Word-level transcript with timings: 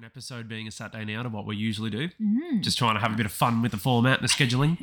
different 0.00 0.12
episode 0.16 0.48
being 0.48 0.66
a 0.66 0.70
Saturday 0.70 1.04
now 1.12 1.22
to 1.22 1.28
what 1.28 1.44
we 1.46 1.54
usually 1.56 1.90
do. 1.90 2.08
Mm. 2.20 2.62
Just 2.62 2.78
trying 2.78 2.94
to 2.94 3.00
have 3.00 3.12
a 3.12 3.16
bit 3.16 3.26
of 3.26 3.32
fun 3.32 3.60
with 3.60 3.70
the 3.70 3.76
format 3.76 4.20
and 4.20 4.26
the 4.28 4.32
scheduling. 4.32 4.78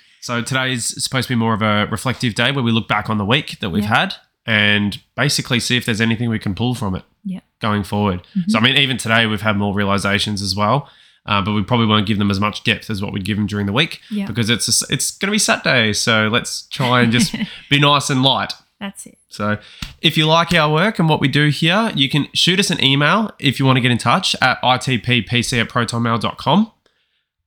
so 0.20 0.42
today 0.42 0.72
is 0.72 0.86
supposed 1.02 1.26
to 1.26 1.34
be 1.34 1.38
more 1.38 1.54
of 1.54 1.62
a 1.62 1.86
reflective 1.90 2.34
day 2.36 2.52
where 2.52 2.62
we 2.62 2.70
look 2.70 2.86
back 2.86 3.10
on 3.10 3.18
the 3.18 3.24
week 3.24 3.58
that 3.60 3.70
we've 3.70 3.82
Yeah. 3.82 3.96
had 3.98 4.14
and 4.46 5.02
basically 5.16 5.58
see 5.58 5.76
if 5.76 5.84
there's 5.86 6.00
anything 6.00 6.28
we 6.30 6.38
can 6.38 6.54
pull 6.54 6.74
from 6.76 6.94
it 6.94 7.02
Yeah. 7.24 7.40
going 7.60 7.82
forward. 7.82 8.24
So 8.46 8.58
I 8.58 8.62
mean, 8.62 8.76
even 8.76 8.96
today 8.96 9.26
we've 9.26 9.40
had 9.42 9.56
more 9.56 9.74
realizations 9.74 10.40
as 10.40 10.54
well. 10.54 10.88
Uh, 11.26 11.42
but 11.42 11.52
we 11.52 11.62
probably 11.62 11.86
won't 11.86 12.06
give 12.06 12.18
them 12.18 12.30
as 12.30 12.38
much 12.40 12.62
depth 12.64 12.88
as 12.90 13.02
what 13.02 13.12
we'd 13.12 13.24
give 13.26 13.36
them 13.36 13.46
during 13.46 13.66
the 13.66 13.72
week 13.72 14.00
Yeah. 14.10 14.26
because 14.26 14.48
it's 14.50 14.68
a, 14.68 14.86
it's 14.92 15.10
going 15.10 15.28
to 15.28 15.32
be 15.32 15.38
Saturday. 15.38 15.92
So 15.92 16.28
let's 16.28 16.62
try 16.68 17.02
and 17.02 17.10
just 17.12 17.34
be 17.70 17.78
nice 17.80 18.08
and 18.08 18.22
light. 18.22 18.52
That's 18.80 19.04
it. 19.04 19.18
So 19.28 19.58
if 20.00 20.16
you 20.16 20.26
like 20.26 20.54
our 20.54 20.72
work 20.72 20.98
and 20.98 21.08
what 21.08 21.20
we 21.20 21.28
do 21.28 21.48
here, 21.48 21.92
you 21.94 22.08
can 22.08 22.28
shoot 22.32 22.58
us 22.58 22.70
an 22.70 22.82
email 22.82 23.30
if 23.38 23.60
you 23.60 23.66
want 23.66 23.76
to 23.76 23.80
get 23.80 23.90
in 23.90 23.98
touch 23.98 24.34
at 24.40 24.60
itppc 24.62 25.60
at 25.60 25.68
protonmail.com. 25.68 26.72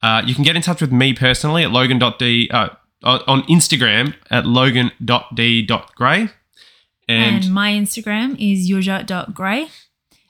Uh, 0.04 0.22
you 0.26 0.36
can 0.36 0.44
get 0.44 0.56
in 0.56 0.62
touch 0.62 0.80
with 0.80 0.92
me 0.92 1.14
personally 1.14 1.64
at 1.64 1.72
logan.d 1.72 2.50
uh, 2.52 2.70
on 3.04 3.42
Instagram 3.44 4.14
at 4.30 4.46
logan.d.gray. 4.46 6.30
And, 7.10 7.44
And, 7.44 7.54
my 7.54 7.72
Instagram 7.72 8.34
is 8.34 8.70
yuzha.gray. 8.70 9.68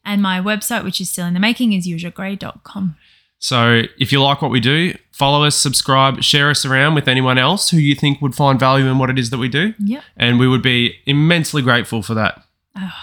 And 0.05 0.21
my 0.21 0.39
website, 0.39 0.83
which 0.83 0.99
is 0.99 1.09
still 1.09 1.25
in 1.25 1.33
the 1.33 1.39
making, 1.39 1.73
is 1.73 1.87
yuzhagray.com. 1.87 2.95
so 3.43 3.83
if 3.99 4.13
you 4.13 4.23
like 4.23 4.41
what 4.41 4.51
we 4.51 4.61
do, 4.61 4.95
follow 5.11 5.43
us, 5.43 5.57
subscribe, 5.57 6.23
share 6.23 6.49
us 6.49 6.63
around 6.63 6.95
with 6.95 7.09
anyone 7.09 7.37
else 7.37 7.71
who 7.71 7.77
you 7.77 7.93
think 7.93 8.21
would 8.21 8.35
find 8.35 8.57
value 8.57 8.85
in 8.85 8.99
what 8.99 9.09
it 9.09 9.19
is 9.19 9.31
that 9.31 9.37
we 9.37 9.49
do. 9.49 9.73
Yep. 9.79 10.01
And 10.15 10.39
we 10.39 10.47
would 10.47 10.61
be 10.61 10.95
immensely 11.05 11.61
grateful 11.61 12.01
for 12.01 12.13
that. 12.13 12.41
Oh, 12.77 12.93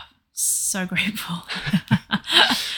so 0.43 0.87
grateful. 0.93 1.43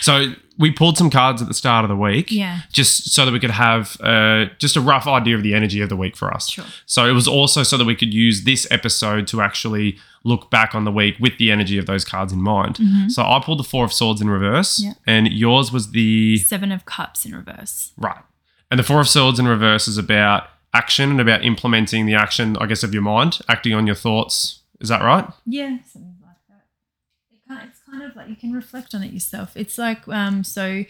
So 0.00 0.34
we 0.58 0.70
pulled 0.72 0.98
some 0.98 1.10
cards 1.10 1.40
at 1.40 1.48
the 1.48 1.54
start 1.54 1.84
of 1.84 1.88
the 1.88 1.96
week. 1.96 2.30
yeah. 2.32 2.62
just 2.72 3.12
so 3.12 3.24
that 3.24 3.30
we 3.32 3.38
could 3.38 3.50
have 3.52 3.96
uh, 4.00 4.46
just 4.58 4.76
a 4.76 4.80
rough 4.80 5.06
idea 5.06 5.36
of 5.36 5.42
the 5.42 5.54
energy 5.54 5.80
of 5.80 5.88
the 5.88 5.96
week 5.96 6.16
for 6.16 6.32
us. 6.34 6.50
Sure. 6.50 6.64
So 6.86 7.08
it 7.08 7.12
was 7.12 7.28
also 7.28 7.62
so 7.62 7.76
that 7.76 7.84
we 7.84 7.94
could 7.94 8.12
use 8.12 8.42
this 8.44 8.66
episode 8.70 9.26
to 9.28 9.40
actually 9.40 9.98
look 10.24 10.50
back 10.50 10.74
on 10.74 10.84
the 10.84 10.90
week 10.92 11.16
with 11.20 11.38
the 11.38 11.50
energy 11.52 11.78
of 11.78 11.86
those 11.86 12.04
cards 12.04 12.32
in 12.32 12.40
mind. 12.42 12.78
So 13.08 13.22
I 13.22 13.40
pulled 13.44 13.58
the 13.60 13.64
Four 13.64 13.84
of 13.84 13.92
Swords 13.92 14.20
in 14.20 14.28
reverse, 14.28 14.78
Mm-hmm. 14.80 14.88
Yeah. 14.88 14.94
and 15.14 15.28
yours 15.28 15.72
was 15.72 15.92
the 15.92 16.36
Seven 16.38 16.72
of 16.72 16.84
Cups 16.84 17.24
in 17.24 17.34
reverse. 17.34 17.92
right. 17.96 18.22
And 18.70 18.78
the 18.78 18.84
Four 18.84 19.00
of 19.00 19.08
Swords 19.08 19.38
in 19.38 19.46
reverse 19.46 19.86
is 19.86 19.98
about 19.98 20.48
action 20.74 21.10
and 21.10 21.20
about 21.20 21.44
implementing 21.44 22.06
the 22.06 22.14
action, 22.14 22.56
I 22.56 22.66
guess, 22.66 22.82
of 22.82 22.92
your 22.94 23.02
mind, 23.02 23.38
acting 23.48 23.74
on 23.74 23.86
your 23.86 23.94
thoughts. 23.96 24.60
Is 24.80 24.88
that 24.88 25.02
right? 25.02 25.26
Yeah, 25.46 25.76
something 25.92 26.16
like 26.22 26.36
that. 26.48 26.64
It 27.32 27.68
kind 27.92 28.02
of 28.04 28.16
like 28.16 28.28
you 28.28 28.36
can 28.36 28.52
reflect 28.52 28.94
on 28.94 29.02
it 29.02 29.12
yourself. 29.12 29.52
It's 29.56 29.76
like 29.78 30.08
um, 30.08 30.42
so 30.44 30.84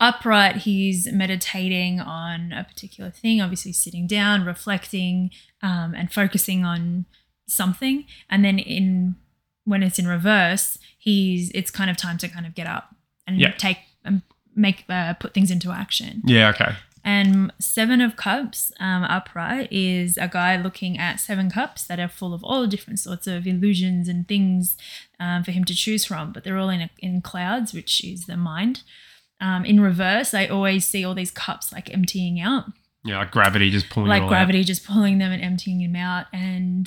upright. 0.00 0.56
He's 0.56 1.06
meditating 1.12 2.00
on 2.00 2.52
a 2.52 2.64
particular 2.64 3.10
thing. 3.10 3.40
Obviously, 3.40 3.72
sitting 3.72 4.06
down, 4.06 4.44
reflecting, 4.44 5.30
um, 5.62 5.94
and 5.94 6.12
focusing 6.12 6.64
on 6.64 7.06
something. 7.46 8.04
And 8.28 8.44
then 8.44 8.58
in 8.58 9.16
when 9.64 9.82
it's 9.82 9.98
in 9.98 10.06
reverse, 10.08 10.78
he's 10.98 11.50
it's 11.54 11.70
kind 11.70 11.90
of 11.90 11.96
time 11.96 12.18
to 12.18 12.28
kind 12.28 12.46
of 12.46 12.54
get 12.54 12.66
up 12.66 12.94
and 13.26 13.38
Yeah. 13.38 13.52
take 13.52 13.78
and 14.04 14.22
make 14.56 14.84
uh, 14.88 15.14
put 15.14 15.34
things 15.34 15.50
into 15.50 15.70
action. 15.70 16.22
Yeah. 16.24 16.48
Okay. 16.50 16.74
And 17.08 17.54
Seven 17.58 18.02
of 18.02 18.16
Cups 18.16 18.70
um, 18.78 19.02
upright 19.04 19.72
is 19.72 20.18
a 20.18 20.28
guy 20.28 20.60
looking 20.60 20.98
at 20.98 21.20
seven 21.20 21.50
cups 21.50 21.86
that 21.86 21.98
are 21.98 22.06
full 22.06 22.34
of 22.34 22.44
all 22.44 22.66
different 22.66 22.98
sorts 22.98 23.26
of 23.26 23.46
illusions 23.46 24.08
and 24.08 24.28
things 24.28 24.76
um, 25.18 25.42
for 25.42 25.50
him 25.52 25.64
to 25.64 25.74
choose 25.74 26.04
from, 26.04 26.32
but 26.32 26.44
they're 26.44 26.58
all 26.58 26.68
in, 26.68 26.82
a, 26.82 26.90
in 26.98 27.22
clouds, 27.22 27.72
which 27.72 28.04
is 28.04 28.26
the 28.26 28.36
mind. 28.36 28.82
Um, 29.40 29.64
in 29.64 29.80
reverse, 29.80 30.34
I 30.34 30.48
always 30.48 30.84
see 30.84 31.02
all 31.02 31.14
these 31.14 31.30
cups 31.30 31.72
like 31.72 31.90
emptying 31.94 32.40
out, 32.40 32.66
Yeah, 33.02 33.20
like 33.20 33.30
gravity 33.30 33.70
just 33.70 33.88
pulling 33.88 34.10
like 34.10 34.28
gravity 34.28 34.62
just 34.62 34.84
pulling 34.84 35.16
them 35.16 35.32
and 35.32 35.42
emptying 35.42 35.78
them 35.78 35.96
out. 35.96 36.26
And 36.30 36.86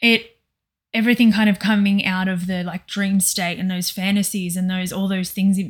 it, 0.00 0.38
everything 0.94 1.30
kind 1.30 1.50
of 1.50 1.58
coming 1.58 2.06
out 2.06 2.26
of 2.26 2.46
the 2.46 2.64
like 2.64 2.86
dream 2.86 3.20
state 3.20 3.58
and 3.58 3.70
those 3.70 3.90
fantasies 3.90 4.56
and 4.56 4.70
those, 4.70 4.94
all 4.94 5.08
those 5.08 5.30
things 5.30 5.60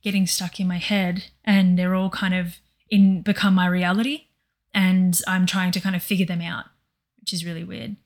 getting 0.00 0.28
stuck 0.28 0.60
in 0.60 0.68
my 0.68 0.78
head 0.78 1.24
and 1.44 1.76
they're 1.76 1.96
all 1.96 2.10
kind 2.10 2.34
of 2.34 2.58
in 2.90 3.22
become 3.22 3.54
my 3.54 3.66
reality 3.66 4.24
and 4.74 5.20
I'm 5.26 5.46
trying 5.46 5.72
to 5.72 5.80
kind 5.80 5.96
of 5.96 6.02
figure 6.02 6.26
them 6.26 6.40
out, 6.40 6.66
which 7.20 7.32
is 7.32 7.44
really 7.44 7.64
weird. 7.64 7.96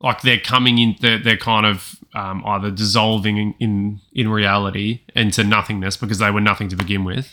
like 0.00 0.22
they're 0.22 0.38
coming 0.38 0.78
in 0.78 0.96
they're, 1.00 1.18
they're 1.18 1.36
kind 1.36 1.66
of 1.66 1.96
um, 2.14 2.42
either 2.46 2.70
dissolving 2.70 3.36
in, 3.36 3.54
in 3.58 4.00
in 4.12 4.28
reality 4.28 5.00
into 5.14 5.42
nothingness 5.44 5.96
because 5.96 6.18
they 6.18 6.30
were 6.30 6.40
nothing 6.40 6.68
to 6.68 6.76
begin 6.76 7.04
with 7.04 7.32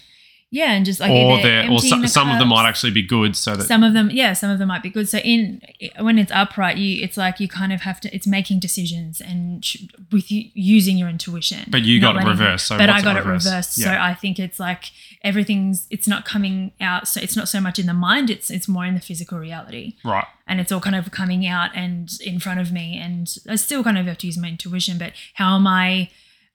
Yeah, 0.54 0.74
and 0.74 0.86
just 0.86 1.00
like 1.00 1.12
or 1.12 1.42
they're 1.42 1.72
or 1.72 1.80
some, 1.80 2.02
the 2.02 2.10
some 2.10 2.30
of 2.30 2.38
them 2.38 2.50
might 2.50 2.68
actually 2.68 2.92
be 2.92 3.02
good 3.02 3.38
so 3.38 3.56
that 3.56 3.66
some 3.68 3.84
of 3.86 3.94
them 3.94 4.10
yeah 4.12 4.34
some 4.34 4.50
of 4.52 4.60
them 4.60 4.68
might 4.68 4.84
be 4.84 4.90
good. 4.90 5.08
So 5.08 5.20
in 5.20 5.62
when 6.00 6.20
it's 6.20 6.32
upright 6.34 6.76
you 6.76 7.02
it's 7.02 7.16
like 7.16 7.40
you 7.40 7.48
kind 7.48 7.72
of 7.72 7.82
have 7.82 8.02
to 8.02 8.14
it's 8.14 8.28
making 8.28 8.60
decisions 8.60 9.22
and 9.22 9.66
with 10.12 10.30
you 10.30 10.50
using 10.54 10.98
your 10.98 11.08
intuition 11.08 11.70
But 11.70 11.84
you 11.84 12.02
got 12.02 12.18
it. 12.18 12.28
reversed, 12.28 12.68
so 12.68 12.78
but 12.78 12.90
i 12.90 13.02
got 13.02 13.16
it 13.16 13.20
reversed? 13.20 13.46
reversed. 13.46 13.76
So 13.76 13.90
i 13.92 14.14
think 14.14 14.40
it's 14.40 14.60
like 14.60 14.92
everything's 15.24 15.88
it's 15.90 16.08
not 16.08 16.26
coming 16.26 16.74
out 16.82 17.08
so 17.08 17.22
it's 17.22 17.38
not 17.38 17.48
so 17.48 17.62
much 17.62 17.80
in 17.80 17.86
the 17.86 17.94
mind 17.94 18.30
it's 18.30 18.50
it's 18.50 18.68
more 18.68 18.86
in 18.86 18.94
the 18.94 19.00
physical 19.02 19.40
reality. 19.40 19.96
Right. 20.04 20.26
And 20.48 20.60
it's 20.60 20.70
all 20.74 20.82
kind 20.82 20.98
of 20.98 21.10
coming 21.12 21.48
out 21.48 21.72
and 21.76 22.10
in 22.26 22.42
front 22.42 22.60
of 22.60 22.74
me 22.74 22.98
and 22.98 23.34
i 23.48 23.56
still 23.56 23.86
kind 23.86 23.98
of 23.98 24.06
have 24.06 24.18
to 24.18 24.28
use 24.28 24.38
my 24.38 24.50
intuition 24.50 24.98
but 24.98 25.14
how 25.36 25.56
am 25.56 25.66
i 25.66 26.10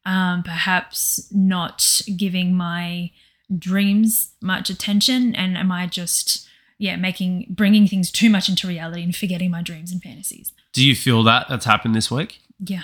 um, 0.04 0.42
perhaps 0.44 1.28
not 1.32 1.82
giving 2.16 2.54
my 2.54 3.10
dreams 3.56 4.32
much 4.40 4.70
attention? 4.70 5.34
And 5.34 5.56
am 5.56 5.70
i 5.72 5.86
just 5.86 6.48
yeah 6.78 6.96
making 6.96 7.46
bringing 7.48 7.86
things 7.86 8.10
too 8.10 8.28
much 8.28 8.48
into 8.48 8.66
reality 8.66 9.02
and 9.02 9.14
forgetting 9.14 9.50
my 9.50 9.62
dreams 9.62 9.92
and 9.92 10.02
fantasies? 10.02 10.52
Do 10.72 10.84
you 10.84 10.94
feel 10.94 11.22
that 11.24 11.46
that's 11.48 11.64
happened 11.64 11.94
this 11.94 12.10
week? 12.10 12.40
Yeah. 12.58 12.82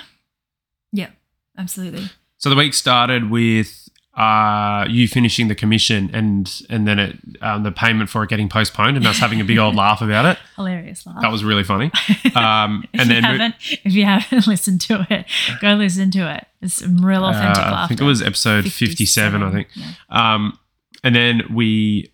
Yeah 0.92 1.10
absolutely. 1.58 2.10
So 2.38 2.50
the 2.50 2.56
week 2.56 2.74
started 2.74 3.30
with 3.30 3.88
uh, 4.14 4.86
you 4.90 5.08
finishing 5.08 5.48
the 5.48 5.54
commission 5.54 6.10
and 6.12 6.62
and 6.68 6.86
then 6.86 6.98
it 6.98 7.18
um, 7.40 7.62
the 7.62 7.72
payment 7.72 8.10
for 8.10 8.22
it 8.22 8.28
getting 8.28 8.48
postponed 8.48 8.96
and 8.96 9.06
us 9.06 9.18
having 9.18 9.40
a 9.40 9.44
big 9.44 9.58
old 9.58 9.74
laugh 9.74 10.02
about 10.02 10.26
it. 10.26 10.38
Hilarious 10.56 11.06
laugh. 11.06 11.22
That 11.22 11.30
was 11.30 11.44
really 11.44 11.64
funny. 11.64 11.90
Um, 12.34 12.84
if 12.94 13.00
and 13.00 13.08
you 13.08 13.14
then 13.14 13.22
haven't 13.24 13.54
if 13.60 13.92
you 13.92 14.04
haven't 14.04 14.46
listened 14.46 14.80
to 14.82 15.06
it 15.10 15.26
go 15.60 15.74
listen 15.74 16.10
to 16.12 16.34
it. 16.34 16.46
It's 16.62 16.74
some 16.74 17.04
real 17.04 17.24
authentic 17.24 17.58
uh, 17.58 17.70
laughter 17.72 17.84
I 17.84 17.86
think 17.88 18.00
it 18.00 18.04
was 18.04 18.22
episode 18.22 18.72
57, 18.72 19.42
I 19.42 19.50
think. 19.50 19.68
Yeah. 19.74 19.92
Um, 20.08 20.58
and 21.02 21.14
then 21.14 21.42
we, 21.52 22.12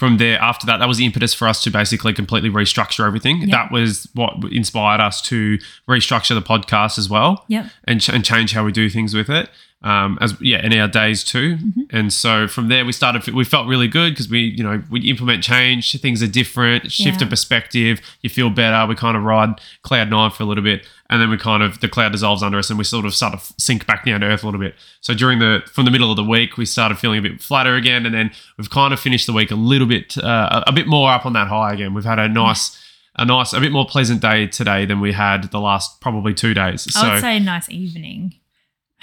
from 0.00 0.16
there, 0.16 0.38
after 0.40 0.64
that, 0.66 0.78
that 0.78 0.88
was 0.88 0.96
the 0.96 1.04
impetus 1.04 1.34
for 1.34 1.46
us 1.46 1.62
to 1.64 1.70
basically 1.70 2.12
completely 2.14 2.48
restructure 2.50 3.06
everything. 3.06 3.42
Yeah. 3.42 3.56
That 3.56 3.70
was 3.70 4.08
what 4.14 4.32
inspired 4.50 5.00
us 5.00 5.20
to 5.30 5.58
restructure 5.88 6.34
the 6.34 6.40
podcast 6.42 6.98
as 6.98 7.08
well 7.10 7.44
Yep. 7.48 7.66
and, 7.84 8.00
ch- 8.00 8.08
and 8.08 8.24
change 8.24 8.52
how 8.54 8.64
we 8.64 8.72
do 8.72 8.88
things 8.88 9.14
with 9.14 9.28
it. 9.28 9.50
Um, 9.82 10.18
as 10.20 10.34
yeah, 10.40 10.64
in 10.64 10.72
our 10.78 10.88
days 10.88 11.22
too, 11.24 11.56
Mm-hmm. 11.56 11.82
and 11.96 12.12
so 12.12 12.46
from 12.48 12.68
there 12.68 12.84
we 12.84 12.92
started. 12.92 13.26
We 13.34 13.44
felt 13.44 13.66
really 13.66 13.88
good 13.88 14.12
because 14.12 14.28
we, 14.28 14.40
you 14.40 14.62
know, 14.62 14.82
we 14.90 15.00
implement 15.08 15.42
change. 15.42 15.98
Things 16.00 16.22
are 16.22 16.26
different. 16.26 16.90
Shift 16.92 17.18
Yeah. 17.20 17.24
of 17.24 17.30
perspective. 17.30 18.00
You 18.22 18.28
feel 18.30 18.50
better. 18.50 18.86
We 18.86 18.94
kind 18.94 19.16
of 19.16 19.22
ride 19.22 19.58
cloud 19.82 20.10
nine 20.10 20.30
for 20.32 20.42
a 20.42 20.46
little 20.46 20.64
bit, 20.64 20.86
and 21.10 21.20
then 21.20 21.28
we 21.28 21.36
kind 21.36 21.62
of 21.62 21.80
the 21.80 21.88
cloud 21.88 22.12
dissolves 22.12 22.42
under 22.42 22.58
us, 22.58 22.70
and 22.70 22.78
we 22.78 22.84
sort 22.84 23.04
of 23.04 23.14
start 23.14 23.38
to 23.38 23.54
sink 23.58 23.86
back 23.86 24.06
down 24.06 24.20
to 24.20 24.26
earth 24.26 24.42
a 24.42 24.46
little 24.46 24.60
bit. 24.60 24.74
So 25.02 25.12
during 25.12 25.38
the 25.40 25.62
from 25.70 25.84
the 25.84 25.90
middle 25.90 26.10
of 26.10 26.16
the 26.16 26.24
week, 26.24 26.56
we 26.56 26.64
started 26.64 26.98
feeling 26.98 27.18
a 27.18 27.22
bit 27.22 27.42
flatter 27.42 27.74
again, 27.76 28.06
and 28.06 28.14
then 28.14 28.30
we've 28.56 28.70
kind 28.70 28.94
of 28.94 29.00
finished 29.00 29.26
the 29.26 29.34
week 29.34 29.50
a 29.50 29.56
little 29.56 29.86
bit, 29.86 30.16
uh, 30.16 30.64
a 30.66 30.72
bit 30.72 30.86
more 30.86 31.10
up 31.10 31.26
on 31.26 31.34
that 31.34 31.48
high 31.48 31.74
again. 31.74 31.92
We've 31.92 32.04
had 32.04 32.18
a 32.18 32.28
nice. 32.28 32.78
A 33.16 33.24
nice, 33.24 33.52
a 33.52 33.60
bit 33.60 33.72
more 33.72 33.84
pleasant 33.84 34.22
day 34.22 34.46
today 34.46 34.86
than 34.86 35.00
we 35.00 35.12
had 35.12 35.50
the 35.50 35.58
last 35.58 36.00
probably 36.00 36.32
two 36.32 36.54
days. 36.54 36.82
So, 36.94 37.00
I 37.00 37.14
would 37.14 37.20
say 37.20 37.36
a 37.36 37.40
nice 37.40 37.68
evening. 37.68 38.36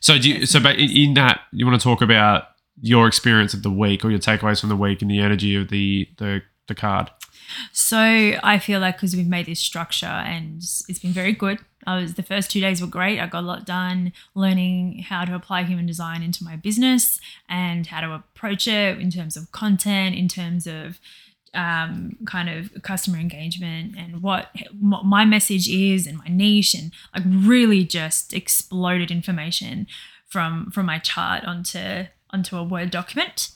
So 0.05 0.19
do 0.19 0.29
you, 0.29 0.45
so 0.45 0.61
but 0.61 0.77
in- 0.79 0.91
in 0.91 1.15
that 1.15 1.41
you 1.51 1.65
want 1.65 1.81
to 1.81 1.83
talk 1.83 2.03
about 2.03 2.49
your 2.83 3.07
experience 3.07 3.55
of 3.55 3.63
the 3.63 3.71
week 3.71 4.05
or 4.05 4.11
your 4.11 4.19
takeaways 4.19 4.61
from 4.61 4.69
the 4.69 4.77
week 4.77 5.01
and 5.01 5.11
the 5.11 5.19
energy 5.19 5.57
of 5.57 5.69
the 5.69 6.07
the 6.19 6.43
the 6.69 6.75
card. 6.75 7.11
So 7.73 7.99
I 8.43 8.59
feel 8.59 8.81
like 8.81 8.97
because 8.97 9.15
we've 9.15 9.27
made 9.27 9.47
this 9.47 9.61
structure 9.61 10.07
and 10.07 10.57
it's 10.59 10.99
been 10.99 11.13
very 11.13 11.33
good. 11.33 11.59
I 11.87 12.01
was 12.01 12.15
the 12.15 12.23
first 12.23 12.51
two 12.51 12.61
days 12.61 12.81
were 12.81 12.87
great. 12.87 13.21
I 13.21 13.27
got 13.27 13.45
a 13.45 13.47
lot 13.47 13.67
done, 13.67 14.13
learning 14.35 15.05
how 15.09 15.25
to 15.25 15.35
apply 15.35 15.65
human 15.65 15.87
design 15.87 16.23
into 16.23 16.43
my 16.43 16.57
business 16.57 17.21
and 17.49 17.87
how 17.87 18.01
to 18.01 18.13
approach 18.13 18.67
it 18.67 18.99
in 18.99 19.11
terms 19.11 19.37
of 19.37 19.53
content, 19.53 20.15
in 20.15 20.29
terms 20.29 20.67
of 20.67 20.99
um, 21.55 22.17
kind 22.27 22.49
of 22.49 22.83
customer 22.83 23.19
engagement 23.19 23.95
and 23.97 24.23
what, 24.23 24.51
what 24.81 25.05
my 25.05 25.25
message 25.25 25.69
is 25.69 26.07
and 26.07 26.19
my 26.19 26.27
niche 26.29 26.75
and 26.75 26.93
like 27.15 27.25
really 27.27 27.85
just 27.85 28.33
exploded 28.33 29.11
information 29.11 29.87
from 30.29 30.69
from 30.73 30.87
my 30.87 30.99
chart 30.99 31.45
onto 31.45 32.07
onto 32.31 32.57
a 32.57 32.65
word 32.65 32.91
document 32.91 33.51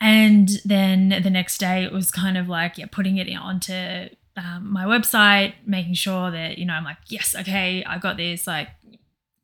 and 0.00 0.60
then 0.64 1.20
the 1.22 1.30
next 1.30 1.58
day 1.58 1.84
it 1.84 1.92
was 1.92 2.10
kind 2.10 2.36
of 2.36 2.48
like 2.48 2.78
yeah 2.78 2.86
putting 2.90 3.16
it 3.16 3.32
onto 3.34 4.08
um, 4.36 4.70
my 4.70 4.84
website 4.84 5.54
making 5.64 5.94
sure 5.94 6.30
that 6.30 6.58
you 6.58 6.66
know 6.66 6.74
i'm 6.74 6.84
like 6.84 6.98
yes 7.08 7.34
okay 7.34 7.82
i 7.84 7.98
got 7.98 8.16
this 8.16 8.46
like 8.46 8.68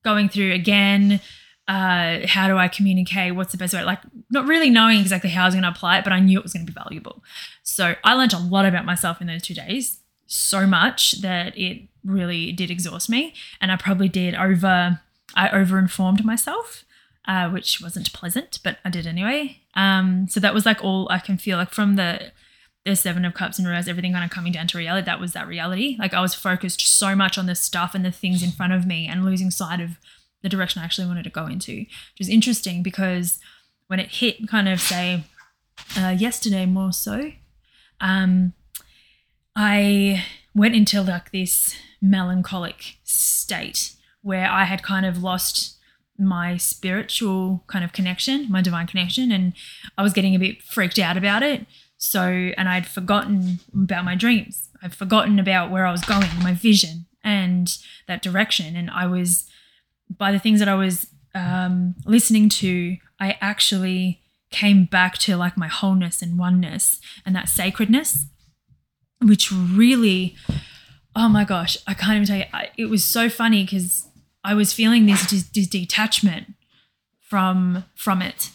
going 0.02 0.28
through 0.28 0.52
again 0.52 1.20
uh, 1.69 2.26
how 2.26 2.49
do 2.49 2.58
I 2.58 2.69
communicate? 2.69 3.34
What's 3.34 3.52
the 3.52 3.58
best 3.58 3.72
way? 3.72 3.82
Like, 3.84 4.00
not 4.31 4.46
really 4.46 4.69
knowing 4.69 5.00
exactly 5.00 5.31
how 5.31 5.43
I 5.43 5.46
was 5.46 5.54
going 5.54 5.62
to 5.62 5.70
apply 5.70 5.99
it, 5.99 6.04
but 6.04 6.12
I 6.12 6.20
knew 6.20 6.38
it 6.38 6.43
was 6.43 6.52
going 6.52 6.66
to 6.66 6.72
be 6.72 6.75
valuable. 6.75 7.22
So 7.62 7.94
I 8.02 8.14
learned 8.14 8.32
a 8.32 8.38
lot 8.38 8.66
about 8.66 8.84
myself 8.84 9.20
in 9.20 9.28
those 9.28 9.43
two 9.43 9.54
days, 9.54 10.00
so 10.26 10.66
much 10.66 11.20
that 11.22 11.56
it 11.56 11.88
really 12.04 12.52
did 12.52 12.70
exhaust 12.70 13.08
me. 13.08 13.34
And 13.60 13.70
I 13.70 13.76
probably 13.76 14.08
did 14.08 14.34
over, 14.34 15.00
I 15.34 15.49
over 15.50 15.78
informed 15.78 16.25
myself, 16.25 16.84
uh, 17.26 17.49
which 17.49 17.81
wasn't 17.81 18.12
pleasant, 18.12 18.58
but 18.64 18.78
I 18.84 18.90
did 18.90 19.06
anyway. 19.06 19.62
Um, 19.75 20.29
so 20.29 20.41
that 20.41 20.55
was 20.55 20.67
like 20.67 20.83
all 20.83 21.09
I 21.11 21.19
can 21.19 21.39
feel 21.39 21.59
like 21.59 21.71
from 21.71 21.97
the, 21.97 22.33
the 22.85 22.97
seven 22.97 23.25
of 23.25 23.35
cups 23.35 23.59
and 23.59 23.67
realize 23.67 23.89
everything 23.89 24.13
kind 24.13 24.25
of 24.25 24.31
coming 24.31 24.53
down 24.53 24.67
to 24.69 24.79
reality. 24.79 25.05
That 25.07 25.21
was 25.21 25.33
that 25.33 25.47
reality. 25.47 25.97
Like 25.99 26.15
I 26.15 26.21
was 26.21 26.35
focused 26.35 26.81
so 26.81 27.15
much 27.15 27.39
on 27.39 27.47
the 27.47 27.55
stuff 27.55 27.95
and 27.95 28.05
the 28.05 28.13
things 28.13 28.43
in 28.43 28.51
front 28.51 28.73
of 28.73 28.87
me 28.87 29.07
and 29.07 29.25
losing 29.25 29.51
sight 29.51 29.81
of 29.81 29.99
the 30.43 30.49
direction 30.49 30.83
I 30.83 30.85
actually 30.85 31.07
wanted 31.07 31.25
to 31.25 31.31
go 31.31 31.47
into, 31.47 31.79
which 31.79 32.19
was 32.19 32.29
interesting 32.29 32.83
because 32.83 33.39
when 33.87 34.01
it 34.01 34.09
hit 34.09 34.49
kind 34.49 34.69
of 34.69 34.81
say 34.81 35.25
uh, 35.97 36.15
yesterday 36.17 36.67
more 36.67 36.93
so, 36.93 37.33
um, 38.01 38.53
I 39.55 40.25
went 40.55 40.75
into 40.75 41.03
like 41.03 41.31
this 41.31 41.75
melancholic 42.01 42.97
state 43.05 43.95
where 44.23 44.49
I 44.49 44.65
had 44.65 44.83
kind 44.83 45.07
of 45.07 45.23
lost 45.23 45.79
my 46.25 46.57
spiritual 46.57 47.65
kind 47.67 47.85
of 47.85 47.93
connection, 47.93 48.51
my 48.51 48.63
divine 48.63 48.87
connection, 48.87 49.31
and 49.33 49.53
I 49.97 50.03
was 50.03 50.13
getting 50.13 50.35
a 50.35 50.39
bit 50.39 50.63
freaked 50.63 50.99
out 50.99 51.17
about 51.17 51.43
it. 51.43 51.67
So, 51.97 52.23
and 52.23 52.69
I'd 52.69 52.87
forgotten 52.87 53.61
about 53.75 54.05
my 54.05 54.15
dreams. 54.15 54.69
I'd 54.83 54.95
forgotten 54.95 55.39
about 55.39 55.71
where 55.71 55.87
I 55.87 55.93
was 55.93 56.05
going, 56.05 56.29
my 56.43 56.53
vision, 56.53 57.07
and 57.23 57.77
that 58.09 58.23
direction. 58.23 58.75
And 58.75 58.91
I 58.91 59.07
was 59.07 59.49
by 60.11 60.33
the 60.33 60.39
things 60.39 60.59
that 60.59 60.69
I 60.69 60.75
was 60.75 61.07
um, 61.35 61.95
listening 62.05 62.49
to, 62.49 62.97
I 63.21 63.39
actually 63.41 64.21
came 64.51 64.85
back 64.85 65.17
to 65.19 65.37
like 65.37 65.57
my 65.57 65.69
wholeness 65.69 66.23
and 66.23 66.39
oneness 66.39 67.01
and 67.25 67.35
that 67.35 67.49
sacredness, 67.49 68.27
which 69.21 69.51
really, 69.51 70.37
oh 71.17 71.29
my 71.29 71.45
gosh, 71.45 71.77
I 71.87 71.95
can't 71.95 72.17
even 72.17 72.27
tell 72.27 72.37
you. 72.37 72.45
I, 72.53 72.71
it 72.77 72.87
was 72.87 73.05
so 73.05 73.29
funny 73.29 73.65
because 73.65 74.09
I 74.44 74.55
was 74.55 74.73
feeling 74.73 75.06
this, 75.06 75.27
detachment 75.43 76.55
from 77.21 77.85
from 77.94 78.23
it, 78.23 78.50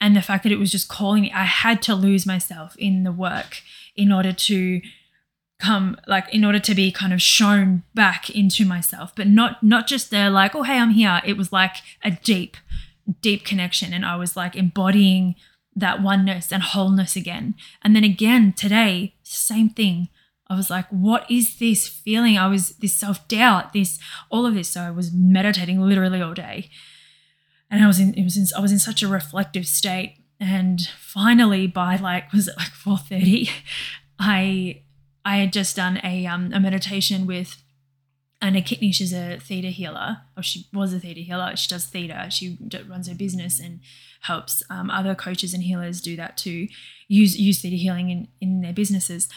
and 0.00 0.16
the 0.16 0.22
fact 0.22 0.42
that 0.42 0.52
it 0.52 0.58
was 0.58 0.72
just 0.72 0.88
calling 0.88 1.22
me. 1.22 1.32
I 1.32 1.44
had 1.44 1.82
to 1.82 1.94
lose 1.94 2.26
myself 2.26 2.76
in 2.76 3.04
the 3.04 3.12
work 3.12 3.62
in 3.94 4.12
order 4.12 4.32
to 4.32 4.80
come 5.60 5.96
like 6.06 6.32
in 6.32 6.44
order 6.44 6.60
to 6.60 6.74
be 6.74 6.92
kind 6.92 7.12
of 7.12 7.20
shown 7.20 7.82
back 7.92 8.30
into 8.30 8.64
myself 8.64 9.12
but 9.16 9.26
not 9.26 9.60
not 9.60 9.88
just 9.88 10.08
there 10.12 10.30
like 10.30 10.54
oh 10.54 10.62
hey 10.62 10.78
i'm 10.78 10.90
here. 10.90 11.20
It 11.26 11.36
was 11.36 11.52
like 11.52 11.76
a 12.04 12.12
deep 12.12 12.56
deep 13.22 13.44
connection 13.44 13.92
and 13.92 14.04
i 14.04 14.14
was 14.14 14.36
like 14.36 14.54
embodying 14.54 15.34
that 15.74 16.02
oneness 16.02 16.52
and 16.52 16.62
wholeness 16.62 17.16
again. 17.16 17.54
And 17.82 17.94
then 17.94 18.04
again 18.04 18.52
today 18.52 19.14
same 19.22 19.70
thing 19.70 20.08
i 20.50 20.56
was 20.56 20.70
like 20.70 20.86
what 20.88 21.30
is 21.30 21.58
this 21.58 21.86
feeling 21.86 22.36
i 22.38 22.46
was 22.46 22.70
this 22.78 22.94
self-doubt 22.94 23.72
this 23.72 23.98
all 24.30 24.46
of 24.46 24.54
this 24.54 24.68
so 24.68 24.80
i 24.80 24.90
was 24.90 25.12
meditating 25.12 25.80
literally 25.80 26.20
all 26.20 26.34
day 26.34 26.68
and 27.70 27.82
i 27.82 27.86
was 27.86 28.00
in 28.00 28.14
it 28.14 28.24
was 28.24 28.36
in, 28.36 28.46
i 28.56 28.60
was 28.60 28.72
in 28.72 28.78
such 28.78 29.02
a 29.02 29.08
reflective 29.08 29.66
state 29.66 30.16
and 30.40 30.88
finally 30.98 31.66
by 31.66 31.96
like 31.96 32.32
was 32.32 32.48
it 32.48 32.56
like 32.56 32.68
4.30 32.68 33.50
i 34.18 34.82
I 35.28 35.36
had 35.36 35.52
just 35.52 35.76
done 35.76 36.00
a 36.02 36.24
um, 36.24 36.52
a 36.54 36.58
meditation 36.60 37.26
with 37.26 37.62
Anna 38.40 38.62
Kitney. 38.62 38.94
She's 38.94 39.12
a 39.12 39.38
theta 39.38 39.68
healer, 39.68 40.22
or 40.38 40.42
she 40.42 40.66
was 40.72 40.94
a 40.94 41.00
theta 41.00 41.20
healer. 41.20 41.54
She 41.54 41.68
does 41.68 41.84
theta. 41.84 42.28
She 42.30 42.56
runs 42.88 43.08
her 43.08 43.14
business 43.14 43.60
and 43.60 43.80
helps 44.22 44.62
um, 44.70 44.90
other 44.90 45.14
coaches 45.14 45.52
and 45.52 45.62
healers 45.62 46.00
do 46.00 46.16
that 46.16 46.38
too. 46.38 46.68
Use 47.08 47.36
use 47.38 47.60
theta 47.60 47.76
healing 47.76 48.08
in 48.08 48.28
in 48.40 48.62
their 48.62 48.72
businesses. 48.72 49.28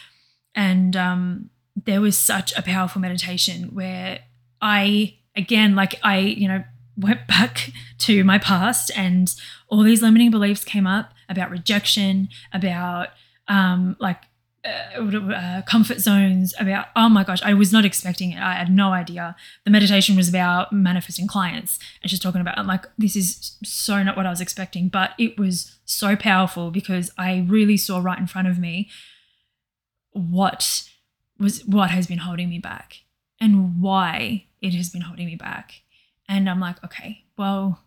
And 0.56 0.96
um, 0.96 1.50
there 1.86 2.02
was 2.02 2.18
such 2.18 2.56
a 2.58 2.62
powerful 2.62 3.02
meditation 3.02 3.74
where 3.74 4.20
I 4.62 5.16
again, 5.36 5.76
like 5.76 6.00
I, 6.04 6.20
you 6.20 6.48
know, 6.48 6.64
went 6.98 7.28
back 7.28 7.72
to 8.00 8.24
my 8.24 8.38
past 8.38 8.92
and 8.96 9.34
all 9.68 9.84
these 9.84 10.02
limiting 10.02 10.32
beliefs 10.32 10.64
came 10.64 10.88
up 10.88 11.14
about 11.30 11.50
rejection, 11.50 12.30
about 12.54 13.10
um, 13.48 13.96
like 14.00 14.18
uh, 14.64 15.02
uh, 15.02 15.62
comfort 15.64 16.00
zones 16.00 16.54
about 16.60 16.86
oh 16.96 17.10
my 17.10 17.24
gosh 17.24 17.42
i 17.42 17.52
was 17.52 17.74
not 17.74 17.84
expecting 17.84 18.32
it. 18.32 18.40
I 18.40 18.54
had 18.54 18.72
no 18.72 18.94
idea. 18.94 19.36
The 19.66 19.72
meditation 19.72 20.16
was 20.16 20.30
about 20.30 20.72
manifesting 20.72 21.26
clients 21.26 21.80
and 22.04 22.12
she's 22.12 22.20
talking 22.20 22.42
about 22.42 22.60
I'm 22.60 22.68
like 22.68 22.86
this 22.96 23.16
is 23.16 23.58
so 23.64 24.04
not 24.04 24.16
what 24.16 24.28
i 24.28 24.30
was 24.30 24.40
expecting 24.40 24.88
but 24.88 25.14
it 25.18 25.40
was 25.40 25.78
so 25.86 26.16
powerful 26.16 26.70
because 26.70 27.10
i 27.18 27.44
really 27.48 27.76
saw 27.76 28.02
right 28.02 28.20
in 28.20 28.28
front 28.28 28.50
of 28.50 28.60
me 28.60 28.88
what 30.12 30.84
was 31.40 31.66
what 31.66 31.90
has 31.90 32.08
been 32.08 32.20
holding 32.20 32.50
me 32.50 32.60
back 32.60 33.02
and 33.40 33.82
why 33.82 34.46
it 34.62 34.74
has 34.74 34.90
been 34.90 35.02
holding 35.02 35.26
me 35.26 35.36
back 35.36 35.82
and 36.28 36.50
i'm 36.50 36.60
like 36.60 36.84
okay 36.84 37.24
well 37.38 37.80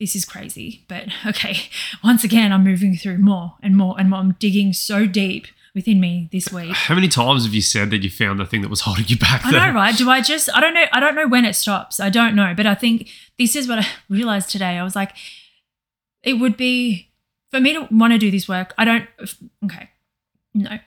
this 0.00 0.16
is 0.16 0.24
crazy 0.24 0.84
but 0.88 1.08
okay 1.26 1.68
once 2.02 2.24
again 2.24 2.52
i'm 2.52 2.64
moving 2.64 2.96
through 2.96 3.18
more 3.18 3.54
and 3.62 3.76
more 3.76 3.94
and 3.98 4.10
more 4.10 4.20
i'm 4.20 4.32
digging 4.38 4.72
so 4.72 5.06
deep 5.06 5.46
within 5.78 6.00
me 6.00 6.28
this 6.32 6.52
week. 6.52 6.74
How 6.74 6.96
many 6.96 7.06
times 7.06 7.44
have 7.44 7.54
you 7.54 7.62
said 7.62 7.90
that 7.90 8.02
you 8.02 8.10
found 8.10 8.40
the 8.40 8.44
thing 8.44 8.62
that 8.62 8.68
was 8.68 8.80
holding 8.80 9.06
you 9.06 9.16
back? 9.16 9.46
I 9.46 9.50
know, 9.52 9.72
right? 9.72 9.96
Do 9.96 10.10
I 10.10 10.20
just? 10.20 10.48
I 10.52 10.60
don't 10.60 10.74
know. 10.74 10.86
I 10.92 10.98
don't 10.98 11.14
know 11.14 11.28
when 11.28 11.44
it 11.44 11.54
stops. 11.54 12.00
I 12.00 12.10
don't 12.10 12.34
know, 12.34 12.52
but 12.56 12.66
I 12.66 12.74
think 12.74 13.08
this 13.38 13.54
is 13.54 13.68
what 13.68 13.78
I 13.78 13.86
realized 14.08 14.50
today. 14.50 14.76
I 14.76 14.82
was 14.82 14.96
like, 14.96 15.12
it 16.24 16.34
would 16.34 16.56
be 16.56 17.10
for 17.52 17.60
me 17.60 17.74
to 17.74 17.86
want 17.92 18.12
to 18.12 18.18
do 18.18 18.30
this 18.30 18.48
work. 18.48 18.74
I 18.76 18.84
don't. 18.84 19.06
Okay, 19.64 19.90
no. 20.52 20.78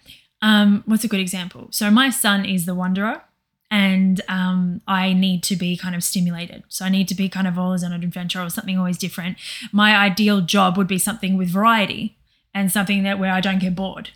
Um, 0.41 0.83
what's 0.85 1.03
a 1.03 1.07
good 1.07 1.19
example? 1.19 1.67
So 1.71 1.91
my 1.91 2.09
sun 2.09 2.45
is 2.45 2.65
the 2.65 2.75
wanderer 2.75 3.21
and 3.69 4.19
um, 4.27 4.81
I 4.85 5.13
need 5.13 5.43
to 5.43 5.55
be 5.55 5.77
kind 5.77 5.95
of 5.95 6.03
stimulated. 6.03 6.63
So 6.67 6.83
I 6.83 6.89
need 6.89 7.07
to 7.07 7.15
be 7.15 7.29
kind 7.29 7.47
of 7.47 7.57
always 7.57 7.83
on 7.83 7.93
an 7.93 8.03
adventure 8.03 8.41
or 8.41 8.49
something 8.49 8.77
always 8.77 8.97
different. 8.97 9.37
My 9.71 9.95
ideal 9.95 10.41
job 10.41 10.77
would 10.77 10.87
be 10.87 10.99
something 10.99 11.37
with 11.37 11.49
variety 11.49 12.17
and 12.53 12.71
something 12.71 13.03
that 13.03 13.17
where 13.17 13.31
I 13.31 13.39
don't 13.39 13.59
get 13.59 13.75
bored. 13.75 14.09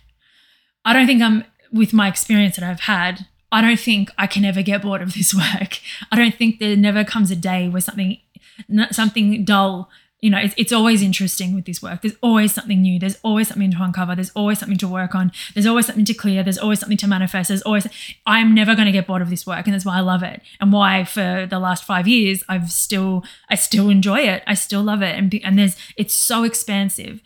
I 0.84 0.92
don't 0.92 1.06
think 1.06 1.22
I'm 1.22 1.44
with 1.72 1.94
my 1.94 2.06
experience 2.06 2.56
that 2.56 2.64
I've 2.64 2.80
had. 2.80 3.26
I 3.50 3.62
don't 3.62 3.80
think 3.80 4.10
I 4.18 4.26
can 4.26 4.44
ever 4.44 4.62
get 4.62 4.82
bored 4.82 5.00
of 5.00 5.14
this 5.14 5.34
work. 5.54 5.80
I 6.12 6.16
don't 6.16 6.34
think 6.34 6.58
there 6.58 6.76
never 6.76 7.02
comes 7.02 7.30
a 7.30 7.36
day 7.36 7.68
where 7.68 7.80
something 7.80 8.18
something 8.90 9.44
dull 9.44 9.90
you 10.20 10.30
know, 10.30 10.38
it's, 10.38 10.54
it's 10.56 10.72
always 10.72 11.02
interesting 11.02 11.54
with 11.54 11.66
this 11.66 11.82
work. 11.82 12.00
There's 12.00 12.16
always 12.22 12.54
something 12.54 12.80
new. 12.80 12.98
There's 12.98 13.18
always 13.22 13.48
something 13.48 13.70
to 13.70 13.82
uncover. 13.82 14.14
There's 14.14 14.30
always 14.30 14.58
something 14.58 14.78
to 14.78 14.88
work 14.88 15.14
on. 15.14 15.30
There's 15.52 15.66
always 15.66 15.86
something 15.86 16.06
to 16.06 16.14
clear. 16.14 16.42
There's 16.42 16.58
always 16.58 16.80
something 16.80 16.96
to 16.98 17.06
manifest. 17.06 17.48
There's 17.48 17.62
always, 17.62 17.86
I'm 18.24 18.54
never 18.54 18.74
going 18.74 18.86
to 18.86 18.92
get 18.92 19.06
bored 19.06 19.20
of 19.20 19.28
this 19.28 19.46
work. 19.46 19.66
And 19.66 19.74
that's 19.74 19.84
why 19.84 19.98
I 19.98 20.00
love 20.00 20.22
it. 20.22 20.40
And 20.58 20.72
why 20.72 21.04
for 21.04 21.46
the 21.48 21.58
last 21.58 21.84
five 21.84 22.08
years, 22.08 22.42
I've 22.48 22.70
still, 22.70 23.24
I 23.50 23.56
still 23.56 23.90
enjoy 23.90 24.20
it. 24.20 24.42
I 24.46 24.54
still 24.54 24.82
love 24.82 25.02
it. 25.02 25.14
And, 25.16 25.34
and 25.44 25.58
there's, 25.58 25.76
it's 25.98 26.14
so 26.14 26.44
expansive. 26.44 27.20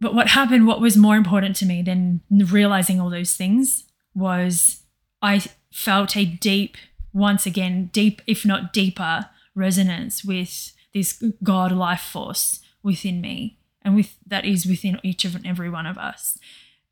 But 0.00 0.14
what 0.14 0.28
happened, 0.28 0.66
what 0.66 0.82
was 0.82 0.98
more 0.98 1.16
important 1.16 1.56
to 1.56 1.66
me 1.66 1.80
than 1.80 2.20
realizing 2.30 3.00
all 3.00 3.10
those 3.10 3.34
things 3.34 3.84
was 4.14 4.82
I 5.22 5.44
felt 5.72 6.14
a 6.16 6.26
deep, 6.26 6.76
once 7.12 7.46
again, 7.46 7.88
deep, 7.92 8.20
if 8.26 8.44
not 8.44 8.72
deeper, 8.72 9.30
resonance 9.54 10.24
with 10.24 10.72
this 10.92 11.22
God 11.42 11.72
life 11.72 12.00
force 12.00 12.60
within 12.82 13.20
me 13.20 13.58
and 13.82 13.94
with 13.94 14.16
that 14.26 14.44
is 14.44 14.66
within 14.66 14.98
each 15.02 15.24
of 15.24 15.34
and 15.34 15.46
every 15.46 15.70
one 15.70 15.86
of 15.86 15.98
us. 15.98 16.38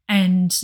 And 0.09 0.55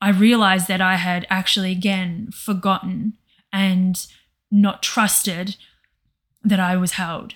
I 0.00 0.10
realized 0.10 0.68
that 0.68 0.80
I 0.80 0.96
had 0.96 1.26
actually 1.28 1.72
again 1.72 2.30
forgotten 2.32 3.14
and 3.52 4.06
not 4.50 4.82
trusted 4.82 5.56
that 6.42 6.60
I 6.60 6.76
was 6.76 6.92
held. 6.92 7.34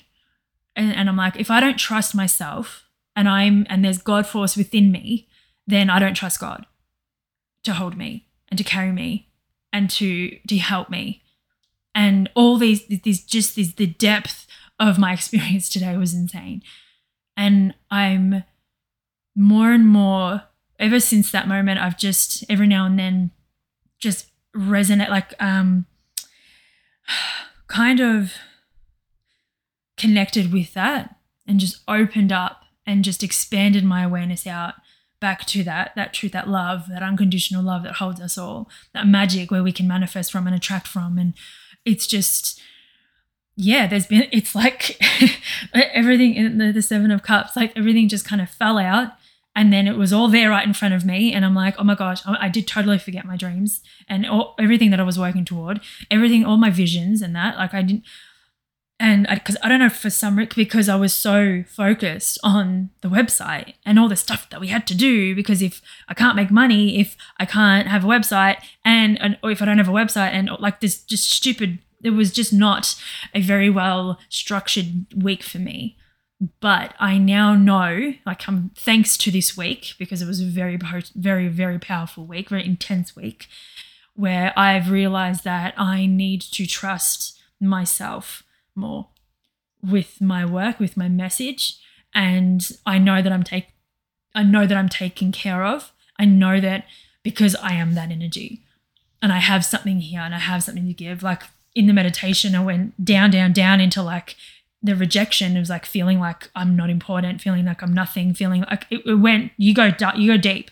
And, 0.77 0.95
and 0.95 1.09
I'm 1.09 1.17
like, 1.17 1.37
if 1.37 1.51
I 1.51 1.61
don't 1.61 1.79
trust 1.79 2.15
myself, 2.15 2.85
and 3.17 3.29
I'm 3.29 3.67
and 3.69 3.85
there's 3.85 3.99
God 3.99 4.27
force 4.27 4.57
within 4.57 4.91
me, 4.91 5.29
then 5.67 5.91
I 5.91 5.99
don't 5.99 6.15
trust 6.15 6.41
God 6.41 6.67
to 7.65 7.73
hold 7.73 7.97
me 7.97 8.27
and 8.49 8.57
to 8.57 8.65
carry 8.65 8.93
me 8.93 9.29
and 9.73 9.91
to 9.91 10.39
to 10.49 10.59
help 10.59 10.91
me. 10.91 11.23
And 11.95 12.31
all 12.35 12.57
these 12.57 12.87
these 12.87 13.25
just 13.25 13.57
this 13.57 13.75
the 13.75 13.87
depth 13.87 14.47
of 14.81 14.99
my 14.99 15.13
experience 15.15 15.69
today 15.69 15.97
was 15.97 16.15
insane. 16.15 16.63
And 17.37 17.75
I'm 17.91 18.43
more 19.37 19.73
and 19.73 19.87
more 19.87 20.43
ever 20.79 20.99
since 20.99 21.31
that 21.31 21.47
moment 21.47 21.79
I've 21.79 21.99
just 21.99 22.45
every 22.51 22.67
now 22.67 22.87
and 22.87 22.99
then 22.99 23.31
just 23.99 24.31
resonate 24.57 25.11
like 25.11 25.35
um 25.41 25.87
kind 27.69 28.01
of 28.01 28.33
connected 29.97 30.53
with 30.53 30.75
that 30.75 31.17
and 31.47 31.61
just 31.61 31.83
opened 31.87 32.33
up 32.33 32.63
and 32.87 33.05
just 33.05 33.23
expanded 33.23 33.85
my 33.85 34.03
awareness 34.03 34.47
out 34.47 34.75
back 35.21 35.45
to 35.47 35.63
that 35.63 35.93
that 35.95 36.15
truth 36.15 36.33
that 36.33 36.49
love 36.49 36.89
that 36.89 37.03
unconditional 37.03 37.63
love 37.63 37.83
that 37.83 37.97
holds 37.97 38.21
us 38.21 38.39
all 38.39 38.69
that 38.95 39.07
magic 39.07 39.51
where 39.51 39.63
we 39.63 39.73
can 39.73 39.87
manifest 39.87 40.33
from 40.33 40.47
and 40.47 40.57
attract 40.57 40.89
from 40.89 41.19
and 41.19 41.35
it's 41.85 42.07
just 42.07 42.61
yeah, 43.57 43.87
there's 43.87 44.07
been, 44.07 44.27
it's 44.33 44.55
like 44.55 44.99
everything 45.75 46.35
in 46.35 46.59
the, 46.59 46.73
the 46.73 46.83
Seven 46.83 47.11
of 47.11 47.23
Cups, 47.23 47.57
like 47.57 47.73
everything 47.77 48.09
just 48.09 48.25
kind 48.25 48.43
of 48.43 48.51
fell 48.51 48.79
out. 48.79 49.13
And 49.57 49.73
then 49.73 49.89
it 49.89 49.97
was 49.97 50.13
all 50.13 50.29
there 50.29 50.49
right 50.49 50.67
in 50.67 50.73
front 50.73 50.95
of 50.95 51.05
me. 51.05 51.33
And 51.33 51.45
I'm 51.45 51.57
like, 51.57 51.75
oh 51.77 51.85
my 51.85 51.97
gosh, 51.97 52.21
I, 52.25 52.49
did 52.49 52.69
totally 52.69 52.99
forget 52.99 53.25
my 53.25 53.37
dreams 53.37 53.83
and 54.09 54.25
all, 54.25 54.55
everything 54.61 54.91
that 54.91 55.01
I 55.01 55.03
was 55.03 55.19
working 55.19 55.45
toward, 55.45 55.81
everything, 56.09 56.45
all 56.45 56.57
my 56.57 56.71
visions 56.71 57.21
and 57.21 57.35
that. 57.35 57.57
Like 57.57 57.75
I 57.75 57.83
didn't, 57.83 58.05
and 59.01 59.27
I 59.29 59.35
because 59.37 59.57
I, 59.57 59.67
I, 59.67 59.69
don't 59.71 59.81
know 59.81 59.89
for 59.89 60.11
some 60.11 60.37
reason 60.37 60.53
because 60.55 60.89
I 60.89 60.95
was 60.95 61.15
so 61.15 61.65
focused 61.67 62.39
on 62.45 62.91
the 63.01 63.09
website 63.09 63.75
and 63.85 63.99
all 63.99 64.09
the 64.09 64.15
stuff 64.15 64.49
that 64.51 64.61
we 64.61 64.69
had 64.69 64.87
to 64.89 64.95
do 64.95 65.35
because 65.35 65.63
if 65.63 65.81
I 66.07 66.15
can't 66.15 66.37
make 66.37 66.51
money 66.51 67.01
if 67.01 67.17
I 67.39 67.47
can't 67.47 67.89
have 67.89 68.05
a 68.05 68.09
website 68.09 68.59
and, 68.85 69.21
and 69.21 69.39
or 69.43 69.51
if 69.51 69.63
I 69.63 69.65
don't 69.65 69.79
have 69.79 69.89
a 69.89 69.93
website 69.93 70.31
and 70.31 70.51
like 70.61 70.81
this 70.81 71.03
just 71.03 71.31
stupid 71.31 71.79
it 72.03 72.11
was 72.11 72.33
just 72.33 72.53
not 72.53 72.95
a 73.35 73.41
very 73.41 73.71
well 73.71 74.19
structured 74.29 75.07
week 75.15 75.43
for 75.43 75.59
me 75.59 75.97
but 76.61 76.95
I 76.99 77.19
now 77.19 77.55
know 77.55 78.15
like 78.25 78.49
I'm 78.49 78.71
thanks 78.75 79.19
to 79.19 79.31
this 79.31 79.57
week 79.57 79.95
because 79.99 80.23
it 80.23 80.27
was 80.27 80.41
a 80.41 80.47
very 80.47 80.79
very 81.15 81.49
very 81.49 81.79
powerful 81.79 82.25
week 82.25 82.49
very 82.49 82.65
intense 82.65 83.15
week 83.15 83.47
where 84.21 84.53
I've 84.59 84.91
realized 84.91 85.45
that 85.45 85.75
I 85.79 86.07
need 86.07 86.43
to 86.43 86.67
trust 86.67 87.39
myself 87.59 88.43
more 88.75 89.09
with 89.83 90.21
my 90.21 90.45
work, 90.45 90.79
with 90.79 90.97
my 90.97 91.09
message. 91.09 91.79
And 92.15 92.71
I 92.85 92.99
know 92.99 93.23
that 93.23 93.33
I'm 93.33 93.43
take 93.43 93.69
I 94.35 94.43
know 94.43 94.67
that 94.67 94.77
I'm 94.77 94.89
taken 94.89 95.33
care 95.33 95.65
of. 95.65 95.93
I 96.19 96.25
know 96.25 96.61
that 96.61 96.85
because 97.23 97.57
I 97.57 97.73
am 97.73 97.95
that 97.95 98.11
energy. 98.11 98.63
And 99.23 99.33
I 99.33 99.39
have 99.39 99.65
something 99.65 100.01
here 100.01 100.21
and 100.21 100.35
I 100.35 100.39
have 100.39 100.63
something 100.63 100.87
to 100.87 100.95
give. 100.95 101.23
Like 101.23 101.43
in 101.81 101.87
the 101.87 101.95
meditation, 101.95 102.55
I 102.55 102.63
went 102.63 103.03
down, 103.03 103.31
down, 103.31 103.55
down 103.55 103.81
into 103.81 104.03
like 104.03 104.37
the 104.83 104.95
rejection. 104.95 105.57
It 105.57 105.61
was 105.61 105.71
like 105.71 105.87
feeling 105.87 106.21
like 106.21 106.51
I'm 106.55 106.77
not 106.77 106.91
important, 106.91 107.41
feeling 107.41 107.65
like 107.65 107.83
I'm 107.83 107.95
nothing, 107.95 108.35
feeling 108.35 108.67
like 108.69 108.85
it, 108.91 109.01
it 109.07 109.15
went, 109.15 109.53
you 109.57 109.73
go, 109.73 109.91
you 110.15 110.31
go 110.31 110.37
deep. 110.37 110.71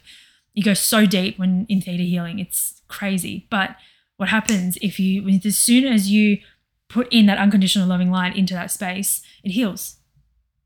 You 0.52 0.62
go 0.62 0.74
so 0.74 1.06
deep 1.06 1.38
when 1.38 1.64
in 1.70 1.80
theta 1.80 2.02
healing. 2.02 2.38
It's 2.38 2.82
crazy. 2.88 3.46
But 3.48 3.76
what 4.18 4.28
happens 4.28 4.76
if 4.82 5.00
you, 5.00 5.26
as 5.42 5.56
soon 5.56 5.86
as 5.86 6.10
you 6.10 6.40
put 6.88 7.10
in 7.10 7.24
that 7.24 7.38
unconditional 7.38 7.88
loving 7.88 8.10
light 8.10 8.36
into 8.36 8.52
that 8.52 8.70
space, 8.70 9.22
it 9.42 9.52
heals. 9.52 9.96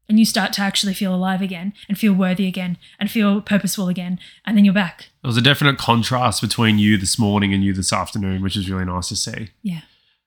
And 0.08 0.18
you 0.18 0.24
start 0.24 0.52
to 0.54 0.62
actually 0.62 0.94
feel 0.94 1.14
alive 1.14 1.40
again 1.40 1.72
and 1.88 1.96
feel 1.96 2.14
worthy 2.14 2.48
again 2.48 2.78
and 2.98 3.08
feel 3.08 3.40
purposeful 3.40 3.86
again. 3.86 4.18
And 4.44 4.56
then 4.56 4.64
you're 4.64 4.74
back. 4.74 5.10
There 5.22 5.28
was 5.28 5.36
a 5.36 5.40
definite 5.40 5.78
contrast 5.78 6.42
between 6.42 6.80
you 6.80 6.98
this 6.98 7.16
morning 7.16 7.54
and 7.54 7.62
you 7.62 7.72
this 7.72 7.92
afternoon, 7.92 8.42
which 8.42 8.56
is 8.56 8.68
really 8.68 8.86
nice 8.86 9.08
to 9.10 9.16
see. 9.16 9.50
Yeah. 9.62 9.82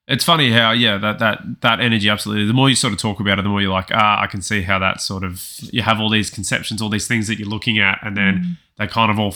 It's 0.07 0.23
funny 0.23 0.51
how, 0.51 0.71
yeah, 0.71 0.97
that 0.99 1.17
that 1.17 1.61
that 1.61 1.79
energy 1.79 2.09
absolutely. 2.09 2.45
The 2.45 2.53
more 2.53 2.69
you 2.69 2.75
sort 2.75 2.93
of 2.93 2.99
talk 2.99 3.19
about 3.19 3.39
it, 3.39 3.41
the 3.41 3.49
more 3.49 3.59
you're 3.59 3.71
like, 3.71 3.89
ah, 3.91 4.21
I 4.21 4.27
can 4.27 4.41
see 4.41 4.61
how 4.61 4.77
that 4.77 5.01
sort 5.01 5.23
of 5.23 5.43
you 5.61 5.81
have 5.81 5.99
all 5.99 6.09
these 6.09 6.29
conceptions, 6.29 6.79
all 6.79 6.89
these 6.89 7.07
things 7.07 7.27
that 7.27 7.39
you're 7.39 7.49
looking 7.49 7.79
at, 7.79 7.97
and 8.03 8.15
then 8.15 8.35
mm. 8.35 8.57
they 8.77 8.85
kind 8.85 9.09
of 9.09 9.17
all 9.17 9.35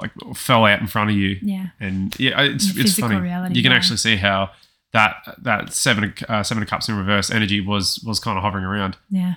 like 0.00 0.12
fell 0.34 0.64
out 0.64 0.80
in 0.80 0.86
front 0.86 1.10
of 1.10 1.16
you. 1.16 1.36
Yeah. 1.42 1.66
And 1.78 2.18
yeah, 2.18 2.40
it's 2.40 2.74
it's 2.76 2.98
funny. 2.98 3.16
Reality, 3.16 3.56
you 3.56 3.62
can 3.62 3.72
yeah. 3.72 3.76
actually 3.76 3.98
see 3.98 4.16
how 4.16 4.52
that 4.92 5.36
that 5.42 5.74
seven 5.74 6.14
uh, 6.30 6.42
seven 6.42 6.62
of 6.62 6.68
cups 6.70 6.88
in 6.88 6.96
reverse 6.96 7.30
energy 7.30 7.60
was 7.60 8.02
was 8.06 8.18
kind 8.18 8.38
of 8.38 8.42
hovering 8.42 8.64
around. 8.64 8.96
Yeah. 9.10 9.34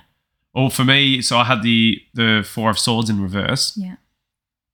Or 0.54 0.70
for 0.70 0.84
me, 0.84 1.20
so 1.20 1.36
I 1.36 1.44
had 1.44 1.62
the 1.62 2.02
the 2.14 2.42
four 2.48 2.70
of 2.70 2.78
swords 2.78 3.10
in 3.10 3.20
reverse. 3.22 3.76
Yeah. 3.76 3.96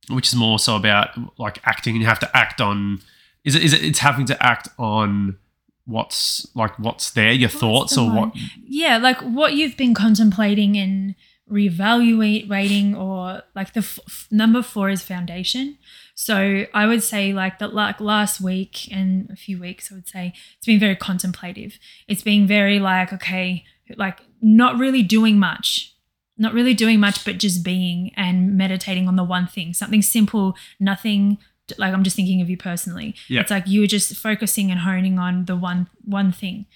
Which 0.09 0.29
is 0.29 0.37
more 0.37 0.61
so 0.61 0.77
about 0.77 1.11
like 1.37 1.59
acting, 1.67 1.95
and 1.95 2.01
you 2.03 2.07
have 2.07 2.21
to 2.21 2.37
act 2.37 2.61
on. 2.61 3.01
Is 3.43 3.57
it? 3.57 3.65
Is 3.65 3.73
it? 3.73 3.85
It's 3.85 3.99
having 3.99 4.25
to 4.27 4.41
act 4.41 4.69
on 4.79 5.39
what's 5.87 6.47
like 6.55 6.79
what's 6.79 7.11
there, 7.11 7.33
your 7.33 7.49
what's 7.49 7.61
thoughts, 7.61 7.99
or 7.99 8.11
what? 8.11 8.33
Yeah, 8.67 8.99
like 8.99 9.21
what 9.21 9.55
you've 9.55 9.77
been 9.77 9.95
contemplating 9.95 10.77
and 10.77 11.15
reevaluating, 11.51 12.97
or 12.97 13.43
like 13.55 13.73
the 13.73 13.81
f- 13.81 14.29
number 14.31 14.63
four 14.63 14.91
is 14.91 15.03
foundation. 15.03 15.79
So 16.15 16.65
I 16.75 16.87
would 16.87 17.03
say 17.03 17.33
like 17.33 17.59
that 17.59 17.75
like 17.75 18.01
last 18.01 18.41
week 18.41 18.93
and 18.93 19.31
a 19.31 19.37
few 19.37 19.61
weeks, 19.61 19.93
I 19.93 19.95
would 19.95 20.09
say 20.09 20.33
it's 20.57 20.67
been 20.67 20.81
very 20.81 20.97
contemplative. 20.97 21.79
It's 22.09 22.23
been 22.23 22.47
very 22.47 22.79
like, 22.79 23.13
okay, 23.13 23.65
like 23.97 24.21
not 24.41 24.79
really 24.79 25.03
doing 25.03 25.39
much. 25.39 25.93
Not 26.39 26.53
really 26.53 26.75
doing 26.75 27.01
much, 27.01 27.25
but 27.25 27.39
just 27.39 27.65
being 27.65 28.13
and 28.15 28.59
meditating 28.59 29.09
on 29.09 29.17
the 29.17 29.25
one 29.25 29.47
thing, 29.47 29.73
something 29.73 30.03
simple, 30.03 30.55
nothing 30.79 31.39
like 31.79 31.93
I'm 31.93 32.05
just 32.05 32.17
thinking 32.17 32.41
of 32.41 32.51
you 32.51 32.57
personally. 32.57 33.15
Yeah. 33.29 33.41
It's 33.41 33.51
like 33.51 33.67
you 33.67 33.81
were 33.81 33.87
just 33.87 34.15
focusing 34.17 34.71
and 34.71 34.81
honing 34.81 35.19
on 35.19 35.47
the 35.47 35.57
one 35.57 35.89
one 36.05 36.33
thing. 36.33 36.67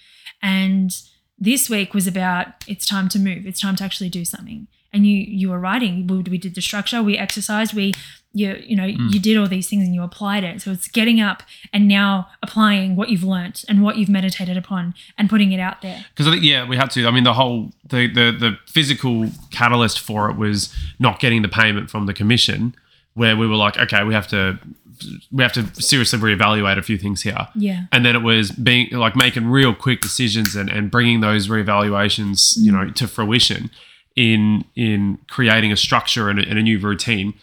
And 0.41 0.95
this 1.37 1.69
week 1.69 1.93
was 1.93 2.07
about 2.07 2.47
it's 2.67 2.85
time 2.85 3.09
to 3.09 3.19
move. 3.19 3.45
It's 3.45 3.61
time 3.61 3.75
to 3.77 3.83
actually 3.83 4.09
do 4.09 4.25
something. 4.25 4.67
And 4.93 5.07
you 5.07 5.17
you 5.17 5.49
were 5.49 5.59
writing. 5.59 6.07
We 6.07 6.17
we 6.17 6.37
did 6.37 6.55
the 6.55 6.61
structure. 6.61 7.01
We 7.01 7.17
exercised. 7.17 7.73
We 7.73 7.93
you 8.33 8.61
you 8.65 8.75
know 8.75 8.83
mm. 8.83 9.13
you 9.13 9.19
did 9.19 9.37
all 9.37 9.47
these 9.47 9.69
things 9.69 9.83
and 9.83 9.93
you 9.93 10.03
applied 10.03 10.43
it 10.43 10.61
so 10.61 10.71
it's 10.71 10.87
getting 10.87 11.19
up 11.19 11.43
and 11.73 11.87
now 11.87 12.27
applying 12.41 12.95
what 12.95 13.09
you've 13.09 13.23
learnt 13.23 13.65
and 13.67 13.83
what 13.83 13.97
you've 13.97 14.09
meditated 14.09 14.55
upon 14.55 14.93
and 15.17 15.29
putting 15.29 15.51
it 15.51 15.59
out 15.59 15.81
there 15.81 16.05
because 16.09 16.27
i 16.27 16.31
think 16.31 16.43
yeah 16.43 16.67
we 16.67 16.77
had 16.77 16.89
to 16.89 17.05
i 17.05 17.11
mean 17.11 17.23
the 17.23 17.33
whole 17.33 17.71
the, 17.83 18.07
the 18.07 18.31
the 18.31 18.57
physical 18.67 19.29
catalyst 19.51 19.99
for 19.99 20.29
it 20.29 20.37
was 20.37 20.73
not 20.99 21.19
getting 21.19 21.41
the 21.41 21.49
payment 21.49 21.89
from 21.89 22.05
the 22.05 22.13
commission 22.13 22.73
where 23.15 23.35
we 23.35 23.45
were 23.45 23.55
like 23.55 23.77
okay 23.77 24.03
we 24.03 24.13
have 24.13 24.27
to 24.27 24.57
we 25.31 25.43
have 25.43 25.53
to 25.53 25.65
seriously 25.81 26.19
reevaluate 26.19 26.77
a 26.77 26.81
few 26.81 26.97
things 26.97 27.21
here 27.21 27.47
yeah 27.55 27.85
and 27.91 28.05
then 28.05 28.15
it 28.15 28.21
was 28.21 28.51
being 28.51 28.89
like 28.91 29.15
making 29.15 29.47
real 29.47 29.73
quick 29.73 30.01
decisions 30.01 30.55
and 30.55 30.69
and 30.69 30.91
bringing 30.91 31.21
those 31.21 31.47
reevaluations 31.47 32.57
mm. 32.57 32.63
you 32.63 32.71
know 32.71 32.89
to 32.91 33.07
fruition 33.07 33.69
in 34.15 34.63
in 34.75 35.17
creating 35.29 35.71
a 35.71 35.77
structure 35.77 36.29
and 36.29 36.39
a, 36.39 36.47
and 36.47 36.59
a 36.59 36.61
new 36.61 36.79
routine 36.79 37.33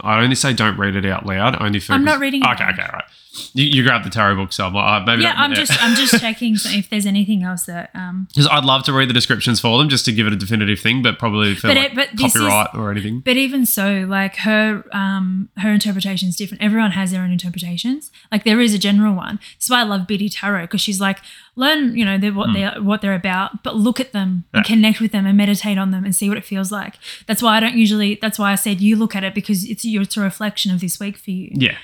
I 0.00 0.22
only 0.22 0.34
say 0.34 0.52
don't 0.52 0.76
read 0.76 0.96
it 0.96 1.06
out 1.06 1.24
loud. 1.24 1.60
Only 1.60 1.78
for 1.78 1.92
I'm 1.92 2.04
not 2.04 2.18
reading. 2.18 2.44
Okay, 2.44 2.64
okay, 2.64 2.82
right. 2.92 3.04
You, 3.52 3.64
you 3.64 3.82
grabbed 3.82 4.04
the 4.04 4.10
tarot 4.10 4.36
book, 4.36 4.52
so 4.52 4.66
uh, 4.66 5.02
maybe. 5.06 5.22
Yeah, 5.22 5.34
I'm 5.36 5.54
just 5.54 5.72
I'm 5.82 5.96
just 5.96 6.20
checking 6.20 6.54
if 6.66 6.88
there's 6.90 7.06
anything 7.06 7.42
else 7.42 7.66
that. 7.66 7.90
um 7.94 8.28
Because 8.28 8.46
I'd 8.48 8.64
love 8.64 8.84
to 8.84 8.92
read 8.92 9.08
the 9.08 9.14
descriptions 9.14 9.60
for 9.60 9.76
them 9.78 9.88
just 9.88 10.04
to 10.04 10.12
give 10.12 10.26
it 10.26 10.32
a 10.32 10.36
definitive 10.36 10.80
thing, 10.80 11.02
but 11.02 11.18
probably 11.18 11.54
for 11.54 11.68
but 11.68 11.76
like 11.76 11.90
it, 11.90 11.94
but 11.94 12.08
copyright 12.18 12.68
is, 12.72 12.78
or 12.78 12.90
anything. 12.90 13.20
But 13.20 13.36
even 13.36 13.66
so, 13.66 14.06
like 14.08 14.36
her 14.36 14.84
um 14.92 15.48
her 15.58 15.72
interpretation 15.72 16.28
is 16.28 16.36
different. 16.36 16.62
Everyone 16.62 16.92
has 16.92 17.10
their 17.10 17.22
own 17.22 17.32
interpretations. 17.32 18.12
Like 18.30 18.44
there 18.44 18.60
is 18.60 18.72
a 18.72 18.78
general 18.78 19.14
one. 19.14 19.40
That's 19.54 19.70
why 19.70 19.80
I 19.80 19.84
love 19.84 20.06
Biddy 20.06 20.28
Tarot 20.28 20.62
because 20.62 20.80
she's 20.80 21.00
like 21.00 21.18
learn 21.56 21.96
you 21.96 22.04
know 22.04 22.18
they're, 22.18 22.32
what 22.32 22.50
mm. 22.50 22.54
they're 22.54 22.82
what 22.82 23.02
they're 23.02 23.14
about, 23.14 23.62
but 23.62 23.76
look 23.76 24.00
at 24.00 24.12
them 24.12 24.44
yeah. 24.52 24.58
and 24.58 24.66
connect 24.66 25.00
with 25.00 25.12
them 25.12 25.26
and 25.26 25.36
meditate 25.36 25.78
on 25.78 25.90
them 25.90 26.04
and 26.04 26.14
see 26.14 26.28
what 26.28 26.38
it 26.38 26.44
feels 26.44 26.70
like. 26.70 26.94
That's 27.26 27.42
why 27.42 27.56
I 27.56 27.60
don't 27.60 27.76
usually. 27.76 28.18
That's 28.20 28.38
why 28.38 28.52
I 28.52 28.56
said 28.56 28.80
you 28.80 28.96
look 28.96 29.16
at 29.16 29.24
it 29.24 29.34
because 29.34 29.68
it's 29.68 29.84
it's 29.84 30.16
a 30.16 30.20
reflection 30.20 30.72
of 30.72 30.80
this 30.80 31.00
week 31.00 31.16
for 31.16 31.30
you. 31.30 31.50
Yeah. 31.52 31.76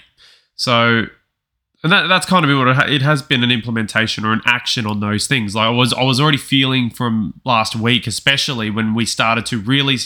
So 0.54 1.06
and 1.82 1.90
that, 1.90 2.08
that's 2.08 2.26
kind 2.26 2.44
of 2.44 2.58
what 2.58 2.68
it, 2.68 2.76
ha- 2.76 2.86
it 2.86 3.02
has 3.02 3.22
been 3.22 3.42
an 3.42 3.50
implementation 3.50 4.24
or 4.24 4.32
an 4.32 4.42
action 4.44 4.86
on 4.86 5.00
those 5.00 5.26
things. 5.26 5.54
Like 5.54 5.66
I 5.66 5.70
was, 5.70 5.92
I 5.94 6.02
was 6.02 6.20
already 6.20 6.38
feeling 6.38 6.90
from 6.90 7.40
last 7.44 7.74
week, 7.74 8.06
especially 8.06 8.70
when 8.70 8.94
we 8.94 9.06
started 9.06 9.46
to 9.46 9.58
really 9.58 9.96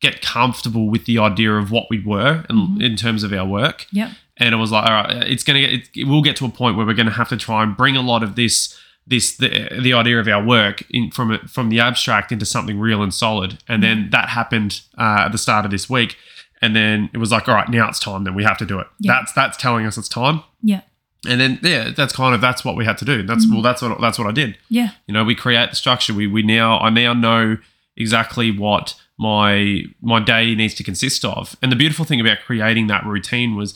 get 0.00 0.22
comfortable 0.22 0.88
with 0.88 1.04
the 1.06 1.18
idea 1.18 1.54
of 1.54 1.72
what 1.72 1.86
we 1.90 2.02
were 2.04 2.44
in, 2.48 2.56
mm-hmm. 2.56 2.80
in 2.80 2.96
terms 2.96 3.24
of 3.24 3.32
our 3.32 3.46
work. 3.46 3.86
Yeah. 3.90 4.12
And 4.36 4.54
it 4.54 4.58
was 4.58 4.70
like, 4.70 4.84
all 4.84 4.92
right, 4.92 5.28
it's 5.28 5.42
gonna 5.42 5.60
get, 5.60 5.72
it, 5.72 5.88
it 5.96 6.06
will 6.06 6.22
get 6.22 6.36
to 6.36 6.44
a 6.44 6.50
point 6.50 6.76
where 6.76 6.86
we're 6.86 6.94
gonna 6.94 7.10
have 7.10 7.30
to 7.30 7.36
try 7.36 7.62
and 7.62 7.76
bring 7.76 7.96
a 7.96 8.02
lot 8.02 8.22
of 8.22 8.36
this, 8.36 8.78
this, 9.06 9.36
the, 9.36 9.80
the 9.80 9.94
idea 9.94 10.20
of 10.20 10.28
our 10.28 10.44
work 10.44 10.84
in 10.90 11.10
from 11.10 11.32
it 11.32 11.48
from 11.48 11.70
the 11.70 11.80
abstract 11.80 12.30
into 12.30 12.46
something 12.46 12.78
real 12.78 13.02
and 13.02 13.12
solid. 13.12 13.58
And 13.66 13.82
mm-hmm. 13.82 14.00
then 14.02 14.10
that 14.10 14.28
happened 14.28 14.82
uh, 14.96 15.24
at 15.24 15.32
the 15.32 15.38
start 15.38 15.64
of 15.64 15.70
this 15.70 15.90
week. 15.90 16.16
And 16.62 16.74
then 16.76 17.10
it 17.12 17.18
was 17.18 17.32
like, 17.32 17.48
all 17.48 17.54
right, 17.54 17.68
now 17.68 17.88
it's 17.88 17.98
time. 17.98 18.24
Then 18.24 18.34
we 18.34 18.44
have 18.44 18.58
to 18.58 18.66
do 18.66 18.78
it. 18.78 18.86
Yeah. 18.98 19.12
That's 19.12 19.32
that's 19.32 19.56
telling 19.56 19.86
us 19.86 19.98
it's 19.98 20.08
time. 20.08 20.42
Yeah 20.62 20.82
and 21.26 21.40
then 21.40 21.58
yeah 21.62 21.90
that's 21.90 22.14
kind 22.14 22.34
of 22.34 22.40
that's 22.40 22.64
what 22.64 22.76
we 22.76 22.84
had 22.84 22.98
to 22.98 23.04
do. 23.04 23.22
That's 23.22 23.44
mm-hmm. 23.44 23.54
well 23.54 23.62
that's 23.62 23.82
what 23.82 24.00
that's 24.00 24.18
what 24.18 24.28
i 24.28 24.32
did. 24.32 24.56
Yeah. 24.68 24.90
You 25.06 25.14
know 25.14 25.24
we 25.24 25.34
create 25.34 25.70
the 25.70 25.76
structure. 25.76 26.14
We 26.14 26.26
we 26.26 26.42
now 26.42 26.78
i 26.78 26.90
now 26.90 27.12
know 27.12 27.58
exactly 27.96 28.56
what 28.56 28.94
my 29.18 29.84
my 30.00 30.20
day 30.20 30.54
needs 30.54 30.74
to 30.74 30.84
consist 30.84 31.24
of. 31.24 31.56
And 31.62 31.70
the 31.72 31.76
beautiful 31.76 32.04
thing 32.04 32.20
about 32.20 32.38
creating 32.44 32.86
that 32.88 33.04
routine 33.04 33.56
was 33.56 33.74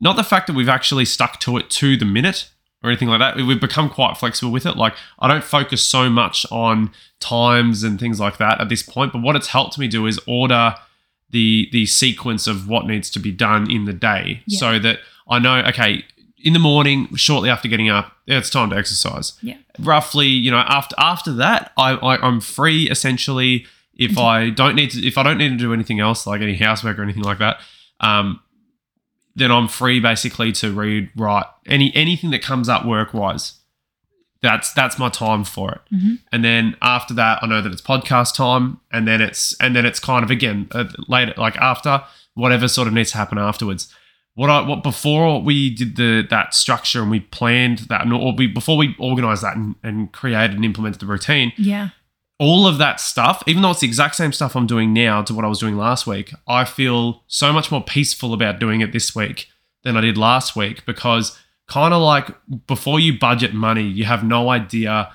not 0.00 0.16
the 0.16 0.24
fact 0.24 0.46
that 0.46 0.54
we've 0.54 0.68
actually 0.68 1.04
stuck 1.04 1.40
to 1.40 1.56
it 1.58 1.70
to 1.70 1.96
the 1.96 2.06
minute 2.06 2.50
or 2.82 2.88
anything 2.88 3.08
like 3.08 3.18
that. 3.18 3.36
We've 3.36 3.60
become 3.60 3.90
quite 3.90 4.16
flexible 4.16 4.52
with 4.52 4.66
it. 4.66 4.76
Like 4.76 4.94
i 5.18 5.28
don't 5.28 5.44
focus 5.44 5.84
so 5.84 6.08
much 6.08 6.46
on 6.50 6.92
times 7.20 7.82
and 7.82 8.00
things 8.00 8.18
like 8.18 8.38
that 8.38 8.60
at 8.60 8.68
this 8.68 8.82
point 8.82 9.12
but 9.12 9.20
what 9.22 9.36
it's 9.36 9.48
helped 9.48 9.78
me 9.78 9.86
do 9.86 10.06
is 10.06 10.18
order 10.26 10.74
the 11.30 11.68
the 11.70 11.86
sequence 11.86 12.46
of 12.46 12.68
what 12.68 12.86
needs 12.86 13.10
to 13.10 13.18
be 13.18 13.30
done 13.30 13.70
in 13.70 13.84
the 13.84 13.92
day 13.92 14.42
yeah. 14.46 14.58
so 14.58 14.78
that 14.78 14.98
i 15.28 15.38
know 15.38 15.58
okay 15.60 16.02
in 16.42 16.52
the 16.52 16.58
morning, 16.58 17.14
shortly 17.16 17.50
after 17.50 17.68
getting 17.68 17.88
up, 17.88 18.12
it's 18.26 18.50
time 18.50 18.70
to 18.70 18.76
exercise. 18.76 19.34
Yeah. 19.42 19.56
Roughly, 19.78 20.26
you 20.26 20.50
know, 20.50 20.58
after 20.58 20.94
after 20.98 21.32
that, 21.34 21.72
I, 21.76 21.92
I 21.92 22.26
am 22.26 22.40
free 22.40 22.88
essentially. 22.90 23.66
If 23.94 24.12
mm-hmm. 24.12 24.20
I 24.20 24.50
don't 24.50 24.74
need 24.74 24.90
to, 24.92 25.06
if 25.06 25.18
I 25.18 25.22
don't 25.22 25.38
need 25.38 25.50
to 25.50 25.56
do 25.56 25.72
anything 25.74 26.00
else, 26.00 26.26
like 26.26 26.40
any 26.40 26.56
housework 26.56 26.98
or 26.98 27.02
anything 27.02 27.22
like 27.22 27.38
that, 27.38 27.60
um, 28.00 28.40
then 29.36 29.50
I'm 29.50 29.68
free 29.68 30.00
basically 30.00 30.52
to 30.52 30.72
read, 30.72 31.10
write 31.16 31.46
any 31.66 31.94
anything 31.94 32.30
that 32.30 32.42
comes 32.42 32.68
up 32.68 32.86
work 32.86 33.12
wise. 33.12 33.54
that's 34.42 34.72
that's 34.72 34.98
my 34.98 35.08
time 35.08 35.44
for 35.44 35.72
it. 35.72 35.80
Mhm. 35.92 36.18
And 36.32 36.42
then 36.44 36.76
after 36.80 37.14
that, 37.14 37.42
I 37.42 37.46
know 37.46 37.60
that 37.60 37.72
it's 37.72 37.82
podcast 37.82 38.34
time, 38.34 38.80
and 38.90 39.06
then 39.06 39.20
it's 39.20 39.54
and 39.60 39.76
then 39.76 39.84
it's 39.84 40.00
kind 40.00 40.24
of 40.24 40.30
again 40.30 40.68
uh, 40.72 40.84
later, 41.08 41.34
like 41.36 41.56
after 41.56 42.02
whatever 42.34 42.68
sort 42.68 42.88
of 42.88 42.94
needs 42.94 43.10
to 43.12 43.18
happen 43.18 43.38
afterwards. 43.38 43.94
What 44.34 44.48
I 44.48 44.60
what 44.62 44.82
before 44.82 45.42
we 45.42 45.70
did 45.74 45.96
the 45.96 46.26
that 46.30 46.54
structure 46.54 47.02
and 47.02 47.10
we 47.10 47.20
planned 47.20 47.80
that, 47.90 48.02
and 48.02 48.12
or 48.12 48.32
we 48.34 48.46
before 48.46 48.76
we 48.76 48.94
organized 48.98 49.42
that 49.42 49.56
and, 49.56 49.74
and 49.82 50.10
created 50.12 50.56
and 50.56 50.64
implemented 50.64 51.00
the 51.00 51.06
routine, 51.06 51.52
Yeah. 51.58 51.90
all 52.38 52.66
of 52.66 52.78
that 52.78 53.00
stuff, 53.00 53.42
even 53.46 53.60
though 53.62 53.72
it's 53.72 53.80
the 53.80 53.86
exact 53.86 54.14
same 54.16 54.32
stuff 54.32 54.54
I'm 54.56 54.66
doing 54.66 54.92
now 54.94 55.20
to 55.22 55.34
what 55.34 55.44
I 55.44 55.48
was 55.48 55.58
doing 55.58 55.76
last 55.76 56.06
week, 56.06 56.32
I 56.46 56.64
feel 56.64 57.22
so 57.26 57.52
much 57.52 57.70
more 57.70 57.82
peaceful 57.82 58.32
about 58.32 58.58
doing 58.60 58.80
it 58.80 58.92
this 58.92 59.14
week 59.14 59.48
than 59.82 59.96
I 59.96 60.00
did 60.00 60.16
last 60.16 60.54
week 60.56 60.86
because 60.86 61.38
kind 61.66 61.92
of 61.92 62.00
like 62.00 62.28
before 62.66 62.98
you 63.00 63.18
budget 63.18 63.52
money, 63.52 63.82
you 63.86 64.04
have 64.04 64.24
no 64.24 64.48
idea 64.48 65.10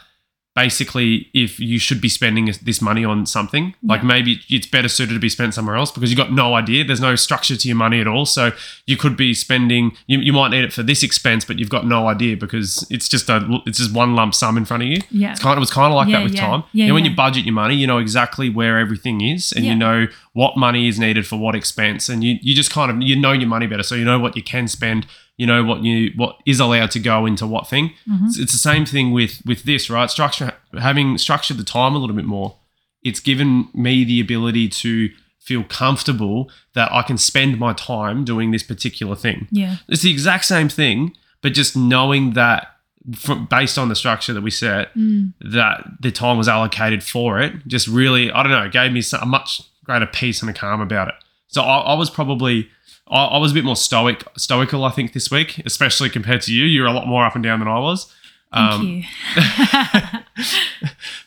basically 0.55 1.29
if 1.33 1.59
you 1.59 1.77
should 1.77 1.99
be 1.99 2.07
spending 2.07 2.49
this 2.63 2.81
money 2.81 3.03
on 3.03 3.25
something. 3.25 3.75
Like 3.83 4.03
maybe 4.05 4.39
it's 4.49 4.65
better 4.65 4.87
suited 4.87 5.13
to 5.13 5.19
be 5.19 5.27
spent 5.27 5.53
somewhere 5.53 5.75
else 5.75 5.91
because 5.91 6.09
you've 6.09 6.17
got 6.17 6.31
no 6.31 6.55
idea. 6.55 6.85
There's 6.85 7.01
no 7.01 7.15
structure 7.17 7.57
to 7.57 7.67
your 7.67 7.75
money 7.75 7.99
at 7.99 8.07
all. 8.07 8.25
So 8.25 8.51
you 8.87 8.95
could 8.95 9.17
be 9.17 9.33
spending 9.33 9.91
you, 10.07 10.19
you 10.19 10.31
might 10.31 10.49
need 10.51 10.63
it 10.63 10.71
for 10.71 10.81
this 10.81 11.03
expense, 11.03 11.43
but 11.43 11.59
you've 11.59 11.69
got 11.69 11.85
no 11.85 12.07
idea 12.07 12.37
because 12.37 12.87
it's 12.89 13.09
just 13.09 13.29
a 13.29 13.61
it's 13.65 13.79
just 13.79 13.93
one 13.93 14.15
lump 14.15 14.33
sum 14.33 14.55
in 14.57 14.63
front 14.63 14.83
of 14.83 14.87
you. 14.89 15.01
Yeah. 15.11 15.31
It's 15.33 15.41
kind 15.41 15.51
of, 15.53 15.57
it 15.57 15.59
was 15.59 15.71
kind 15.71 15.91
of 15.91 15.95
like 15.97 16.07
Yeah, 16.07 16.19
that 16.19 16.23
with 16.23 16.35
yeah. 16.35 16.41
time. 16.47 16.63
Yeah, 16.71 16.85
you 16.85 16.87
know, 16.89 16.93
when 16.95 17.05
you 17.05 17.13
budget 17.15 17.43
your 17.45 17.53
money, 17.53 17.75
you 17.75 17.85
know 17.85 17.97
exactly 17.97 18.49
where 18.49 18.79
everything 18.79 19.19
is, 19.21 19.51
and 19.51 19.65
Yeah. 19.65 19.71
you 19.73 19.77
know 19.77 20.07
what 20.31 20.55
money 20.57 20.87
is 20.87 20.97
needed 20.99 21.27
for 21.27 21.35
what 21.37 21.53
expense, 21.55 22.07
and 22.07 22.23
you 22.23 22.39
you 22.41 22.55
just 22.55 22.71
kind 22.71 22.89
of 22.89 23.01
you 23.01 23.17
know 23.17 23.33
your 23.33 23.49
money 23.49 23.67
better, 23.67 23.83
so 23.83 23.93
you 23.95 24.05
know 24.05 24.19
what 24.19 24.37
you 24.37 24.43
can 24.43 24.69
spend. 24.69 25.05
You 25.37 25.45
know 25.47 25.63
what 25.63 25.83
you 25.83 26.11
what 26.15 26.37
is 26.45 26.59
allowed 26.59 26.91
to 26.91 26.99
go 26.99 27.25
into 27.25 27.45
what 27.45 27.67
thing. 27.67 27.91
Mm-hmm. 28.09 28.25
It's, 28.27 28.39
it's 28.39 28.53
the 28.53 28.59
same 28.59 28.85
thing 28.85 29.11
with 29.11 29.41
with 29.45 29.63
this, 29.63 29.89
right? 29.89 30.09
Structure 30.09 30.53
having 30.79 31.17
structured 31.17 31.57
the 31.57 31.63
time 31.63 31.95
a 31.95 31.97
little 31.97 32.15
bit 32.15 32.25
more. 32.25 32.55
It's 33.03 33.19
given 33.19 33.67
me 33.73 34.03
the 34.03 34.19
ability 34.21 34.69
to 34.69 35.09
feel 35.39 35.63
comfortable 35.63 36.49
that 36.73 36.91
I 36.91 37.03
can 37.03 37.17
spend 37.17 37.59
my 37.59 37.73
time 37.73 38.23
doing 38.25 38.51
this 38.51 38.63
particular 38.63 39.15
thing. 39.15 39.47
Yeah. 39.51 39.75
It's 39.87 40.01
the 40.01 40.11
exact 40.11 40.45
same 40.45 40.69
thing, 40.69 41.15
but 41.41 41.53
just 41.53 41.77
knowing 41.77 42.33
that 42.33 42.67
from, 43.13 43.45
based 43.45 43.77
on 43.77 43.89
the 43.89 43.95
structure 43.95 44.33
that 44.33 44.41
we 44.41 44.49
set, 44.49 44.91
Mm. 44.95 45.33
that 45.41 45.85
the 45.99 46.11
time 46.11 46.37
was 46.37 46.47
allocated 46.47 47.03
for 47.03 47.39
it, 47.39 47.53
just 47.67 47.87
really, 47.87 48.31
I 48.31 48.41
don't 48.41 48.51
know, 48.51 48.67
gave 48.69 48.91
me 48.91 49.03
a 49.21 49.25
much 49.27 49.61
greater 49.83 50.07
peace 50.07 50.41
and 50.41 50.49
a 50.49 50.53
calm 50.53 50.81
about 50.81 51.09
it. 51.09 51.13
So 51.47 51.61
I, 51.61 51.77
I 51.79 51.93
was 51.93 52.09
probably, 52.09 52.67
I, 53.07 53.25
I 53.25 53.37
was 53.37 53.51
a 53.51 53.53
bit 53.53 53.63
more 53.63 53.75
stoic, 53.75 54.23
stoical, 54.37 54.83
I 54.83 54.91
think, 54.91 55.13
this 55.13 55.29
week, 55.31 55.61
especially 55.65 56.09
compared 56.09 56.41
to 56.43 56.53
you. 56.53 56.65
You're 56.65 56.87
a 56.87 56.91
lot 56.93 57.07
more 57.07 57.25
up 57.25 57.35
and 57.35 57.43
down 57.43 57.59
than 57.59 57.67
I 57.67 57.79
was. 57.79 58.11
Thank 58.53 58.73
Um, 58.73 58.87
you. 58.87 59.03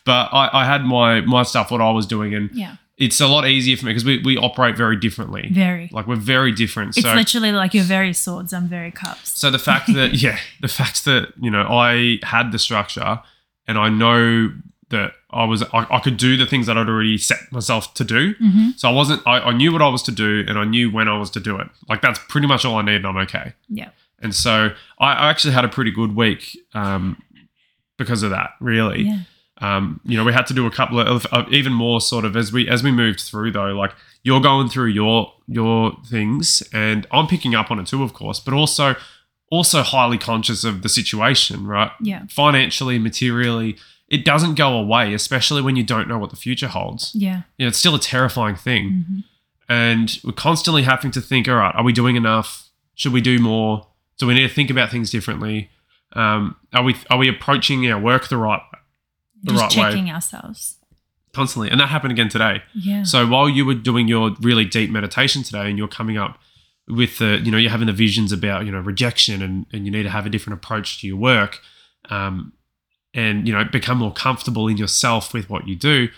But 0.05 0.29
I, 0.33 0.49
I 0.53 0.65
had 0.65 0.83
my 0.85 1.21
my 1.21 1.43
stuff, 1.43 1.69
what 1.69 1.81
I 1.81 1.91
was 1.91 2.07
doing, 2.07 2.33
and 2.33 2.49
yeah. 2.51 2.77
it's 2.97 3.21
a 3.21 3.27
lot 3.27 3.47
easier 3.47 3.77
for 3.77 3.85
me 3.85 3.91
because 3.91 4.05
we, 4.05 4.19
we 4.23 4.37
operate 4.37 4.75
very 4.75 4.95
differently. 4.95 5.49
Very. 5.51 5.87
Like 5.91 6.07
we're 6.07 6.15
very 6.15 6.51
different. 6.51 6.97
It's 6.97 7.05
so 7.05 7.13
literally 7.13 7.51
like 7.51 7.73
you're 7.75 7.83
very 7.83 8.13
swords, 8.13 8.51
I'm 8.51 8.67
very 8.67 8.89
cups. 8.91 9.37
So 9.37 9.51
the 9.51 9.59
fact 9.59 9.93
that 9.93 10.13
yeah, 10.21 10.39
the 10.61 10.67
fact 10.67 11.05
that 11.05 11.33
you 11.39 11.51
know 11.51 11.61
I 11.63 12.17
had 12.23 12.51
the 12.51 12.57
structure 12.59 13.21
and 13.67 13.77
I 13.77 13.89
know 13.89 14.51
that 14.89 15.11
I 15.31 15.43
was 15.45 15.61
I, 15.63 15.85
I 15.91 15.99
could 15.99 16.17
do 16.17 16.37
the 16.37 16.45
things 16.45 16.65
that 16.67 16.77
I'd 16.77 16.89
already 16.89 17.17
set 17.17 17.51
myself 17.51 17.93
to 17.95 18.03
do. 18.03 18.33
Mm-hmm. 18.35 18.69
So 18.77 18.89
I 18.89 18.91
wasn't 18.91 19.21
I, 19.27 19.39
I 19.39 19.53
knew 19.53 19.71
what 19.71 19.81
I 19.81 19.87
was 19.87 20.01
to 20.03 20.11
do 20.11 20.43
and 20.47 20.57
I 20.57 20.63
knew 20.65 20.89
when 20.91 21.07
I 21.07 21.17
was 21.17 21.29
to 21.31 21.39
do 21.39 21.57
it. 21.59 21.67
Like 21.87 22.01
that's 22.01 22.19
pretty 22.29 22.47
much 22.47 22.65
all 22.65 22.77
I 22.77 22.81
need 22.81 22.95
and 22.95 23.07
I'm 23.07 23.17
okay. 23.17 23.53
Yeah. 23.67 23.89
And 24.21 24.33
so 24.35 24.71
I, 24.99 25.13
I 25.13 25.29
actually 25.29 25.53
had 25.53 25.63
a 25.65 25.69
pretty 25.69 25.91
good 25.91 26.15
week 26.15 26.57
um, 26.73 27.21
because 27.97 28.23
of 28.23 28.31
that. 28.31 28.51
Really, 28.59 29.03
Yeah. 29.03 29.19
um, 29.61 30.01
you 30.03 30.17
know, 30.17 30.23
we 30.25 30.33
had 30.33 30.45
to 30.47 30.53
do 30.53 30.65
a 30.65 30.71
couple 30.71 30.99
of, 30.99 31.25
of 31.27 31.51
even 31.53 31.73
more 31.73 32.01
sort 32.01 32.25
of 32.25 32.35
as 32.35 32.51
we 32.51 32.67
as 32.67 32.83
we 32.83 32.91
moved 32.91 33.21
through 33.21 33.51
though. 33.51 33.71
Like 33.73 33.93
you're 34.23 34.41
going 34.41 34.67
through 34.69 34.87
your 34.87 35.33
your 35.47 35.95
things, 36.07 36.61
and 36.73 37.07
I'm 37.11 37.27
picking 37.27 37.55
up 37.55 37.71
on 37.71 37.79
it 37.79 37.87
too, 37.87 38.03
of 38.03 38.13
course, 38.13 38.39
but 38.39 38.53
also 38.53 38.95
also 39.51 39.81
highly 39.81 40.17
conscious 40.17 40.63
of 40.63 40.81
the 40.81 40.89
situation, 40.89 41.65
right? 41.65 41.91
Yeah. 42.01 42.23
Financially, 42.29 42.99
materially, 42.99 43.77
it 44.09 44.25
doesn't 44.25 44.55
go 44.55 44.73
away, 44.77 45.13
especially 45.13 45.61
when 45.61 45.75
you 45.75 45.83
don't 45.83 46.07
know 46.07 46.17
what 46.17 46.29
the 46.31 46.35
future 46.35 46.67
holds. 46.67 47.11
Yeah. 47.13 47.43
You 47.57 47.65
know, 47.65 47.69
it's 47.69 47.77
still 47.77 47.95
a 47.95 47.99
terrifying 47.99 48.55
thing, 48.55 49.05
hmm 49.07 49.19
and 49.71 50.19
we're 50.23 50.31
constantly 50.33 50.81
having 50.81 51.11
to 51.11 51.21
think, 51.21 51.47
all 51.47 51.53
right, 51.55 51.75
are 51.75 51.83
we 51.83 51.93
doing 51.93 52.15
enough? 52.15 52.69
Should 52.95 53.13
we 53.13 53.21
do 53.21 53.37
more? 53.37 53.85
Do 54.17 54.25
we 54.25 54.33
need 54.33 54.47
to 54.47 54.53
think 54.53 54.71
about 54.71 54.89
things 54.89 55.11
differently? 55.11 55.69
Um, 56.13 56.55
are 56.73 56.81
we 56.83 56.95
are 57.11 57.19
we 57.19 57.29
approaching 57.29 57.87
our 57.91 57.99
work 58.01 58.29
the 58.29 58.37
right 58.37 58.61
the 59.43 59.51
Just 59.53 59.75
right 59.77 59.85
way? 59.85 59.91
checking 59.91 60.09
ourselves. 60.09 60.77
constantly? 61.33 61.69
And 61.69 61.79
that 61.79 61.89
happened 61.89 62.11
again 62.11 62.29
today. 62.29 62.63
Yeah. 62.73 63.03
So 63.03 63.27
while 63.27 63.47
you 63.47 63.63
were 63.63 63.75
doing 63.75 64.07
your 64.07 64.31
really 64.41 64.65
deep 64.65 64.89
meditation 64.89 65.43
today, 65.43 65.69
and 65.69 65.77
you're 65.77 65.87
coming 65.87 66.17
up 66.17 66.39
with 66.87 67.19
the, 67.19 67.39
you 67.43 67.51
know, 67.51 67.57
you're 67.59 67.69
having 67.69 67.85
the 67.85 67.93
visions 67.93 68.31
about, 68.31 68.65
you 68.65 68.71
know, 68.71 68.79
rejection, 68.79 69.43
and 69.43 69.67
and 69.71 69.85
you 69.85 69.91
need 69.91 70.03
to 70.03 70.09
have 70.09 70.25
a 70.25 70.29
different 70.31 70.57
approach 70.63 70.99
to 71.01 71.07
your 71.07 71.17
work, 71.17 71.59
um, 72.09 72.53
and 73.13 73.47
you 73.47 73.53
know, 73.53 73.63
become 73.63 73.97
more 73.97 74.13
comfortable 74.13 74.67
in 74.67 74.77
yourself 74.77 75.33
with 75.33 75.49
what 75.49 75.67
you 75.67 75.75
do. 75.75 76.09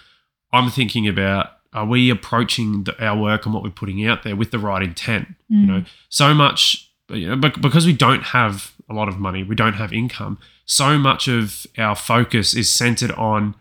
I'm 0.54 0.70
thinking 0.70 1.08
about 1.08 1.52
are 1.74 1.86
we 1.86 2.10
approaching 2.10 2.84
the, 2.84 3.04
our 3.06 3.18
work 3.18 3.46
and 3.46 3.54
what 3.54 3.64
we're 3.64 3.70
putting 3.70 4.06
out 4.06 4.24
there 4.24 4.36
with 4.36 4.52
the 4.52 4.60
right 4.60 4.84
intent? 4.84 5.30
Mm. 5.50 5.62
You 5.62 5.66
know, 5.68 5.84
so 6.10 6.34
much 6.34 6.90
you 7.10 7.28
know, 7.28 7.36
because 7.36 7.86
we 7.86 7.94
don't 7.94 8.24
have 8.24 8.74
a 8.90 8.94
lot 8.94 9.08
of 9.10 9.18
money, 9.20 9.44
we 9.44 9.56
don't 9.56 9.74
have 9.74 9.92
income. 9.94 10.38
So 10.66 10.98
much 10.98 11.28
of 11.28 11.66
our 11.78 11.96
focus 11.96 12.54
is 12.54 12.72
centered 12.72 13.12
on 13.12 13.56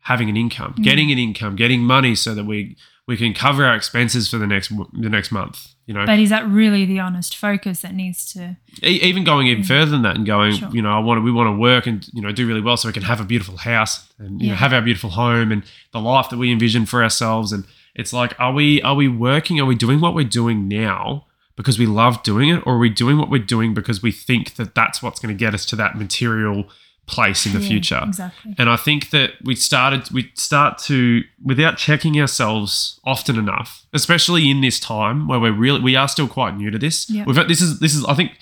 having 0.00 0.28
an 0.28 0.36
income, 0.36 0.74
Mm. 0.78 0.82
getting 0.82 1.12
an 1.12 1.18
income, 1.18 1.56
getting 1.56 1.80
money, 1.80 2.14
so 2.14 2.34
that 2.34 2.44
we 2.44 2.76
we 3.10 3.16
can 3.16 3.34
cover 3.34 3.64
our 3.64 3.74
expenses 3.74 4.30
for 4.30 4.38
the 4.38 4.46
next 4.46 4.68
the 4.92 5.08
next 5.08 5.32
month. 5.32 5.74
You 5.86 5.94
know, 5.94 6.06
But 6.06 6.20
is 6.20 6.30
that 6.30 6.46
really 6.46 6.84
the 6.84 7.00
honest 7.00 7.36
focus 7.36 7.80
that 7.80 7.92
needs 7.92 8.32
to? 8.34 8.56
E- 8.84 9.00
even 9.02 9.24
going 9.24 9.48
even 9.48 9.64
further 9.64 9.90
than 9.90 10.02
that 10.02 10.14
and 10.14 10.24
going, 10.24 10.52
Sure. 10.54 10.70
you 10.70 10.80
know, 10.80 10.92
I 10.92 11.00
want 11.00 11.18
to, 11.18 11.22
we 11.22 11.32
want 11.32 11.48
to 11.48 11.58
work 11.58 11.88
and 11.88 12.06
you 12.14 12.22
know 12.22 12.30
do 12.30 12.46
really 12.46 12.60
well 12.60 12.76
so 12.76 12.88
we 12.88 12.92
can 12.92 13.02
have 13.02 13.20
a 13.20 13.24
beautiful 13.24 13.56
house 13.56 14.08
and 14.20 14.40
you 14.40 14.50
know 14.50 14.54
have 14.54 14.72
our 14.72 14.80
beautiful 14.80 15.10
home 15.10 15.50
and 15.50 15.64
the 15.90 15.98
life 16.00 16.30
that 16.30 16.38
we 16.38 16.52
envision 16.52 16.86
for 16.86 17.02
ourselves. 17.02 17.50
And 17.52 17.64
it's 17.96 18.12
like, 18.12 18.38
are 18.38 18.52
we 18.52 18.80
are 18.82 18.94
we 18.94 19.08
working? 19.08 19.58
Are 19.58 19.66
we 19.66 19.74
doing 19.74 20.00
what 20.00 20.14
we're 20.14 20.24
doing 20.42 20.68
now 20.68 21.26
because 21.56 21.76
we 21.80 21.86
love 21.86 22.22
doing 22.22 22.48
it, 22.50 22.62
or 22.64 22.74
are 22.76 22.78
we 22.78 22.88
doing 22.88 23.18
what 23.18 23.28
we're 23.28 23.42
doing 23.44 23.74
because 23.74 24.00
we 24.00 24.12
think 24.12 24.54
that 24.54 24.76
that's 24.76 25.02
what's 25.02 25.18
going 25.18 25.36
to 25.36 25.38
get 25.44 25.52
us 25.54 25.66
to 25.66 25.74
that 25.76 25.96
material 25.98 26.68
place 27.10 27.44
in 27.46 27.52
the 27.52 27.60
Yeah, 27.60 27.68
future? 27.68 28.02
Exactly. 28.06 28.54
And 28.58 28.70
I 28.70 28.76
think 28.76 29.10
that 29.10 29.32
we 29.44 29.54
started 29.54 30.10
we 30.10 30.30
start 30.34 30.78
to 30.88 31.22
without 31.44 31.76
checking 31.76 32.20
ourselves 32.20 33.00
often 33.04 33.36
enough, 33.38 33.86
especially 33.92 34.50
in 34.50 34.60
this 34.60 34.78
time 34.80 35.28
where 35.28 35.40
we're 35.40 35.52
really 35.52 35.80
we 35.80 35.96
are 35.96 36.08
still 36.08 36.28
quite 36.28 36.56
new 36.56 36.70
to 36.70 36.78
this. 36.78 37.10
Yeah. 37.10 37.24
We've 37.26 37.36
this 37.48 37.60
is 37.60 37.80
this 37.80 37.94
is 37.94 38.04
I 38.04 38.14
think 38.14 38.32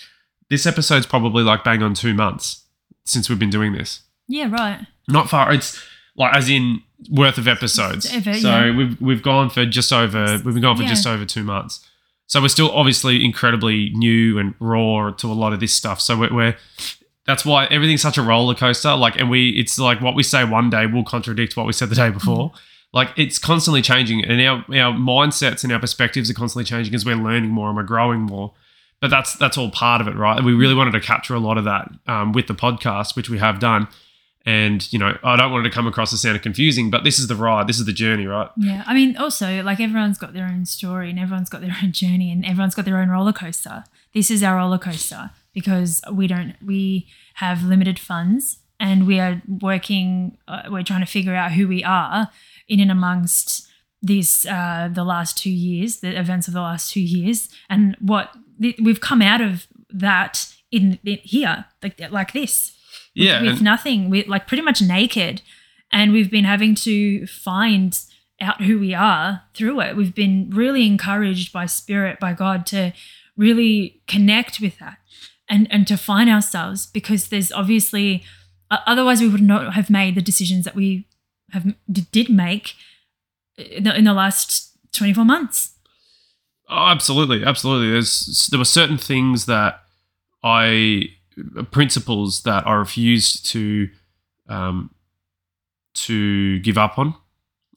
this 0.50 0.66
episode's 0.66 1.07
probably 1.07 1.42
like 1.42 1.64
bang 1.64 1.83
on 1.83 1.94
two 1.94 2.14
months 2.14 2.64
since 3.04 3.28
we've 3.28 3.38
been 3.38 3.50
doing 3.50 3.72
this. 3.72 4.00
Yeah. 4.28 4.48
Right. 4.50 4.87
Not 5.09 5.28
far. 5.31 5.52
It's 5.52 5.83
like 6.16 6.35
as 6.37 6.48
in 6.50 6.83
worth 7.11 7.38
of 7.38 7.46
episodes. 7.48 8.12
Ever, 8.12 8.35
so 8.35 8.64
yeah. 8.64 8.76
we've 8.76 9.00
we've 9.00 9.22
gone 9.22 9.50
for 9.50 9.64
just 9.64 9.92
over 9.92 10.40
we've 10.44 10.54
been 10.54 10.61
going 10.62 10.76
for 10.76 10.83
Yeah. 10.83 10.88
just 10.90 11.07
over 11.07 11.24
two 11.24 11.44
months. 11.44 11.85
So 12.26 12.42
we're 12.42 12.48
still 12.48 12.70
obviously 12.72 13.24
incredibly 13.24 13.88
new 13.94 14.38
and 14.38 14.54
raw 14.61 15.11
to 15.12 15.26
a 15.26 15.33
lot 15.33 15.54
of 15.54 15.61
this 15.61 15.72
stuff. 15.72 15.98
So 15.98 16.18
we're, 16.18 16.35
we're 16.35 16.57
that's 17.28 17.44
why 17.44 17.66
everything's 17.66 18.00
such 18.00 18.16
a 18.16 18.22
roller 18.22 18.54
coaster. 18.54 18.94
Like, 18.94 19.20
and 19.20 19.28
we 19.28 19.50
it's 19.50 19.78
like 19.78 20.00
what 20.00 20.14
we 20.16 20.22
say 20.22 20.44
one 20.44 20.70
day 20.70 20.86
will 20.86 21.04
contradict 21.04 21.58
what 21.58 21.66
we 21.66 21.74
said 21.74 21.90
the 21.90 21.94
day 21.94 22.08
before. 22.10 22.52
Like 22.94 23.10
it's 23.18 23.38
constantly 23.38 23.82
changing, 23.82 24.24
and 24.24 24.40
our 24.40 24.56
our 24.70 24.94
mindsets 24.94 25.62
and 25.62 25.70
our 25.70 25.78
perspectives 25.78 26.30
are 26.30 26.34
constantly 26.34 26.64
changing 26.64 26.94
as 26.94 27.04
we're 27.04 27.16
learning 27.16 27.50
more 27.50 27.68
and 27.68 27.76
we're 27.76 27.82
growing 27.82 28.20
more. 28.20 28.54
But 29.02 29.10
that's 29.10 29.36
that's 29.36 29.58
all 29.58 29.70
part 29.70 30.00
of 30.00 30.08
it, 30.08 30.16
right? 30.16 30.38
And 30.38 30.46
we 30.46 30.54
really 30.54 30.74
wanted 30.74 30.92
to 30.92 31.00
capture 31.00 31.34
a 31.34 31.38
lot 31.38 31.58
of 31.58 31.64
that 31.64 31.90
um, 32.06 32.32
with 32.32 32.46
the 32.46 32.54
podcast, 32.54 33.14
which 33.14 33.28
we 33.28 33.36
have 33.36 33.60
done. 33.60 33.88
And 34.46 34.90
you 34.90 34.98
know, 34.98 35.18
I 35.22 35.36
don't 35.36 35.52
want 35.52 35.66
it 35.66 35.68
to 35.68 35.74
come 35.74 35.86
across 35.86 36.14
as 36.14 36.22
sounding 36.22 36.40
confusing, 36.40 36.90
but 36.90 37.04
this 37.04 37.18
is 37.18 37.26
the 37.26 37.36
ride, 37.36 37.66
this 37.66 37.78
is 37.78 37.84
the 37.84 37.92
journey, 37.92 38.26
right? 38.26 38.48
Yeah. 38.56 38.84
I 38.86 38.94
mean, 38.94 39.18
also, 39.18 39.62
like 39.62 39.80
everyone's 39.80 40.16
got 40.16 40.32
their 40.32 40.46
own 40.46 40.64
story 40.64 41.10
and 41.10 41.18
everyone's 41.18 41.50
got 41.50 41.60
their 41.60 41.76
own 41.82 41.92
journey 41.92 42.32
and 42.32 42.42
everyone's 42.46 42.74
got 42.74 42.86
their 42.86 42.96
own 42.96 43.10
roller 43.10 43.34
coaster. 43.34 43.84
This 44.14 44.30
is 44.30 44.42
our 44.42 44.56
roller 44.56 44.78
coaster 44.78 45.30
because 45.58 46.00
we 46.12 46.26
don't, 46.26 46.54
we 46.64 47.08
have 47.34 47.64
limited 47.64 47.98
funds 47.98 48.58
and 48.78 49.06
we 49.06 49.18
are 49.18 49.42
working, 49.48 50.38
uh, 50.46 50.62
we're 50.70 50.84
trying 50.84 51.00
to 51.00 51.06
figure 51.06 51.34
out 51.34 51.52
who 51.52 51.66
we 51.66 51.82
are 51.82 52.30
in 52.68 52.80
and 52.80 52.90
amongst 52.90 53.66
this, 54.00 54.46
uh, 54.46 54.88
the 54.92 55.02
last 55.04 55.36
two 55.36 55.50
years, 55.50 56.00
the 56.00 56.18
events 56.18 56.46
of 56.48 56.54
the 56.54 56.60
last 56.60 56.92
two 56.92 57.00
years. 57.00 57.48
And 57.68 57.96
what 58.00 58.32
th- 58.62 58.78
we've 58.80 59.00
come 59.00 59.20
out 59.20 59.40
of 59.40 59.66
that 59.90 60.46
in, 60.70 60.98
in 61.04 61.18
here, 61.24 61.64
like, 61.82 62.00
like 62.10 62.32
this. 62.32 62.72
Yeah, 63.14 63.42
with 63.42 63.54
and- 63.54 63.62
nothing, 63.62 64.10
with 64.10 64.28
like 64.28 64.46
pretty 64.46 64.62
much 64.62 64.80
naked, 64.80 65.42
and 65.90 66.12
we've 66.12 66.30
been 66.30 66.44
having 66.44 66.76
to 66.76 67.26
find 67.26 67.98
out 68.40 68.62
who 68.62 68.78
we 68.78 68.94
are 68.94 69.42
through 69.54 69.80
it. 69.80 69.96
We've 69.96 70.14
been 70.14 70.50
really 70.50 70.86
encouraged 70.86 71.52
by 71.52 71.66
Spirit, 71.66 72.20
by 72.20 72.32
God, 72.34 72.64
to 72.66 72.92
really 73.36 74.00
connect 74.06 74.60
with 74.60 74.78
that 74.78 74.98
and 75.48 75.66
and 75.70 75.87
to 75.87 75.96
find 75.96 76.28
ourselves 76.28 76.87
because 76.87 77.28
there's 77.28 77.52
obviously 77.52 78.24
Otherwise, 78.70 79.20
we 79.20 79.28
would 79.28 79.42
not 79.42 79.74
have 79.74 79.88
made 79.88 80.14
the 80.14 80.20
decisions 80.20 80.64
that 80.64 80.74
we 80.74 81.06
have 81.52 81.74
did 82.12 82.28
make 82.28 82.74
in 83.56 83.84
the, 83.84 83.96
in 83.96 84.04
the 84.04 84.12
last 84.12 84.76
24 84.92 85.24
months. 85.24 85.74
Oh, 86.68 86.87
absolutely, 86.88 87.44
absolutely. 87.44 87.90
There's 87.90 88.48
there 88.50 88.58
were 88.58 88.66
certain 88.66 88.98
things 88.98 89.46
that 89.46 89.80
I 90.42 91.06
principles 91.70 92.42
that 92.42 92.66
I 92.66 92.74
refused 92.74 93.46
to 93.52 93.88
um, 94.48 94.94
to 95.94 96.58
give 96.61 96.76
up 96.76 96.98
on. 96.98 97.14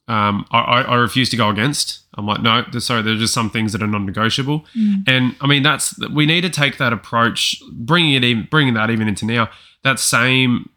Um, 0.08 0.46
I, 0.50 0.82
I, 0.82 0.94
refuse 0.96 1.30
to 1.30 1.36
go 1.36 1.48
against. 1.48 2.00
I'm 2.14 2.26
like, 2.26 2.42
no, 2.42 2.64
sorry. 2.80 3.02
There's 3.02 3.20
just 3.20 3.32
some 3.32 3.50
things 3.50 3.72
that 3.72 3.82
are 3.82 3.86
non-negotiable, 3.86 4.66
and 5.06 5.36
I 5.40 5.46
mean 5.46 5.62
that's 5.62 5.96
we 6.08 6.26
need 6.26 6.40
to 6.40 6.50
take 6.50 6.78
that 6.78 6.92
approach, 6.92 7.62
bringing 7.70 8.14
it 8.14 8.24
in, 8.24 8.48
bringing 8.50 8.74
that 8.74 8.90
even 8.90 9.06
into 9.06 9.24
now. 9.24 9.48
That 9.84 10.00
same 10.00 10.70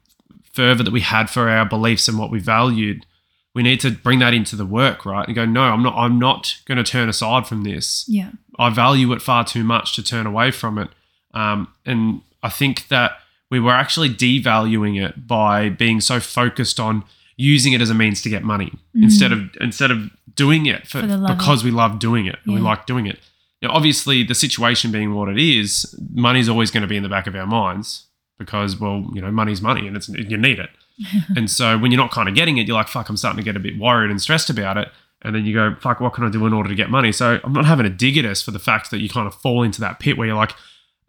fervor 0.53 0.83
that 0.83 0.93
we 0.93 1.01
had 1.01 1.29
for 1.29 1.49
our 1.49 1.65
beliefs 1.65 2.07
and 2.07 2.17
what 2.17 2.31
we 2.31 2.39
valued, 2.39 3.05
we 3.53 3.63
need 3.63 3.79
to 3.81 3.91
bring 3.91 4.19
that 4.19 4.33
into 4.33 4.55
the 4.55 4.65
work, 4.65 5.05
right? 5.05 5.27
And 5.27 5.35
go, 5.35 5.45
no, 5.45 5.63
I'm 5.63 5.83
not. 5.83 5.95
I'm 5.97 6.17
not 6.19 6.57
going 6.65 6.77
to 6.77 6.83
turn 6.83 7.09
aside 7.09 7.47
from 7.47 7.63
this. 7.63 8.05
Yeah. 8.07 8.31
I 8.57 8.69
value 8.69 9.11
it 9.11 9.21
far 9.21 9.43
too 9.43 9.63
much 9.63 9.95
to 9.95 10.03
turn 10.03 10.25
away 10.25 10.51
from 10.51 10.77
it. 10.77 10.89
Um, 11.33 11.67
and 11.85 12.21
I 12.41 12.49
think 12.49 12.87
that 12.87 13.17
we 13.49 13.59
were 13.59 13.71
actually 13.71 14.09
devaluing 14.09 15.03
it 15.03 15.27
by 15.27 15.69
being 15.69 15.99
so 15.99 16.19
focused 16.19 16.79
on 16.79 17.03
using 17.37 17.73
it 17.73 17.81
as 17.81 17.89
a 17.89 17.93
means 17.93 18.21
to 18.21 18.29
get 18.29 18.43
money 18.43 18.71
mm. 18.95 19.03
instead 19.03 19.31
of 19.31 19.49
instead 19.59 19.91
of 19.91 20.09
doing 20.33 20.65
it 20.65 20.87
for, 20.87 21.01
For 21.01 21.07
the 21.07 21.17
love 21.17 21.31
of- 21.31 21.37
because 21.37 21.63
we 21.63 21.71
love 21.71 21.99
doing 21.99 22.25
it 22.25 22.37
and 22.45 22.53
we 22.53 22.59
like 22.59 22.85
doing 22.85 23.05
it. 23.05 23.19
Now, 23.61 23.71
obviously, 23.71 24.23
the 24.23 24.35
situation 24.35 24.91
being 24.91 25.13
what 25.13 25.29
it 25.29 25.39
is, 25.39 25.95
money's 26.13 26.49
always 26.49 26.71
going 26.71 26.81
to 26.81 26.87
be 26.87 26.97
in 26.97 27.03
the 27.03 27.09
back 27.09 27.25
of 27.25 27.35
our 27.35 27.47
minds 27.47 28.05
because, 28.37 28.79
well, 28.79 29.09
you 29.13 29.21
know, 29.21 29.31
money's 29.31 29.61
money 29.61 29.87
and 29.87 29.95
it's 29.95 30.09
you 30.09 30.37
need 30.37 30.59
it. 30.59 30.69
and 31.35 31.49
so 31.49 31.77
when 31.77 31.91
you're 31.91 32.01
not 32.01 32.11
kind 32.11 32.29
of 32.29 32.35
getting 32.35 32.57
it, 32.57 32.67
you're 32.67 32.75
like, 32.75 32.87
fuck, 32.87 33.09
I'm 33.09 33.17
starting 33.17 33.37
to 33.37 33.43
get 33.43 33.55
a 33.55 33.59
bit 33.59 33.77
worried 33.77 34.11
and 34.11 34.21
stressed 34.21 34.49
about 34.49 34.77
it. 34.77 34.89
And 35.21 35.35
then 35.35 35.45
you 35.45 35.53
go, 35.53 35.75
fuck, 35.81 35.99
what 35.99 36.13
can 36.13 36.23
I 36.23 36.29
do 36.29 36.45
in 36.45 36.53
order 36.53 36.69
to 36.69 36.75
get 36.75 36.89
money? 36.89 37.11
So 37.11 37.39
I'm 37.43 37.53
not 37.53 37.65
having 37.65 37.85
a 37.85 37.89
dig 37.89 38.17
at 38.17 38.25
us 38.25 38.41
for 38.41 38.51
the 38.51 38.59
fact 38.59 38.91
that 38.91 38.99
you 38.99 39.09
kind 39.09 39.25
of 39.25 39.33
fall 39.33 39.63
into 39.63 39.81
that 39.81 39.99
pit 39.99 40.17
where 40.17 40.27
you're 40.27 40.35
like, 40.35 40.51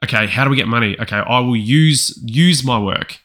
okay, 0.02 0.26
how 0.26 0.44
do 0.44 0.50
we 0.50 0.56
get 0.56 0.68
money? 0.68 0.98
Okay, 0.98 1.16
I 1.16 1.40
will 1.40 1.56
use 1.56 2.18
use 2.24 2.64
my 2.64 2.78
work, 2.78 3.18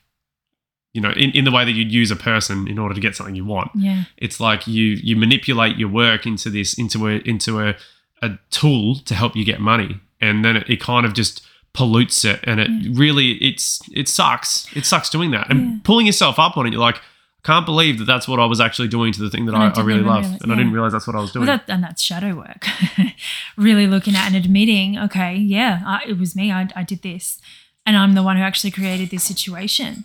you 0.93 1.01
know, 1.01 1.11
in, 1.11 1.31
in 1.31 1.45
the 1.45 1.51
way 1.51 1.63
that 1.65 1.71
you'd 1.71 1.91
use 1.91 2.11
a 2.11 2.15
person 2.15 2.67
in 2.67 2.77
order 2.77 2.93
to 2.93 2.99
get 3.01 3.15
something 3.15 3.35
you 3.35 3.45
want. 3.45 3.71
Yeah. 3.75 4.03
It's 4.17 4.39
like 4.39 4.67
you 4.67 4.83
you 5.01 5.15
manipulate 5.15 5.77
your 5.77 5.89
work 5.89 6.25
into 6.25 6.49
this 6.49 6.73
into 6.77 7.07
a 7.07 7.19
into 7.25 7.59
a, 7.61 7.75
a 8.21 8.37
tool 8.49 8.95
to 8.95 9.15
help 9.15 9.35
you 9.35 9.45
get 9.45 9.59
money, 9.61 9.99
and 10.19 10.43
then 10.43 10.57
it, 10.57 10.69
it 10.69 10.79
kind 10.81 11.05
of 11.05 11.13
just 11.13 11.41
pollutes 11.73 12.25
it, 12.25 12.39
and 12.43 12.59
it 12.59 12.69
really 12.97 13.33
it's 13.35 13.79
it 13.93 14.07
sucks. 14.09 14.67
It 14.75 14.85
sucks 14.85 15.09
doing 15.09 15.31
that 15.31 15.49
and 15.49 15.59
Yeah. 15.61 15.75
pulling 15.83 16.05
yourself 16.05 16.37
up 16.39 16.57
on 16.57 16.67
it. 16.67 16.73
You're 16.73 16.81
like, 16.81 16.99
can't 17.43 17.65
believe 17.65 17.97
that 17.99 18.05
that's 18.05 18.27
what 18.27 18.39
I 18.39 18.45
was 18.45 18.59
actually 18.59 18.89
doing 18.89 19.13
to 19.13 19.21
the 19.21 19.29
thing 19.29 19.45
that 19.45 19.55
And 19.55 19.63
I 19.63 19.81
I, 19.81 19.83
really 19.83 20.01
love, 20.03 20.25
and 20.41 20.51
I 20.51 20.55
didn't 20.55 20.73
realize 20.73 20.91
that's 20.91 21.07
what 21.07 21.15
I 21.15 21.21
was 21.21 21.31
doing. 21.31 21.47
Well, 21.47 21.57
that, 21.65 21.73
and 21.73 21.81
that's 21.83 22.01
shadow 22.03 22.35
work. 22.35 22.65
really 23.57 23.87
looking 23.87 24.15
at 24.15 24.27
and 24.27 24.35
admitting, 24.35 24.97
okay, 24.99 25.35
yeah, 25.35 25.81
I, 25.85 26.01
it 26.07 26.19
was 26.19 26.35
me. 26.35 26.51
I, 26.51 26.67
I 26.75 26.83
did 26.83 27.01
this, 27.01 27.39
and 27.85 27.95
I'm 27.97 28.13
the 28.13 28.23
one 28.23 28.35
who 28.37 28.43
actually 28.43 28.71
created 28.71 29.09
this 29.09 29.23
situation, 29.23 30.03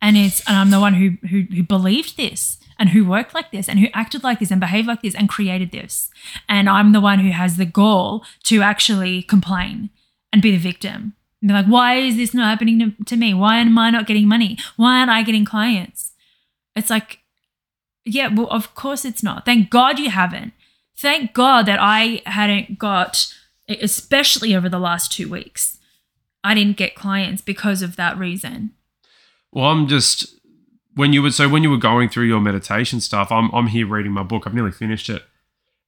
and 0.00 0.16
it's 0.16 0.46
and 0.46 0.56
I'm 0.56 0.70
the 0.70 0.80
one 0.80 0.94
who 0.94 1.26
who 1.28 1.42
who 1.42 1.62
believed 1.62 2.16
this 2.16 2.58
and 2.78 2.90
who 2.90 3.04
worked 3.04 3.34
like 3.34 3.50
this 3.50 3.68
and 3.68 3.78
who 3.78 3.88
acted 3.92 4.22
like 4.22 4.38
this 4.38 4.50
and 4.50 4.60
behaved 4.60 4.86
like 4.86 5.02
this 5.02 5.14
and 5.14 5.28
created 5.28 5.72
this, 5.72 6.10
and 6.48 6.68
I'm 6.68 6.92
the 6.92 7.00
one 7.00 7.20
who 7.20 7.30
has 7.30 7.56
the 7.56 7.66
gall 7.66 8.24
to 8.44 8.62
actually 8.62 9.22
complain 9.22 9.90
and 10.32 10.42
be 10.42 10.50
the 10.50 10.58
victim. 10.58 11.14
And 11.40 11.48
be 11.48 11.54
like, 11.54 11.66
why 11.66 11.98
is 11.98 12.16
this 12.16 12.34
not 12.34 12.48
happening 12.48 12.78
to, 12.80 13.04
to 13.04 13.16
me? 13.16 13.32
Why 13.32 13.58
am 13.58 13.78
I 13.78 13.90
not 13.90 14.08
getting 14.08 14.26
money? 14.26 14.58
Why 14.76 14.98
aren't 14.98 15.10
I 15.10 15.22
getting 15.22 15.44
clients? 15.44 16.12
It's 16.74 16.90
like 16.90 17.20
yeah, 18.08 18.28
well, 18.28 18.48
of 18.50 18.74
course 18.74 19.04
it's 19.04 19.22
not. 19.22 19.44
Thank 19.44 19.70
God 19.70 19.98
you 19.98 20.10
haven't. 20.10 20.52
Thank 20.96 21.32
God 21.34 21.66
that 21.66 21.78
I 21.80 22.22
hadn't 22.26 22.78
got, 22.78 23.32
especially 23.68 24.54
over 24.54 24.68
the 24.68 24.78
last 24.78 25.12
two 25.12 25.28
weeks, 25.28 25.78
I 26.42 26.54
didn't 26.54 26.76
get 26.76 26.94
clients 26.94 27.42
because 27.42 27.82
of 27.82 27.96
that 27.96 28.18
reason. 28.18 28.72
Well, 29.52 29.66
I'm 29.66 29.86
just 29.86 30.34
when 30.94 31.12
you 31.12 31.22
were 31.22 31.30
so 31.30 31.48
when 31.48 31.62
you 31.62 31.70
were 31.70 31.78
going 31.78 32.08
through 32.08 32.26
your 32.26 32.40
meditation 32.40 33.00
stuff, 33.00 33.30
I'm 33.30 33.50
I'm 33.54 33.68
here 33.68 33.86
reading 33.86 34.12
my 34.12 34.22
book. 34.22 34.44
I've 34.46 34.54
nearly 34.54 34.72
finished 34.72 35.08
it. 35.08 35.22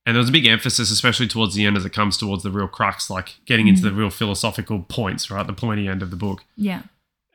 And 0.07 0.14
there 0.14 0.20
was 0.20 0.31
a 0.31 0.33
big 0.33 0.46
emphasis, 0.46 0.90
especially 0.90 1.29
towards 1.29 1.55
the 1.55 1.66
end 1.66 1.77
as 1.77 1.85
it 1.85 1.92
comes 1.92 2.16
towards 2.16 2.42
the 2.42 2.51
real 2.51 2.68
crux, 2.68 3.11
like 3.11 3.37
getting 3.44 3.68
into 3.68 3.83
the 3.83 3.92
real 3.92 4.09
philosophical 4.09 4.81
points, 4.88 5.31
right? 5.31 5.46
The 5.46 5.53
pointy 5.53 5.87
end 5.87 6.03
of 6.03 6.11
the 6.11 6.16
book. 6.16 6.44
Yeah. 6.57 6.83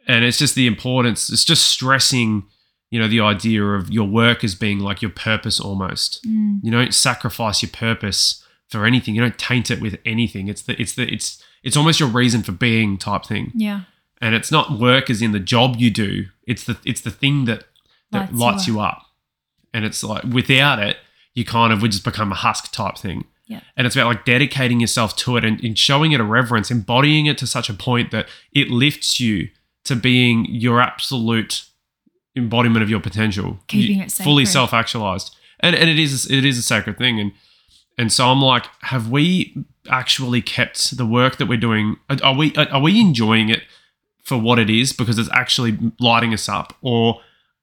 And 0.08 0.26
it's 0.26 0.38
just 0.40 0.56
the 0.56 0.68
importance, 0.68 1.30
it's 1.30 1.46
just 1.46 1.68
stressing, 1.68 2.44
you 2.90 3.00
know, 3.00 3.08
the 3.08 3.20
idea 3.20 3.64
of 3.64 3.92
your 3.92 4.08
work 4.08 4.44
as 4.44 4.56
being 4.56 4.80
like 4.80 5.02
your 5.02 5.12
purpose 5.12 5.60
almost. 5.60 6.26
Mm. 6.28 6.60
You 6.64 6.72
don't 6.72 6.94
sacrifice 6.94 7.62
your 7.62 7.72
purpose 7.72 8.44
for 8.68 8.86
anything. 8.86 9.16
You 9.16 9.22
don't 9.22 9.38
taint 9.38 9.70
it 9.70 9.80
with 9.80 10.00
anything. 10.06 10.48
It's 10.48 10.64
the 10.64 10.80
it's 10.82 10.96
the 10.96 11.12
it's 11.12 11.42
it's 11.64 11.78
almost 11.78 12.00
your 12.00 12.10
reason 12.10 12.42
for 12.42 12.52
being 12.52 12.98
type 12.98 13.26
thing 13.26 13.52
Yeah. 13.56 13.82
And 14.26 14.34
it's 14.34 14.52
not 14.52 14.80
work 14.80 15.10
as 15.10 15.22
in 15.22 15.32
the 15.32 15.40
job 15.40 15.76
you 15.78 15.92
do 15.92 16.26
it's 16.48 16.64
the 16.64 16.78
it's 16.84 17.02
the 17.02 17.12
thing 17.12 17.46
that 17.46 17.64
that 18.12 18.32
Lights 18.32 18.40
lights, 18.40 18.68
you 18.68 18.74
you, 18.76 18.80
up. 18.82 19.02
and 19.74 19.86
it's 19.86 20.04
like 20.04 20.24
without 20.24 20.80
it 20.80 20.98
you 21.34 21.46
kind 21.46 21.72
of 21.72 21.82
would 21.82 21.92
just 21.92 22.04
become 22.04 22.32
a 22.32 22.36
husk 22.36 22.72
type 22.72 22.98
thing 22.98 23.26
Yeah. 23.48 23.62
and 23.78 23.86
it's 23.86 23.96
about 23.96 24.08
like 24.08 24.26
dedicating 24.26 24.80
yourself 24.80 25.16
to 25.18 25.38
it 25.38 25.46
and, 25.46 25.64
and 25.64 25.78
showing 25.78 26.12
it 26.12 26.20
a 26.20 26.24
reverence 26.24 26.72
embodying 26.72 27.26
it 27.28 27.38
to 27.40 27.48
such 27.48 27.70
a 27.70 27.74
point 27.74 28.12
that 28.12 28.28
it 28.52 28.70
lifts 28.70 29.20
you 29.20 29.50
to 29.84 29.96
being 29.96 30.46
your 30.50 30.82
absolute 30.82 31.66
embodiment 32.36 32.84
of 32.84 32.90
your 32.90 33.00
potential 33.00 33.60
Keeping 33.68 34.00
it 34.00 34.12
fully 34.12 34.46
self-actualized 34.46 35.36
and, 35.60 35.76
and 35.76 35.90
it 35.90 36.00
is 36.00 36.30
it 36.30 36.44
is 36.44 36.58
a 36.58 36.64
sacred 36.64 36.98
thing 36.98 37.20
and 37.20 37.32
and 37.98 38.12
so 38.12 38.28
I'm 38.28 38.42
like, 38.42 38.66
have 38.82 39.10
we 39.10 39.56
actually 39.90 40.42
kept 40.42 40.98
the 40.98 41.06
work 41.06 41.38
that 41.38 41.46
we're 41.46 41.58
doing? 41.58 41.96
Are 42.10 42.18
are 42.24 42.36
we 42.36 42.54
are 42.56 42.82
we 42.82 43.00
enjoying 43.00 43.48
it 43.48 43.62
for 44.26 44.38
what 44.38 44.60
it 44.60 44.70
is 44.70 44.92
because 44.92 45.18
it's 45.18 45.30
actually 45.32 45.78
lighting 46.00 46.34
us 46.34 46.50
up, 46.50 46.76
or 46.82 47.22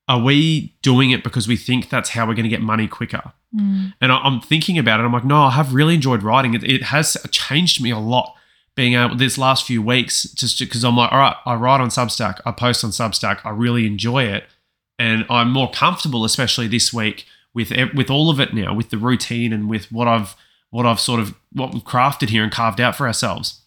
are 0.09 0.20
we 0.20 0.75
doing 0.83 1.11
it 1.11 1.22
because 1.22 1.46
we 1.46 1.57
think 1.57 1.90
that's 1.90 2.11
how 2.11 2.27
we're 2.27 2.35
going 2.35 2.44
to 2.44 2.48
get 2.48 2.62
money 2.62 2.88
quicker? 2.88 3.33
Mm. 3.55 3.92
And 4.01 4.11
I- 4.12 4.18
I'm 4.18 4.40
thinking 4.40 4.79
about 4.79 4.98
it. 5.01 5.05
I'm 5.05 5.12
like, 5.12 5.25
no, 5.25 5.42
I 5.42 5.51
have 5.51 5.75
really 5.75 5.94
enjoyed 5.94 6.22
writing. 6.22 6.55
It, 6.55 6.64
it 6.64 6.85
has 6.85 7.16
changed 7.31 7.83
me 7.83 7.90
a 7.90 7.98
lot. 7.98 8.35
Being 8.75 8.94
able 8.94 9.16
this 9.16 9.37
last 9.37 9.66
few 9.66 9.83
weeks, 9.83 10.22
just 10.22 10.59
because 10.59 10.83
I'm 10.83 10.96
like, 10.96 11.12
all 11.12 11.18
right, 11.18 11.37
I 11.44 11.55
write 11.57 11.83
on 11.83 11.90
Substack, 11.90 12.40
I 12.46 12.53
post 12.53 12.83
on 12.83 12.90
Substack, 12.90 13.40
I 13.44 13.51
really 13.51 13.87
enjoy 13.87 14.22
it, 14.25 14.44
and 14.98 15.27
I'm 15.29 15.51
more 15.51 15.70
comfortable, 15.70 16.25
especially 16.25 16.68
this 16.68 16.90
week 16.90 17.27
with 17.53 17.70
with 17.94 18.09
all 18.11 18.31
of 18.31 18.40
it 18.40 18.55
now, 18.55 18.72
with 18.72 18.88
the 18.88 18.96
routine 18.96 19.53
and 19.53 19.68
with 19.68 19.92
what 19.92 20.09
I've 20.09 20.35
what 20.70 20.87
I've 20.87 21.01
sort 21.01 21.20
of 21.20 21.35
what 21.53 21.75
we've 21.75 21.85
crafted 21.85 22.31
here 22.31 22.42
and 22.42 22.51
carved 22.51 22.81
out 22.81 22.96
for 22.96 23.07
ourselves. 23.07 23.61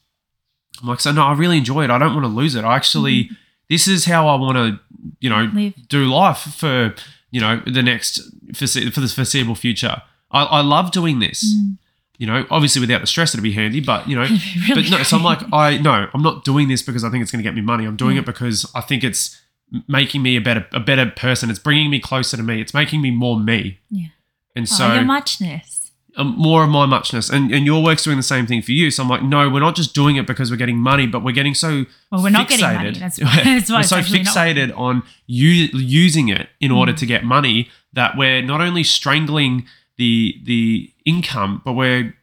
I'm 0.81 0.87
like, 0.87 0.99
so 0.99 1.11
no, 1.11 1.23
I 1.23 1.33
really 1.33 1.57
enjoy 1.57 1.83
it. 1.83 1.89
I 1.89 1.97
don't 1.97 2.13
want 2.13 2.25
to 2.25 2.29
lose 2.29 2.55
it. 2.55 2.63
I 2.63 2.75
actually, 2.75 3.25
mm-hmm. 3.25 3.33
this 3.69 3.87
is 3.87 4.05
how 4.05 4.27
I 4.27 4.35
want 4.35 4.57
to, 4.57 4.79
you 5.19 5.29
know, 5.29 5.49
Live. 5.53 5.73
do 5.87 6.05
life 6.05 6.39
for 6.57 6.95
you 7.31 7.41
know 7.41 7.61
the 7.65 7.83
next 7.83 8.21
forse- 8.53 8.93
for 8.93 9.01
the 9.01 9.07
foreseeable 9.07 9.55
future. 9.55 10.01
I, 10.31 10.43
I 10.43 10.61
love 10.61 10.91
doing 10.91 11.19
this. 11.19 11.43
Mm. 11.45 11.77
You 12.17 12.27
know, 12.27 12.45
obviously 12.49 12.79
without 12.79 13.01
the 13.01 13.07
stress, 13.07 13.33
it'd 13.33 13.43
be 13.43 13.51
handy. 13.51 13.81
But 13.81 14.07
you 14.07 14.15
know, 14.15 14.21
really 14.69 14.83
but 14.83 14.91
no. 14.91 15.03
So 15.03 15.17
I'm 15.17 15.23
like. 15.23 15.41
I 15.51 15.77
no, 15.77 16.07
I'm 16.13 16.21
not 16.21 16.45
doing 16.45 16.69
this 16.69 16.81
because 16.81 17.03
I 17.03 17.09
think 17.09 17.21
it's 17.23 17.31
going 17.31 17.43
to 17.43 17.47
get 17.47 17.55
me 17.55 17.61
money. 17.61 17.85
I'm 17.85 17.97
doing 17.97 18.15
Yeah. 18.15 18.21
it 18.21 18.25
because 18.25 18.69
I 18.73 18.81
think 18.81 19.03
it's 19.03 19.41
making 19.87 20.21
me 20.21 20.37
a 20.37 20.41
better 20.41 20.65
a 20.71 20.79
better 20.79 21.11
person. 21.11 21.49
It's 21.49 21.59
bringing 21.59 21.89
me 21.89 21.99
closer 21.99 22.37
to 22.37 22.43
me. 22.43 22.61
It's 22.61 22.73
making 22.73 23.01
me 23.01 23.11
more 23.11 23.39
me. 23.39 23.79
Yeah. 23.89 24.07
And 24.55 24.63
oh, 24.63 24.67
So, 24.67 24.75
so 24.75 24.87
oh, 24.87 24.93
your 24.93 25.03
muchness. 25.03 25.84
Um, 26.17 26.35
more 26.37 26.63
of 26.63 26.69
my 26.69 26.85
muchness, 26.85 27.29
and 27.29 27.51
and 27.51 27.65
your 27.65 27.83
work's 27.83 28.03
doing 28.03 28.17
the 28.17 28.23
same 28.23 28.45
thing 28.47 28.61
for 28.61 28.71
you. 28.71 28.89
So 28.91 29.03
I'm 29.03 29.09
like, 29.09 29.23
no, 29.23 29.49
we're 29.49 29.59
not 29.59 29.75
just 29.75 29.93
doing 29.93 30.15
it 30.15 30.25
because 30.27 30.49
we're 30.51 30.57
getting 30.57 30.77
money, 30.77 31.07
but 31.07 31.23
we're 31.23 31.33
getting 31.35 31.53
so 31.55 31.85
Well, 32.11 32.23
we're 32.23 32.29
not 32.29 32.47
getting 32.47 32.65
money. 32.65 32.91
That's 32.91 33.19
why, 33.21 33.41
that's 33.43 33.69
why 33.69 33.77
we're 33.79 33.83
so 33.83 33.97
actually 33.97 34.23
not- 34.23 34.35
fixated 34.35 34.77
on 34.77 35.03
u- 35.27 35.69
using 35.73 36.29
it 36.29 36.47
in 36.59 36.71
order 36.71 36.93
Mm. 36.93 36.97
to 36.97 37.05
get 37.05 37.23
money 37.23 37.69
that 37.93 38.17
we're 38.17 38.41
not 38.41 38.61
only 38.61 38.83
strangling 38.83 39.65
the 39.97 40.35
the 40.43 40.91
income, 41.05 41.61
but 41.65 41.73
we're 41.73 42.13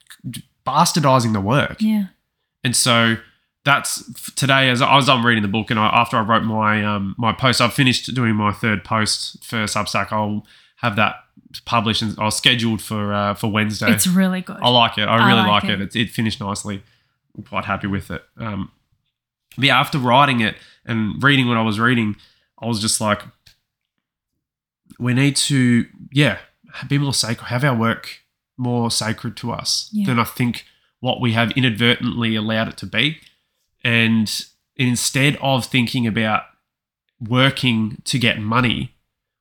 bastardizing 0.67 1.33
the 1.33 1.41
work. 1.41 1.77
Yeah. 1.81 2.05
And 2.65 2.77
so 2.77 3.17
that's 3.65 4.33
today 4.35 4.69
as, 4.71 4.83
as 4.83 5.09
I'm 5.09 5.25
reading 5.25 5.43
the 5.43 5.49
book 5.49 5.71
and 5.71 5.79
I, 5.79 5.87
after 5.87 6.17
I 6.17 6.21
wrote 6.23 6.43
my 6.45 6.85
um, 6.85 7.15
my 7.19 7.33
post, 7.33 7.61
I've 7.61 7.73
finished 7.75 8.13
doing 8.15 8.35
my 8.35 8.53
third 8.53 8.85
post 8.85 9.45
for 9.45 9.65
Substack. 9.65 10.13
I'll 10.13 10.45
have 10.83 10.97
that 10.97 11.17
published 11.65 12.03
and 12.03 12.17
was 12.17 12.37
scheduled 12.37 12.83
for 12.83 13.13
uh, 13.13 13.35
for 13.35 13.51
Wednesday. 13.51 13.91
It's 13.91 14.07
really 14.07 14.41
good. 14.43 14.59
I 14.61 14.69
like 14.69 14.99
it. 14.99 15.09
I 15.09 15.17
I 15.17 15.29
really 15.29 15.49
like 15.49 15.63
like, 15.65 15.73
it. 15.73 15.81
it. 15.81 15.97
it. 15.97 16.01
It 16.01 16.11
finished 16.11 16.41
nicely. 16.41 16.83
I'm 17.37 17.45
quite 17.45 17.65
happy 17.65 17.87
with 17.87 18.11
it. 18.11 18.23
Um, 18.37 18.71
but 19.57 19.65
yeah, 19.67 19.79
after 19.79 19.99
writing 19.99 20.41
it 20.41 20.57
and 20.85 21.23
reading 21.23 21.49
what 21.49 21.57
I 21.57 21.63
was 21.63 21.79
reading, 21.81 22.17
I 22.61 22.67
was 22.67 22.81
just 22.81 23.01
like, 23.01 23.23
we 24.99 25.15
need 25.15 25.37
to, 25.37 25.87
yeah, 26.11 26.39
be 26.89 26.99
more 26.99 27.15
sacred, 27.15 27.47
have 27.47 27.65
our 27.65 27.77
work 27.77 28.21
more 28.59 28.91
sacred 28.91 29.37
to 29.39 29.51
us 29.53 29.89
Yeah. 29.93 30.07
than 30.07 30.19
I 30.19 30.25
think 30.25 30.67
what 31.01 31.21
we 31.21 31.33
have 31.33 31.51
inadvertently 31.53 32.37
allowed 32.37 32.69
it 32.69 32.77
to 32.79 32.87
be. 32.87 33.19
And 33.83 34.31
instead 34.77 35.37
of 35.41 35.67
thinking 35.67 36.07
about 36.07 36.45
working 37.21 38.01
to 38.05 38.19
get 38.19 38.39
money, 38.41 38.95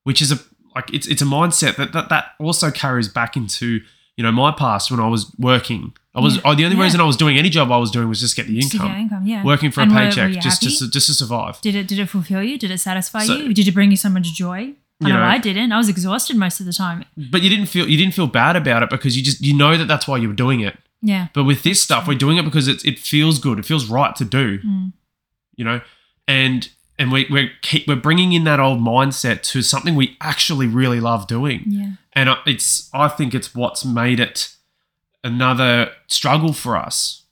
which 0.04 0.22
is 0.22 0.32
a 0.32 0.40
like 0.76 0.94
it's 0.94 1.08
it's 1.08 1.22
a 1.22 1.26
mindset 1.26 1.76
that 1.78 1.94
that, 1.94 2.10
that 2.10 2.26
also 2.40 2.72
carries 2.72 3.08
back 3.08 3.36
into 3.36 3.82
you 4.18 4.24
know 4.24 4.32
my 4.32 4.52
past 4.52 4.92
when 4.92 5.00
I 5.00 5.08
was 5.08 5.34
working. 5.38 5.94
I 6.14 6.20
was 6.20 6.36
Yeah. 6.36 6.42
oh, 6.46 6.56
the 6.56 6.66
only 6.66 6.76
Yeah. 6.78 6.84
reason 6.84 7.00
I 7.02 7.06
was 7.06 7.16
doing 7.18 7.38
any 7.38 7.50
job 7.50 7.72
I 7.72 7.78
was 7.78 7.90
doing 7.92 8.10
was 8.10 8.20
just 8.20 8.36
get 8.36 8.48
the 8.48 8.58
Just 8.60 8.72
to 8.72 8.78
get 8.78 8.86
income, 8.88 9.00
income, 9.02 9.26
yeah. 9.26 9.44
working 9.44 9.72
for 9.72 9.80
a 9.80 9.84
And 9.84 9.92
were- 9.94 9.98
paycheck 10.00 10.24
were 10.24 10.36
you 10.36 10.42
just 10.42 10.62
happy? 10.64 10.76
to 10.76 10.90
just 10.90 11.08
to 11.08 11.14
survive. 11.14 11.62
Did 11.62 11.76
it 11.76 11.88
did 11.88 12.00
it 12.00 12.08
fulfill 12.10 12.44
you? 12.44 12.58
Did 12.58 12.72
it 12.72 12.80
satisfy 12.80 13.24
So- 13.26 13.38
you? 13.38 13.54
Did 13.54 13.68
it 13.68 13.72
bring 13.74 13.92
you 13.92 13.98
so 13.98 14.10
much 14.10 14.34
joy? 14.34 14.74
I 15.04 15.08
You 15.08 15.14
know 15.14 15.20
know- 15.22 15.26
I 15.26 15.38
didn't. 15.40 15.72
I 15.72 15.78
was 15.78 15.90
exhausted 15.90 16.36
most 16.38 16.60
of 16.60 16.66
the 16.66 16.74
time. 16.74 17.06
But 17.18 17.42
you 17.42 17.50
didn't 17.50 17.68
feel 17.68 17.88
you 17.90 17.98
didn't 17.98 18.14
feel 18.14 18.28
bad 18.28 18.56
about 18.56 18.84
it 18.84 18.90
because 18.90 19.16
you 19.18 19.24
just 19.24 19.42
you 19.42 19.54
know 19.56 19.78
that 19.78 19.88
that's 19.88 20.08
why 20.08 20.18
you 20.18 20.28
were 20.28 20.36
doing 20.36 20.60
it. 20.60 20.78
Yeah. 21.02 21.28
But 21.34 21.46
with 21.46 21.64
this 21.64 21.82
stuff, 21.82 22.08
we're 22.08 22.18
doing 22.18 22.38
it 22.38 22.44
because 22.46 22.68
it 22.68 22.86
it 22.86 23.00
feels 23.00 23.40
good. 23.40 23.58
It 23.60 23.66
feels 23.66 23.86
right 23.88 24.16
to 24.18 24.26
do. 24.26 24.60
Mm. 24.60 24.92
You 25.56 25.66
know, 25.66 25.82
and 26.28 26.70
and 27.02 27.12
we 27.12 27.26
we're 27.30 27.52
keep, 27.64 27.88
we're 27.88 27.96
bringing 27.96 28.32
in 28.34 28.44
that 28.44 28.60
old 28.60 28.80
mindset 28.80 29.42
to 29.52 29.62
something 29.64 29.96
we 29.96 30.16
actually 30.22 30.68
really 30.68 31.00
love 31.00 31.26
doing. 31.28 31.64
Yeah. 31.66 31.92
and 32.14 32.30
I- 32.30 32.42
it's 32.46 32.90
I 32.94 33.08
think 33.08 33.34
it's 33.34 33.56
what's 33.56 33.84
made 33.84 34.20
it 34.20 34.56
another 35.24 35.92
struggle 36.08 36.54
for 36.54 36.78
us. 36.78 37.24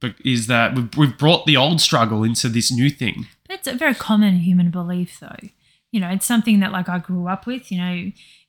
But 0.00 0.14
is 0.24 0.46
that 0.46 0.74
we've, 0.76 0.96
we've 0.96 1.18
brought 1.18 1.44
the 1.46 1.56
old 1.56 1.80
struggle 1.80 2.22
into 2.22 2.48
this 2.48 2.70
new 2.70 2.88
thing. 2.88 3.26
It's 3.50 3.66
a 3.66 3.74
very 3.74 3.94
common 3.94 4.36
human 4.38 4.70
belief, 4.70 5.18
though. 5.20 5.48
You 5.90 6.00
know, 6.00 6.08
it's 6.10 6.26
something 6.26 6.60
that 6.60 6.70
like 6.70 6.88
I 6.88 6.98
grew 6.98 7.26
up 7.26 7.46
with. 7.46 7.72
You 7.72 7.78
know, 7.78 7.92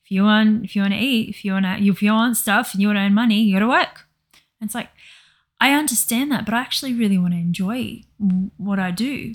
if 0.03 0.12
you 0.12 0.23
want, 0.23 0.65
if 0.65 0.75
you 0.75 0.84
want 0.84 0.93
to 0.93 0.99
eat, 0.99 1.29
if 1.29 1.43
you 1.43 1.53
want 1.53 1.65
to, 1.65 1.84
if 1.84 2.03
you 2.03 2.12
want 2.12 2.38
stuff, 2.38 2.73
and 2.73 2.82
you 2.82 2.89
want 2.89 2.97
to 2.97 3.01
earn 3.01 3.13
money, 3.15 3.41
you 3.41 3.55
got 3.55 3.60
to 3.62 3.67
work. 3.67 4.05
And 4.62 4.67
it's 4.67 4.75
like 4.75 4.89
I 5.60 5.71
understand 5.73 6.32
that, 6.32 6.45
but 6.45 6.53
I 6.53 6.60
actually 6.62 6.93
really 6.93 7.17
want 7.17 7.34
to 7.34 7.39
enjoy 7.39 8.03
what 8.58 8.77
I 8.77 8.91
do. 8.91 9.34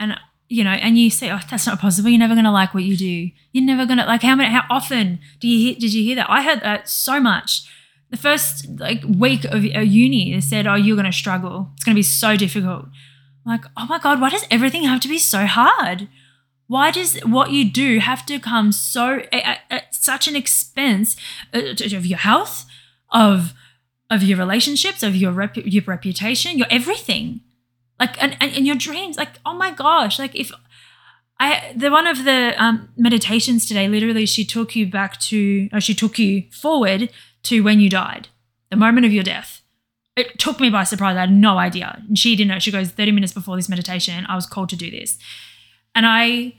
And 0.00 0.18
you 0.48 0.62
know, 0.62 0.70
and 0.70 0.98
you 0.98 1.10
say, 1.10 1.30
"Oh, 1.30 1.40
that's 1.50 1.66
not 1.66 1.80
possible. 1.80 2.10
You're 2.10 2.18
never 2.18 2.34
going 2.34 2.44
to 2.44 2.50
like 2.50 2.74
what 2.74 2.84
you 2.84 2.96
do. 2.96 3.30
You're 3.52 3.64
never 3.64 3.86
going 3.86 3.98
to 3.98 4.04
like 4.04 4.22
how 4.22 4.36
many, 4.36 4.50
how 4.50 4.62
often 4.70 5.18
do 5.40 5.48
you 5.48 5.58
hear, 5.58 5.74
did 5.74 5.94
you 5.94 6.04
hear 6.04 6.16
that? 6.16 6.30
I 6.30 6.42
heard 6.42 6.60
that 6.60 6.88
so 6.88 7.20
much. 7.20 7.68
The 8.10 8.16
first 8.16 8.68
like 8.78 9.02
week 9.04 9.44
of 9.44 9.64
uni, 9.64 10.34
they 10.34 10.40
said, 10.40 10.66
"Oh, 10.66 10.74
you're 10.74 10.96
going 10.96 11.06
to 11.06 11.12
struggle. 11.12 11.70
It's 11.74 11.84
going 11.84 11.94
to 11.94 11.98
be 11.98 12.02
so 12.02 12.36
difficult." 12.36 12.86
like, 13.46 13.64
oh 13.76 13.86
my 13.86 13.98
God, 13.98 14.20
why 14.20 14.30
does 14.30 14.46
everything 14.50 14.84
have 14.84 15.00
to 15.00 15.08
be 15.08 15.18
so 15.18 15.46
hard? 15.46 16.08
Why 16.66 16.90
does 16.90 17.18
what 17.20 17.50
you 17.50 17.70
do 17.70 17.98
have 17.98 18.24
to 18.26 18.38
come 18.38 18.72
so 18.72 19.22
at, 19.32 19.60
at 19.70 19.94
such 19.94 20.26
an 20.26 20.34
expense 20.34 21.14
uh, 21.52 21.72
of 21.82 22.06
your 22.06 22.18
health, 22.18 22.64
of 23.10 23.52
of 24.10 24.22
your 24.22 24.38
relationships, 24.38 25.02
of 25.02 25.16
your 25.16 25.32
rep, 25.32 25.56
your 25.56 25.84
reputation, 25.86 26.58
your 26.58 26.66
everything, 26.70 27.40
like 27.98 28.20
and, 28.22 28.36
and, 28.40 28.52
and 28.54 28.66
your 28.66 28.76
dreams? 28.76 29.16
Like, 29.16 29.38
oh 29.44 29.54
my 29.54 29.70
gosh, 29.70 30.18
like 30.18 30.34
if 30.34 30.52
I 31.38 31.72
the 31.76 31.90
one 31.90 32.06
of 32.06 32.24
the 32.24 32.54
um, 32.62 32.88
meditations 32.96 33.66
today, 33.66 33.88
literally, 33.88 34.26
she 34.26 34.44
took 34.44 34.76
you 34.76 34.86
back 34.86 35.18
to, 35.20 35.68
or 35.72 35.80
she 35.80 35.94
took 35.94 36.18
you 36.18 36.44
forward 36.50 37.10
to 37.44 37.62
when 37.62 37.80
you 37.80 37.90
died, 37.90 38.28
the 38.70 38.76
moment 38.76 39.06
of 39.06 39.12
your 39.12 39.24
death 39.24 39.62
it 40.16 40.38
took 40.38 40.60
me 40.60 40.70
by 40.70 40.84
surprise. 40.84 41.16
I 41.16 41.20
had 41.20 41.32
no 41.32 41.58
idea. 41.58 42.02
And 42.08 42.18
she 42.18 42.36
didn't 42.36 42.48
know. 42.48 42.58
She 42.58 42.70
goes, 42.70 42.90
30 42.90 43.12
minutes 43.12 43.32
before 43.32 43.56
this 43.56 43.68
meditation, 43.68 44.26
I 44.28 44.36
was 44.36 44.46
called 44.46 44.68
to 44.70 44.76
do 44.76 44.90
this. 44.90 45.18
And 45.94 46.06
I 46.06 46.54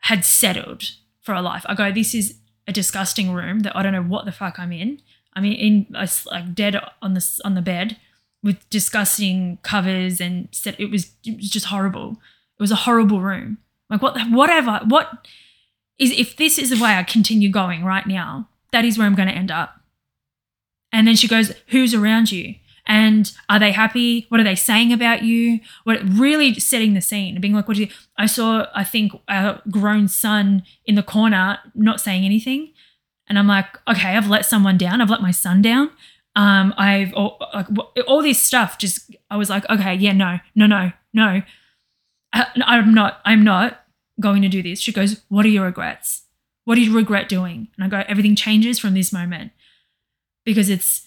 had 0.00 0.24
settled 0.24 0.92
for 1.20 1.34
a 1.34 1.42
life. 1.42 1.64
I 1.68 1.74
go, 1.74 1.92
this 1.92 2.14
is 2.14 2.38
a 2.66 2.72
disgusting 2.72 3.32
room 3.32 3.60
that 3.60 3.76
I 3.76 3.82
don't 3.82 3.92
know 3.92 4.02
what 4.02 4.24
the 4.24 4.32
fuck 4.32 4.58
I'm 4.58 4.72
in. 4.72 5.00
I 5.34 5.40
mean, 5.40 5.52
in 5.54 5.96
I 5.96 6.08
like 6.30 6.54
dead 6.54 6.80
on 7.02 7.14
the 7.14 7.40
on 7.44 7.54
the 7.54 7.62
bed 7.62 7.96
with 8.44 8.68
disgusting 8.68 9.58
covers 9.62 10.20
and 10.20 10.48
set. 10.52 10.78
It 10.78 10.90
was 10.90 11.12
it 11.24 11.36
was 11.36 11.50
just 11.50 11.66
horrible. 11.66 12.20
It 12.58 12.62
was 12.62 12.70
a 12.70 12.76
horrible 12.76 13.20
room. 13.20 13.58
Like 13.90 14.02
what 14.02 14.16
whatever 14.30 14.80
what 14.86 15.26
is 15.98 16.12
if 16.12 16.36
this 16.36 16.58
is 16.58 16.70
the 16.70 16.80
way 16.80 16.90
I 16.90 17.02
continue 17.02 17.48
going 17.50 17.84
right 17.84 18.06
now, 18.06 18.48
that 18.70 18.84
is 18.84 18.98
where 18.98 19.06
I'm 19.06 19.14
going 19.14 19.28
to 19.28 19.34
end 19.34 19.50
up. 19.50 19.80
And 20.92 21.08
then 21.08 21.16
she 21.16 21.26
goes, 21.26 21.52
"Who's 21.68 21.94
around 21.94 22.30
you?" 22.30 22.56
And 22.86 23.32
are 23.48 23.58
they 23.58 23.72
happy? 23.72 24.26
What 24.28 24.40
are 24.40 24.44
they 24.44 24.54
saying 24.54 24.92
about 24.92 25.22
you? 25.22 25.60
What 25.84 26.00
really 26.06 26.54
setting 26.60 26.92
the 26.92 27.00
scene, 27.00 27.40
being 27.40 27.54
like, 27.54 27.66
"What 27.66 27.78
do 27.78 27.84
you?" 27.84 27.88
I 28.18 28.26
saw, 28.26 28.66
I 28.74 28.84
think, 28.84 29.12
a 29.26 29.60
grown 29.70 30.06
son 30.06 30.64
in 30.84 30.94
the 30.94 31.02
corner 31.02 31.58
not 31.74 32.00
saying 32.00 32.24
anything, 32.24 32.72
and 33.26 33.38
I'm 33.38 33.48
like, 33.48 33.78
"Okay, 33.88 34.16
I've 34.16 34.28
let 34.28 34.44
someone 34.44 34.76
down. 34.76 35.00
I've 35.00 35.10
let 35.10 35.22
my 35.22 35.30
son 35.30 35.62
down. 35.62 35.90
Um, 36.36 36.74
I've 36.76 37.12
all, 37.14 37.38
like 37.52 37.66
all 38.06 38.22
this 38.22 38.42
stuff. 38.42 38.78
Just 38.78 39.14
I 39.30 39.36
was 39.36 39.50
like, 39.50 39.68
okay, 39.70 39.94
yeah, 39.94 40.12
no, 40.12 40.38
no, 40.54 40.66
no, 40.66 40.92
no. 41.12 41.42
I, 42.32 42.46
I'm 42.64 42.92
not. 42.92 43.20
I'm 43.24 43.44
not 43.44 43.84
going 44.20 44.42
to 44.42 44.48
do 44.48 44.62
this." 44.62 44.80
She 44.80 44.92
goes, 44.92 45.22
"What 45.28 45.46
are 45.46 45.50
your 45.50 45.66
regrets? 45.66 46.22
What 46.64 46.74
do 46.74 46.80
you 46.80 46.96
regret 46.96 47.28
doing?" 47.28 47.68
And 47.76 47.84
I 47.84 47.88
go, 47.88 48.04
"Everything 48.08 48.34
changes 48.34 48.78
from 48.78 48.94
this 48.94 49.12
moment." 49.12 49.52
because 50.44 50.68
it's 50.68 51.06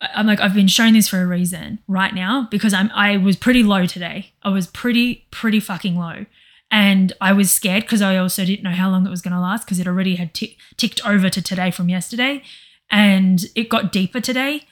I'm 0.00 0.26
like 0.26 0.40
I've 0.40 0.54
been 0.54 0.68
shown 0.68 0.92
this 0.92 1.08
for 1.08 1.20
a 1.20 1.26
reason 1.26 1.80
right 1.88 2.14
now 2.14 2.46
because 2.50 2.72
I'm 2.72 2.90
I 2.94 3.16
was 3.16 3.36
pretty 3.36 3.62
low 3.62 3.86
today. 3.86 4.32
I 4.42 4.50
was 4.50 4.66
pretty 4.66 5.26
pretty 5.30 5.60
fucking 5.60 5.96
low. 5.96 6.26
And 6.70 7.14
I 7.18 7.32
was 7.32 7.50
scared 7.50 7.84
because 7.84 8.02
I 8.02 8.18
also 8.18 8.44
didn't 8.44 8.62
know 8.62 8.72
how 8.76 8.90
long 8.90 9.06
it 9.06 9.10
was 9.10 9.22
going 9.22 9.32
to 9.32 9.40
last 9.40 9.64
because 9.64 9.80
it 9.80 9.86
already 9.88 10.16
had 10.16 10.34
tick 10.34 10.56
ticked 10.76 11.04
over 11.04 11.30
to 11.30 11.42
today 11.42 11.70
from 11.70 11.88
yesterday 11.88 12.42
and 12.90 13.44
it 13.54 13.68
got 13.68 13.92
deeper 13.92 14.20
today. 14.20 14.62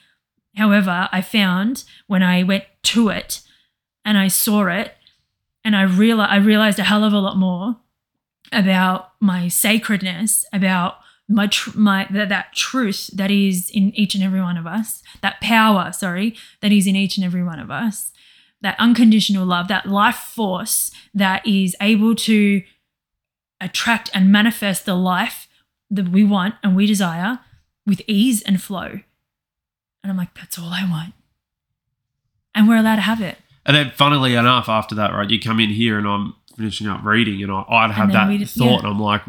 However, 0.55 1.07
I 1.11 1.21
found 1.21 1.83
when 2.07 2.23
I 2.23 2.43
went 2.43 2.65
to 2.83 3.09
it 3.09 3.41
and 4.03 4.17
I 4.17 4.27
saw 4.27 4.67
it 4.67 4.95
and 5.63 5.75
I 5.75 5.83
realized 5.83 6.31
I 6.31 6.37
realized 6.37 6.79
a 6.79 6.83
hell 6.83 7.03
of 7.03 7.13
a 7.13 7.19
lot 7.19 7.37
more 7.37 7.77
about 8.51 9.11
my 9.19 9.47
sacredness, 9.47 10.45
about 10.53 10.97
my 11.29 11.47
tr- 11.47 11.77
my 11.77 12.07
that, 12.09 12.29
that 12.29 12.53
truth 12.53 13.09
that 13.13 13.29
is 13.29 13.69
in 13.69 13.93
each 13.95 14.15
and 14.15 14.23
every 14.23 14.41
one 14.41 14.57
of 14.57 14.65
us, 14.65 15.03
that 15.21 15.41
power, 15.41 15.91
sorry, 15.91 16.35
that 16.61 16.71
is 16.71 16.87
in 16.87 16.95
each 16.95 17.17
and 17.17 17.25
every 17.25 17.43
one 17.43 17.59
of 17.59 17.69
us, 17.69 18.11
that 18.61 18.79
unconditional 18.79 19.45
love, 19.45 19.67
that 19.67 19.85
life 19.85 20.15
force 20.15 20.91
that 21.13 21.45
is 21.45 21.75
able 21.81 22.15
to 22.15 22.63
attract 23.59 24.09
and 24.13 24.31
manifest 24.31 24.85
the 24.85 24.95
life 24.95 25.47
that 25.89 26.09
we 26.09 26.23
want 26.23 26.55
and 26.63 26.75
we 26.75 26.85
desire 26.85 27.39
with 27.87 28.01
ease 28.05 28.43
and 28.43 28.61
flow. 28.61 28.99
And 30.03 30.11
I'm 30.11 30.17
like, 30.17 30.35
that's 30.35 30.59
all 30.59 30.69
I 30.69 30.87
want. 30.87 31.15
And 32.53 32.67
we're 32.67 32.77
allowed 32.77 32.97
to 32.97 33.01
have 33.01 33.21
it. 33.21 33.37
And 33.65 33.75
then, 33.75 33.91
funnily 33.95 34.35
enough, 34.35 34.69
after 34.69 34.93
that, 34.95 35.11
right, 35.11 35.29
you 35.29 35.39
come 35.39 35.59
in 35.59 35.69
here 35.69 35.97
and 35.97 36.07
I'm 36.07 36.35
finishing 36.55 36.87
up 36.87 37.03
reading, 37.03 37.41
and 37.43 37.51
I, 37.51 37.63
I'd 37.67 37.91
have 37.91 38.11
that 38.11 38.27
thought, 38.49 38.65
yeah. 38.65 38.77
and 38.79 38.87
I'm 38.87 38.99
like, 38.99 39.21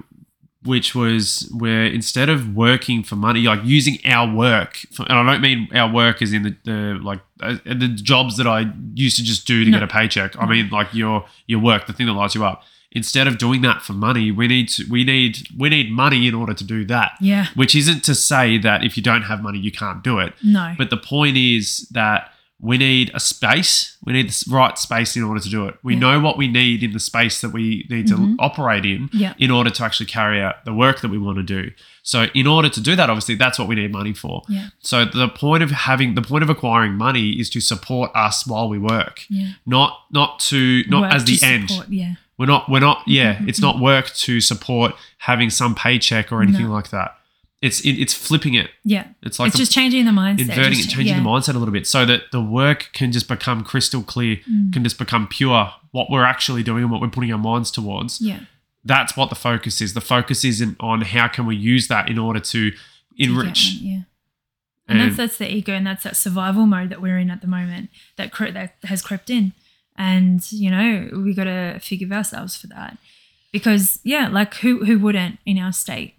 which 0.64 0.94
was 0.94 1.50
where 1.56 1.84
instead 1.86 2.28
of 2.28 2.54
working 2.54 3.02
for 3.02 3.16
money, 3.16 3.40
like 3.42 3.60
using 3.64 3.98
our 4.04 4.32
work, 4.32 4.76
for, 4.92 5.02
and 5.08 5.12
I 5.18 5.32
don't 5.32 5.40
mean 5.40 5.68
our 5.74 5.92
work 5.92 6.20
as 6.22 6.32
in 6.32 6.42
the, 6.42 6.56
the 6.64 6.98
like 7.02 7.20
uh, 7.40 7.56
the 7.64 7.88
jobs 7.88 8.36
that 8.36 8.46
I 8.46 8.72
used 8.94 9.16
to 9.16 9.24
just 9.24 9.46
do 9.46 9.64
to 9.64 9.70
No. 9.70 9.78
get 9.78 9.84
a 9.84 9.92
paycheck. 9.92 10.40
I 10.40 10.46
mean, 10.46 10.68
like 10.70 10.92
your 10.94 11.26
your 11.46 11.60
work, 11.60 11.86
the 11.86 11.92
thing 11.92 12.06
that 12.06 12.12
lights 12.12 12.34
you 12.34 12.44
up. 12.44 12.62
Instead 12.92 13.26
of 13.26 13.36
doing 13.36 13.60
that 13.62 13.82
for 13.82 13.92
money, 13.92 14.30
we 14.30 14.46
need 14.48 14.68
to 14.70 14.84
we 14.88 15.04
need 15.04 15.46
we 15.56 15.68
need 15.68 15.90
money 15.92 16.26
in 16.26 16.34
order 16.34 16.54
to 16.54 16.64
do 16.64 16.84
that. 16.86 17.12
Yeah. 17.20 17.46
Which 17.54 17.74
isn't 17.74 18.02
to 18.04 18.14
say 18.14 18.56
that 18.58 18.82
if 18.82 18.96
you 18.96 19.02
don't 19.02 19.22
have 19.24 19.42
money, 19.42 19.58
you 19.58 19.70
can't 19.70 20.02
do 20.02 20.18
it. 20.18 20.32
No. 20.42 20.74
But 20.78 20.88
the 20.90 20.96
point 20.96 21.36
is 21.36 21.86
that 21.90 22.32
we 22.60 22.76
need 22.76 23.10
a 23.14 23.20
space. 23.20 23.96
We 24.04 24.12
need 24.14 24.30
the 24.30 24.44
right 24.50 24.76
space 24.76 25.14
in 25.16 25.22
order 25.22 25.38
to 25.40 25.48
do 25.48 25.66
it. 25.66 25.76
We 25.84 25.92
Yeah. 25.94 26.00
know 26.00 26.20
what 26.20 26.36
we 26.36 26.48
need 26.48 26.82
in 26.82 26.92
the 26.92 26.98
space 26.98 27.40
that 27.42 27.50
we 27.50 27.86
need 27.88 28.08
to 28.08 28.16
Mhm. 28.16 28.34
operate 28.40 28.84
in 28.84 29.10
Yeah. 29.12 29.34
in 29.38 29.50
order 29.52 29.70
to 29.70 29.84
actually 29.84 30.06
carry 30.06 30.42
out 30.42 30.64
the 30.64 30.72
work 30.74 31.00
that 31.02 31.08
we 31.10 31.18
want 31.18 31.36
to 31.36 31.44
do. 31.44 31.70
So, 32.02 32.24
in 32.34 32.46
order 32.48 32.68
to 32.70 32.80
do 32.80 32.96
that, 32.96 33.10
obviously, 33.10 33.36
that's 33.36 33.58
what 33.60 33.68
we 33.68 33.76
need 33.76 33.92
money 33.92 34.12
for. 34.14 34.42
Yeah. 34.48 34.68
So, 34.80 35.04
the 35.04 35.28
point 35.28 35.62
of 35.62 35.70
having 35.70 36.14
the 36.14 36.22
point 36.22 36.42
of 36.42 36.50
acquiring 36.50 36.94
money 36.96 37.32
is 37.32 37.48
to 37.50 37.60
support 37.60 38.10
us 38.16 38.44
while 38.46 38.68
we 38.68 38.78
work, 38.78 39.24
Yeah. 39.28 39.50
not 39.66 40.00
not 40.10 40.40
to 40.50 40.82
not 40.88 41.02
Work 41.02 41.12
as 41.12 41.24
the 41.26 41.38
end. 41.46 41.68
support, 41.70 41.90
Yeah. 41.90 42.14
We're 42.38 42.46
not 42.46 42.68
we're 42.70 42.80
not 42.80 43.02
yeah. 43.06 43.34
Mhm, 43.36 43.48
It's 43.48 43.60
not 43.60 43.80
work 43.80 44.10
to 44.14 44.40
support 44.40 44.94
having 45.18 45.50
some 45.50 45.74
paycheck 45.74 46.30
or 46.32 46.40
anything 46.42 46.66
No. 46.66 46.72
like 46.72 46.90
that. 46.90 47.16
It's 47.60 47.80
it, 47.80 47.92
it's 48.00 48.14
flipping 48.14 48.54
it. 48.54 48.70
Yeah. 48.84 49.08
It's 49.22 49.38
like 49.40 49.48
it's 49.48 49.56
just 49.58 49.72
changing 49.72 50.04
the 50.04 50.12
mindset. 50.12 50.40
inverting 50.42 50.74
just 50.74 50.88
it, 50.90 50.92
changing 50.94 51.16
yeah. 51.16 51.22
the 51.22 51.28
mindset 51.28 51.56
a 51.56 51.58
little 51.58 51.72
bit 51.72 51.86
so 51.88 52.06
that 52.06 52.30
the 52.30 52.40
work 52.40 52.90
can 52.92 53.10
just 53.10 53.26
become 53.28 53.64
crystal 53.64 54.02
clear, 54.02 54.36
Mm. 54.48 54.72
can 54.72 54.84
just 54.84 54.96
become 54.98 55.26
pure, 55.26 55.72
what 55.90 56.08
we're 56.10 56.24
actually 56.24 56.62
doing 56.62 56.84
and 56.84 56.92
what 56.92 57.00
we're 57.00 57.08
putting 57.08 57.32
our 57.32 57.38
minds 57.38 57.72
towards. 57.72 58.20
Yeah. 58.20 58.40
That's 58.84 59.16
what 59.16 59.28
the 59.28 59.34
focus 59.34 59.80
is. 59.80 59.94
The 59.94 60.00
focus 60.00 60.44
isn't 60.44 60.76
on 60.78 61.00
how 61.00 61.26
can 61.26 61.44
we 61.46 61.56
use 61.56 61.88
that 61.88 62.08
in 62.08 62.16
order 62.18 62.38
to 62.40 62.72
enrich. 63.16 63.72
Yeah. 63.80 64.02
And, 64.86 65.00
And, 65.00 65.00
that's 65.10 65.16
that's 65.16 65.36
the 65.38 65.52
ego 65.52 65.72
and 65.74 65.86
that's 65.86 66.04
that 66.04 66.16
survival 66.16 66.64
mode 66.64 66.88
that 66.90 67.02
we're 67.02 67.18
in 67.18 67.28
at 67.30 67.40
the 67.42 67.46
moment 67.48 67.90
that 68.16 68.30
cre- 68.32 68.50
that 68.52 68.76
has 68.84 69.02
crept 69.02 69.28
in. 69.30 69.52
And 69.98 70.50
you 70.50 70.70
know, 70.70 71.10
we 71.12 71.34
got 71.34 71.44
to 71.44 71.80
forgive 71.80 72.12
ourselves 72.12 72.56
for 72.56 72.68
that. 72.68 72.96
Because 73.52 73.98
yeah, 74.04 74.28
like 74.28 74.54
who 74.54 74.84
who 74.84 74.98
wouldn't 74.98 75.38
in 75.44 75.58
our 75.58 75.72
state? 75.72 76.14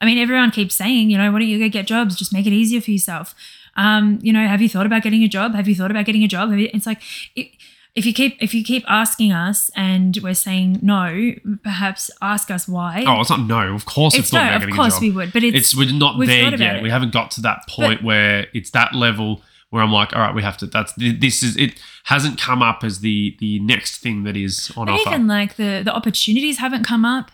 I 0.00 0.04
mean, 0.04 0.18
everyone 0.18 0.50
keeps 0.50 0.74
saying, 0.74 1.10
you 1.10 1.16
know, 1.16 1.32
why 1.32 1.38
don't 1.38 1.48
you 1.48 1.58
go 1.58 1.68
get 1.68 1.86
jobs? 1.86 2.14
Just 2.14 2.32
make 2.32 2.46
it 2.46 2.52
easier 2.52 2.80
for 2.80 2.90
yourself. 2.90 3.34
Um, 3.76 4.18
you 4.22 4.32
know, 4.32 4.46
have 4.46 4.60
you 4.60 4.68
thought 4.68 4.86
about 4.86 5.02
getting 5.02 5.22
a 5.22 5.28
job? 5.28 5.54
Have 5.54 5.68
you 5.68 5.74
thought 5.74 5.90
about 5.90 6.04
getting 6.04 6.22
a 6.22 6.28
job? 6.28 6.50
Have 6.50 6.58
you, 6.58 6.68
it's 6.72 6.86
like, 6.86 7.00
it, 7.34 7.48
if 7.94 8.04
you 8.04 8.12
keep 8.12 8.36
if 8.42 8.52
you 8.52 8.62
keep 8.62 8.84
asking 8.86 9.32
us 9.32 9.70
and 9.74 10.18
we're 10.22 10.34
saying 10.34 10.80
no, 10.82 11.32
perhaps 11.62 12.10
ask 12.20 12.50
us 12.50 12.68
why. 12.68 13.04
Oh, 13.06 13.22
it's 13.22 13.30
not 13.30 13.40
no. 13.40 13.74
Of 13.74 13.86
course, 13.86 14.14
it's, 14.14 14.24
it's 14.24 14.32
not 14.34 14.44
no, 14.44 14.56
of 14.56 14.60
getting 14.60 14.74
a 14.74 14.76
job. 14.76 14.86
Of 14.86 14.92
course 14.92 15.00
we 15.00 15.10
would, 15.10 15.32
but 15.32 15.42
it's, 15.42 15.56
it's 15.56 15.76
we're 15.76 15.90
not 15.92 16.18
there 16.18 16.54
yet. 16.54 16.82
We 16.82 16.90
haven't 16.90 17.12
got 17.12 17.30
to 17.32 17.40
that 17.42 17.66
point 17.68 18.02
where 18.04 18.48
it's 18.52 18.70
that 18.72 18.94
level 18.94 19.40
where 19.70 19.82
I'm 19.82 19.92
like, 19.92 20.14
all 20.14 20.20
right, 20.22 20.34
we 20.34 20.42
have 20.42 20.56
to. 20.58 20.66
That's 20.66 20.92
this 20.96 21.42
is 21.42 21.56
it. 21.56 21.80
Hasn't 22.04 22.40
come 22.40 22.62
up 22.62 22.84
as 22.84 23.00
the 23.00 23.36
the 23.40 23.58
next 23.60 23.98
thing 23.98 24.24
that 24.24 24.36
is 24.36 24.70
on 24.76 24.86
but 24.86 24.92
offer. 24.92 25.10
even 25.10 25.26
like 25.26 25.56
the 25.56 25.82
the 25.84 25.94
opportunities 25.94 26.58
haven't 26.58 26.84
come 26.84 27.04
up 27.04 27.30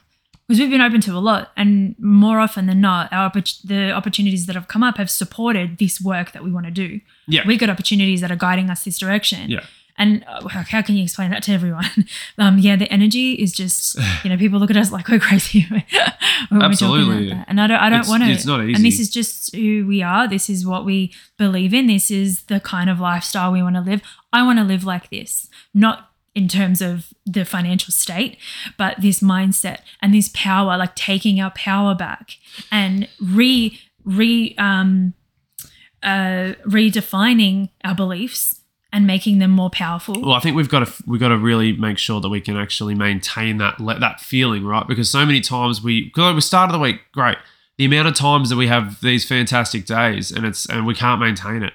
because 0.48 0.58
we've 0.60 0.70
been 0.70 0.80
open 0.80 1.00
to 1.02 1.12
a 1.12 1.20
lot, 1.20 1.50
and 1.56 1.94
more 1.98 2.38
often 2.40 2.66
than 2.66 2.80
not, 2.80 3.12
our 3.12 3.30
the 3.64 3.92
opportunities 3.92 4.46
that 4.46 4.54
have 4.56 4.68
come 4.68 4.82
up 4.82 4.96
have 4.98 5.10
supported 5.10 5.78
this 5.78 6.00
work 6.00 6.32
that 6.32 6.42
we 6.42 6.50
want 6.50 6.66
to 6.66 6.72
do. 6.72 7.00
yeah, 7.26 7.42
We 7.46 7.56
got 7.56 7.70
opportunities 7.70 8.20
that 8.22 8.30
are 8.30 8.36
guiding 8.36 8.68
us 8.70 8.84
this 8.84 8.98
direction. 8.98 9.50
yeah. 9.50 9.64
And 9.98 10.24
uh, 10.26 10.48
how 10.48 10.62
how 10.62 10.82
can 10.82 10.96
you 10.96 11.04
explain 11.04 11.30
that 11.30 11.42
to 11.44 11.52
everyone? 11.52 11.84
Um, 12.38 12.58
yeah, 12.58 12.76
the 12.76 12.90
energy 12.90 13.34
is 13.34 13.52
just 13.52 13.96
you 14.24 14.30
know 14.30 14.36
people 14.36 14.58
look 14.58 14.70
at 14.70 14.76
us 14.76 14.90
like 14.90 15.08
we're 15.08 15.20
crazy 15.20 15.66
we're 16.50 16.62
Absolutely. 16.62 17.28
that. 17.28 17.44
And 17.46 17.60
I 17.60 17.66
don't 17.66 17.78
I 17.78 17.90
don't 17.90 18.08
want 18.08 18.22
to. 18.22 18.30
it's 18.30 18.46
not 18.46 18.64
easy. 18.64 18.74
And 18.74 18.84
this 18.84 18.98
is 18.98 19.10
just 19.10 19.54
who 19.54 19.86
we 19.86 20.02
are. 20.02 20.26
This 20.26 20.48
is 20.48 20.66
what 20.66 20.84
we 20.84 21.12
believe 21.38 21.74
in. 21.74 21.86
This 21.86 22.10
is 22.10 22.44
the 22.44 22.58
kind 22.58 22.88
of 22.90 23.00
lifestyle 23.00 23.52
we 23.52 23.62
want 23.62 23.76
to 23.76 23.82
live. 23.82 24.02
I 24.32 24.42
want 24.44 24.58
to 24.58 24.64
live 24.64 24.84
like 24.84 25.10
this, 25.10 25.48
not 25.74 26.10
in 26.34 26.48
terms 26.48 26.80
of 26.80 27.12
the 27.26 27.44
financial 27.44 27.92
state, 27.92 28.38
but 28.78 29.00
this 29.00 29.20
mindset 29.20 29.80
and 30.00 30.14
this 30.14 30.30
power, 30.34 30.78
like 30.78 30.96
taking 30.96 31.40
our 31.40 31.50
power 31.50 31.94
back 31.94 32.38
and 32.70 33.08
re 33.20 33.78
re 34.04 34.54
um, 34.58 35.14
uh, 36.02 36.54
redefining 36.66 37.68
our 37.84 37.94
beliefs 37.94 38.61
and 38.92 39.06
making 39.06 39.38
them 39.38 39.50
more 39.50 39.70
powerful. 39.70 40.20
Well, 40.20 40.32
I 40.32 40.40
think 40.40 40.54
we've 40.54 40.68
got 40.68 40.86
to 40.86 41.02
we've 41.06 41.20
got 41.20 41.28
to 41.28 41.38
really 41.38 41.72
make 41.72 41.98
sure 41.98 42.20
that 42.20 42.28
we 42.28 42.40
can 42.40 42.56
actually 42.56 42.94
maintain 42.94 43.58
that 43.58 43.76
that 43.78 44.20
feeling 44.20 44.64
right? 44.64 44.86
Because 44.86 45.10
so 45.10 45.24
many 45.24 45.40
times 45.40 45.82
we 45.82 46.04
because 46.04 46.34
we 46.34 46.40
started 46.40 46.72
the 46.72 46.78
week 46.78 47.00
great. 47.12 47.38
The 47.78 47.86
amount 47.86 48.08
of 48.08 48.14
times 48.14 48.50
that 48.50 48.56
we 48.56 48.66
have 48.66 49.00
these 49.00 49.24
fantastic 49.24 49.86
days 49.86 50.30
and 50.30 50.44
it's 50.44 50.66
and 50.66 50.86
we 50.86 50.94
can't 50.94 51.20
maintain 51.20 51.62
it. 51.62 51.72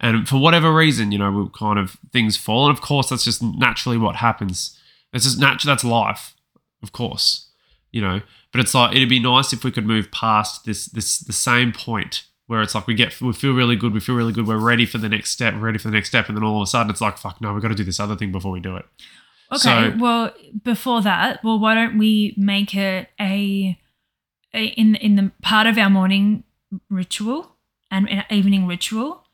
And 0.00 0.28
for 0.28 0.36
whatever 0.38 0.72
reason 0.72 1.12
you 1.12 1.18
know 1.18 1.30
we 1.30 1.48
kind 1.56 1.78
of 1.78 1.96
things 2.12 2.36
fall. 2.36 2.68
And 2.68 2.76
of 2.76 2.82
course 2.82 3.08
that's 3.08 3.24
just 3.24 3.42
naturally 3.42 3.98
what 3.98 4.16
happens. 4.16 4.78
It's 5.12 5.24
just 5.24 5.40
natural 5.40 5.72
that's 5.72 5.84
life 5.84 6.34
of 6.82 6.92
course 6.92 7.48
you 7.92 8.00
know? 8.00 8.22
But 8.50 8.60
it's 8.60 8.74
like 8.74 8.94
it'd 8.96 9.08
be 9.08 9.20
nice 9.20 9.52
if 9.52 9.64
we 9.64 9.70
could 9.70 9.86
move 9.86 10.10
past 10.10 10.64
this 10.64 10.86
this 10.86 11.18
the 11.18 11.32
same 11.32 11.72
point 11.72 12.24
where 12.52 12.62
it's 12.62 12.74
like 12.76 12.86
we 12.86 12.94
get 12.94 13.20
we 13.20 13.32
feel 13.32 13.52
really 13.54 13.74
good 13.74 13.92
we 13.92 13.98
feel 14.00 14.14
really 14.14 14.32
good 14.32 14.46
we're 14.46 14.56
ready 14.56 14.86
for 14.86 14.98
the 14.98 15.08
next 15.08 15.30
step 15.30 15.54
we're 15.54 15.60
ready 15.60 15.78
for 15.78 15.88
the 15.88 15.94
next 15.94 16.08
step 16.08 16.28
and 16.28 16.36
then 16.36 16.44
all 16.44 16.58
of 16.62 16.62
a 16.62 16.66
sudden 16.66 16.90
it's 16.90 17.00
like 17.00 17.18
fuck 17.18 17.40
no 17.40 17.52
we've 17.52 17.62
got 17.62 17.68
to 17.68 17.74
do 17.74 17.82
this 17.82 17.98
other 17.98 18.14
thing 18.14 18.30
before 18.30 18.52
we 18.52 18.60
do 18.60 18.76
it 18.76 18.84
Okay. 19.52 19.58
So- 19.60 19.94
well, 19.98 20.32
before 20.64 21.02
that, 21.02 21.44
well, 21.44 21.58
why 21.58 21.74
don't 21.74 21.98
we 21.98 22.32
make 22.38 22.74
it 22.74 23.08
a, 23.20 23.78
a 24.54 24.64
in 24.64 24.94
in 24.94 25.16
the 25.16 25.30
part 25.42 25.66
of 25.66 25.76
our 25.76 25.90
morning 25.90 26.44
ritual 26.88 27.56
and 27.90 28.08
an 28.08 28.24
evening 28.30 28.66
ritual 28.66 29.24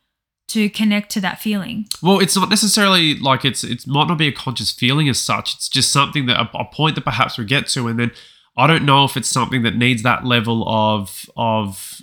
to 0.48 0.68
connect 0.70 1.10
to 1.12 1.20
that 1.20 1.40
feeling? 1.40 1.86
Well, 2.02 2.18
it's 2.18 2.34
not 2.34 2.48
necessarily 2.50 3.14
like 3.14 3.44
it's 3.44 3.62
it 3.62 3.86
might 3.86 4.08
not 4.08 4.18
be 4.18 4.26
a 4.26 4.32
conscious 4.32 4.72
feeling 4.72 5.08
as 5.08 5.20
such. 5.20 5.54
It's 5.54 5.68
just 5.68 5.92
something 5.92 6.26
that 6.26 6.36
a, 6.40 6.48
a 6.58 6.64
point 6.64 6.96
that 6.96 7.04
perhaps 7.04 7.38
we 7.38 7.44
get 7.44 7.68
to, 7.68 7.86
and 7.86 7.96
then 8.00 8.10
I 8.56 8.66
don't 8.66 8.84
know 8.84 9.04
if 9.04 9.16
it's 9.16 9.28
something 9.28 9.62
that 9.62 9.76
needs 9.76 10.02
that 10.02 10.24
level 10.24 10.68
of 10.68 11.30
of. 11.36 12.00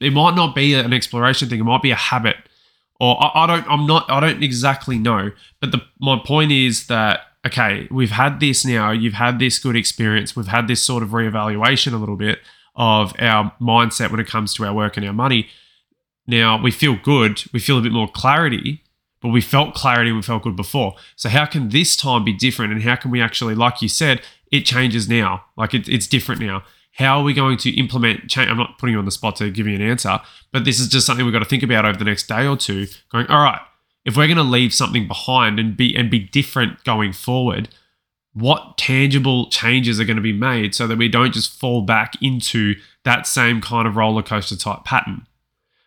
It 0.00 0.12
might 0.12 0.34
not 0.34 0.54
be 0.54 0.74
an 0.74 0.92
exploration 0.92 1.48
thing. 1.48 1.60
It 1.60 1.64
might 1.64 1.82
be 1.82 1.92
a 1.92 1.96
habit, 1.96 2.36
or 3.00 3.22
I, 3.22 3.44
I 3.44 3.46
don't. 3.46 3.70
I'm 3.70 3.86
not. 3.86 4.10
I 4.10 4.20
don't 4.20 4.42
exactly 4.42 4.98
know. 4.98 5.30
But 5.60 5.72
the 5.72 5.82
my 6.00 6.20
point 6.24 6.52
is 6.52 6.86
that 6.88 7.20
okay, 7.46 7.86
we've 7.90 8.10
had 8.10 8.40
this 8.40 8.64
now. 8.64 8.90
You've 8.90 9.14
had 9.14 9.38
this 9.38 9.58
good 9.58 9.76
experience. 9.76 10.34
We've 10.34 10.48
had 10.48 10.66
this 10.66 10.82
sort 10.82 11.02
of 11.02 11.10
reevaluation 11.10 11.92
a 11.92 11.96
little 11.96 12.16
bit 12.16 12.40
of 12.74 13.14
our 13.18 13.52
mindset 13.60 14.10
when 14.10 14.20
it 14.20 14.26
comes 14.26 14.52
to 14.54 14.64
our 14.64 14.74
work 14.74 14.96
and 14.96 15.06
our 15.06 15.12
money. 15.12 15.48
Now 16.26 16.60
we 16.60 16.70
feel 16.70 16.96
good, 17.02 17.42
we 17.52 17.60
feel 17.60 17.78
a 17.78 17.82
bit 17.82 17.92
more 17.92 18.08
clarity, 18.08 18.82
but 19.22 19.28
we 19.28 19.40
felt 19.40 19.74
clarity 19.74 20.12
we 20.12 20.22
felt 20.22 20.42
good 20.42 20.56
before. 20.56 20.94
So 21.14 21.28
how 21.28 21.46
can 21.46 21.70
this 21.70 21.96
time 21.96 22.24
be 22.24 22.32
different? 22.32 22.72
And 22.72 22.82
how 22.82 22.96
can 22.96 23.10
we 23.10 23.20
actually, 23.20 23.54
like 23.54 23.80
you 23.80 23.88
said, 23.88 24.22
it 24.52 24.62
changes 24.62 25.08
now. 25.08 25.44
Like 25.56 25.72
it, 25.72 25.88
it's 25.88 26.06
different 26.06 26.40
now. 26.40 26.64
How 26.96 27.18
are 27.18 27.24
we 27.24 27.34
going 27.34 27.58
to 27.58 27.70
implement 27.78 28.28
change? 28.28 28.50
I'm 28.50 28.56
not 28.56 28.78
putting 28.78 28.94
you 28.94 28.98
on 28.98 29.04
the 29.04 29.10
spot 29.10 29.36
to 29.36 29.50
give 29.50 29.66
you 29.66 29.74
an 29.74 29.82
answer, 29.82 30.18
but 30.52 30.64
this 30.64 30.80
is 30.80 30.88
just 30.88 31.06
something 31.06 31.24
we've 31.24 31.32
got 31.32 31.40
to 31.40 31.44
think 31.44 31.62
about 31.62 31.84
over 31.84 31.98
the 31.98 32.04
next 32.04 32.26
day 32.26 32.46
or 32.46 32.56
two. 32.56 32.86
Going, 33.10 33.26
all 33.26 33.42
right, 33.42 33.60
if 34.04 34.16
we're 34.16 34.26
going 34.26 34.36
to 34.38 34.42
leave 34.42 34.72
something 34.72 35.06
behind 35.06 35.58
and 35.58 35.76
be 35.76 35.94
and 35.94 36.10
be 36.10 36.18
different 36.18 36.82
going 36.84 37.12
forward, 37.12 37.68
what 38.32 38.78
tangible 38.78 39.48
changes 39.50 40.00
are 40.00 40.04
going 40.04 40.16
to 40.16 40.22
be 40.22 40.32
made 40.32 40.74
so 40.74 40.86
that 40.86 40.98
we 40.98 41.08
don't 41.08 41.34
just 41.34 41.58
fall 41.58 41.82
back 41.82 42.14
into 42.22 42.74
that 43.04 43.26
same 43.26 43.60
kind 43.60 43.86
of 43.86 43.96
roller 43.96 44.22
coaster 44.22 44.56
type 44.56 44.84
pattern? 44.84 45.26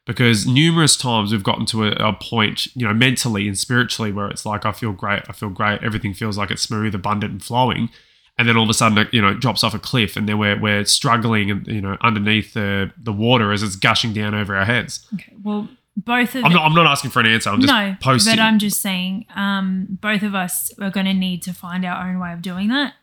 because 0.10 0.48
numerous 0.48 0.98
times 0.98 1.32
we've 1.32 1.44
gotten 1.44 1.68
to 1.68 1.86
a, 1.86 1.92
a 1.92 2.14
point, 2.14 2.76
you 2.76 2.84
know, 2.84 2.96
mentally 2.96 3.48
and 3.48 3.56
spiritually 3.56 4.12
where 4.12 4.28
it's 4.28 4.44
like, 4.44 4.66
I 4.66 4.72
feel 4.72 4.92
great, 4.92 5.22
I 5.30 5.34
feel 5.34 5.50
great, 5.50 5.84
everything 5.84 6.16
feels 6.16 6.36
like 6.36 6.50
it's 6.50 6.64
smooth, 6.64 6.96
abundant, 6.96 7.32
and 7.32 7.44
flowing. 7.44 7.92
And 8.40 8.48
then 8.48 8.56
all 8.58 8.64
of 8.64 8.70
a 8.70 8.74
sudden, 8.74 8.98
it, 8.98 9.14
you 9.14 9.22
know, 9.22 9.28
it 9.28 9.40
drops 9.42 9.64
off 9.66 9.74
a 9.74 9.80
cliff 9.80 10.16
and 10.16 10.28
then 10.28 10.40
we're, 10.40 10.58
we're 10.60 10.86
struggling, 10.86 11.52
and 11.52 11.68
you 11.68 11.82
know, 11.82 11.98
underneath 12.02 12.54
the, 12.54 12.92
the 12.98 13.12
water 13.12 13.52
as 13.52 13.62
it's 13.62 13.76
gushing 13.76 14.14
down 14.14 14.34
over 14.34 14.56
our 14.56 14.64
heads. 14.66 15.06
Okay. 15.14 15.34
Well, 15.44 15.68
both 15.98 16.36
of 16.36 16.46
I'm 16.46 16.54
not, 16.54 16.64
I'm 16.66 16.74
not 16.74 16.88
asking 16.88 17.12
for 17.12 17.20
an 17.20 17.26
answer, 17.26 17.50
I'm 17.50 17.60
just 17.60 17.72
no, 17.74 17.96
posting. 18.00 18.32
but 18.38 18.40
I'm 18.40 18.58
just 18.58 18.80
saying, 18.80 19.26
um, 19.36 19.88
both 20.02 20.24
of 20.24 20.34
us 20.36 20.72
are 20.80 20.90
going 20.90 21.06
to 21.06 21.14
need 21.14 21.44
to 21.44 21.54
find 21.54 21.84
our 21.84 22.08
own 22.10 22.20
way 22.20 22.32
of 22.32 22.42
doing 22.42 22.70
that 22.70 22.94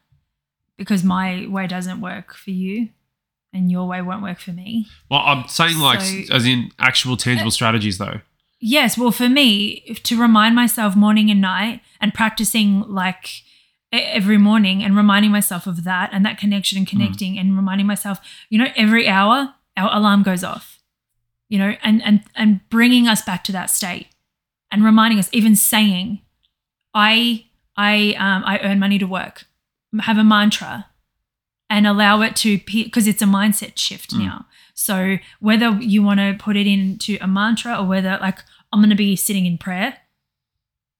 because 0.79 1.05
my 1.05 1.47
way 1.47 1.67
doesn't 1.67 2.01
work 2.01 2.33
for 2.35 2.51
you, 2.51 2.89
and 3.53 3.71
your 3.71 3.87
way 3.87 4.01
won't 4.01 4.23
work 4.23 4.39
for 4.41 4.53
me. 4.53 4.87
well, 5.11 5.21
I'm 5.21 5.47
saying 5.49 5.79
like, 5.79 6.01
So- 6.01 6.35
as 6.35 6.47
in 6.47 6.71
actual 6.79 7.17
tangible 7.19 7.51
strategies 7.51 7.99
though. 7.99 8.21
Yes, 8.59 8.97
well, 8.97 9.11
for 9.13 9.29
me, 9.29 9.83
if- 9.87 10.03
to 10.05 10.19
remind 10.19 10.55
myself 10.55 10.97
morning 10.97 11.31
and 11.31 11.43
night 11.43 11.83
and 12.01 12.15
practicing 12.15 12.81
like 12.89 13.43
every 14.05 14.39
morning 14.39 14.83
and 14.83 14.97
reminding 14.97 15.31
myself 15.31 15.67
of 15.67 15.85
that 15.85 16.11
and 16.13 16.25
that 16.25 16.39
connection 16.39 16.79
and 16.79 16.87
connecting 16.87 17.39
and 17.39 17.57
reminding 17.57 17.87
myself, 17.87 18.19
you 18.49 18.59
know, 18.59 18.71
every 18.77 19.09
hour 19.09 19.55
our 19.77 19.95
alarm 19.95 20.23
goes 20.23 20.43
off, 20.45 20.79
you 21.49 21.59
know, 21.59 21.75
and 21.83 22.03
and 22.05 22.23
and 22.35 22.61
bringing 22.71 23.07
us 23.09 23.23
back 23.23 23.45
to 23.45 23.53
that 23.53 23.71
state 23.71 24.09
and 24.71 24.85
reminding 24.85 25.19
us, 25.19 25.29
even 25.33 25.55
saying, 25.57 26.21
I 26.95 27.47
I 27.77 28.15
um 28.19 28.43
I 28.45 28.59
earn 28.63 28.79
money 28.79 28.99
to 28.99 29.07
work, 29.07 29.45
have 30.01 30.19
a 30.19 30.25
mantra, 30.25 30.87
and 31.69 31.87
allow 31.87 32.23
it 32.23 32.37
to 32.37 32.59
because 32.67 33.07
it's 33.07 33.23
a 33.23 33.27
mindset 33.27 33.77
shift 33.79 34.13
Mm. 34.13 34.19
now. 34.21 34.47
So 34.75 35.19
whether 35.41 35.71
you 35.81 36.03
want 36.03 36.21
to 36.21 36.37
put 36.39 36.57
it 36.57 36.67
into 36.67 37.17
a 37.21 37.27
mantra 37.27 37.77
or 37.79 37.87
whether 37.87 38.19
like 38.21 38.39
I'm 38.73 38.81
going 38.81 38.91
to 38.91 38.97
be 38.97 39.17
sitting 39.17 39.47
in 39.47 39.59
prayer 39.59 39.99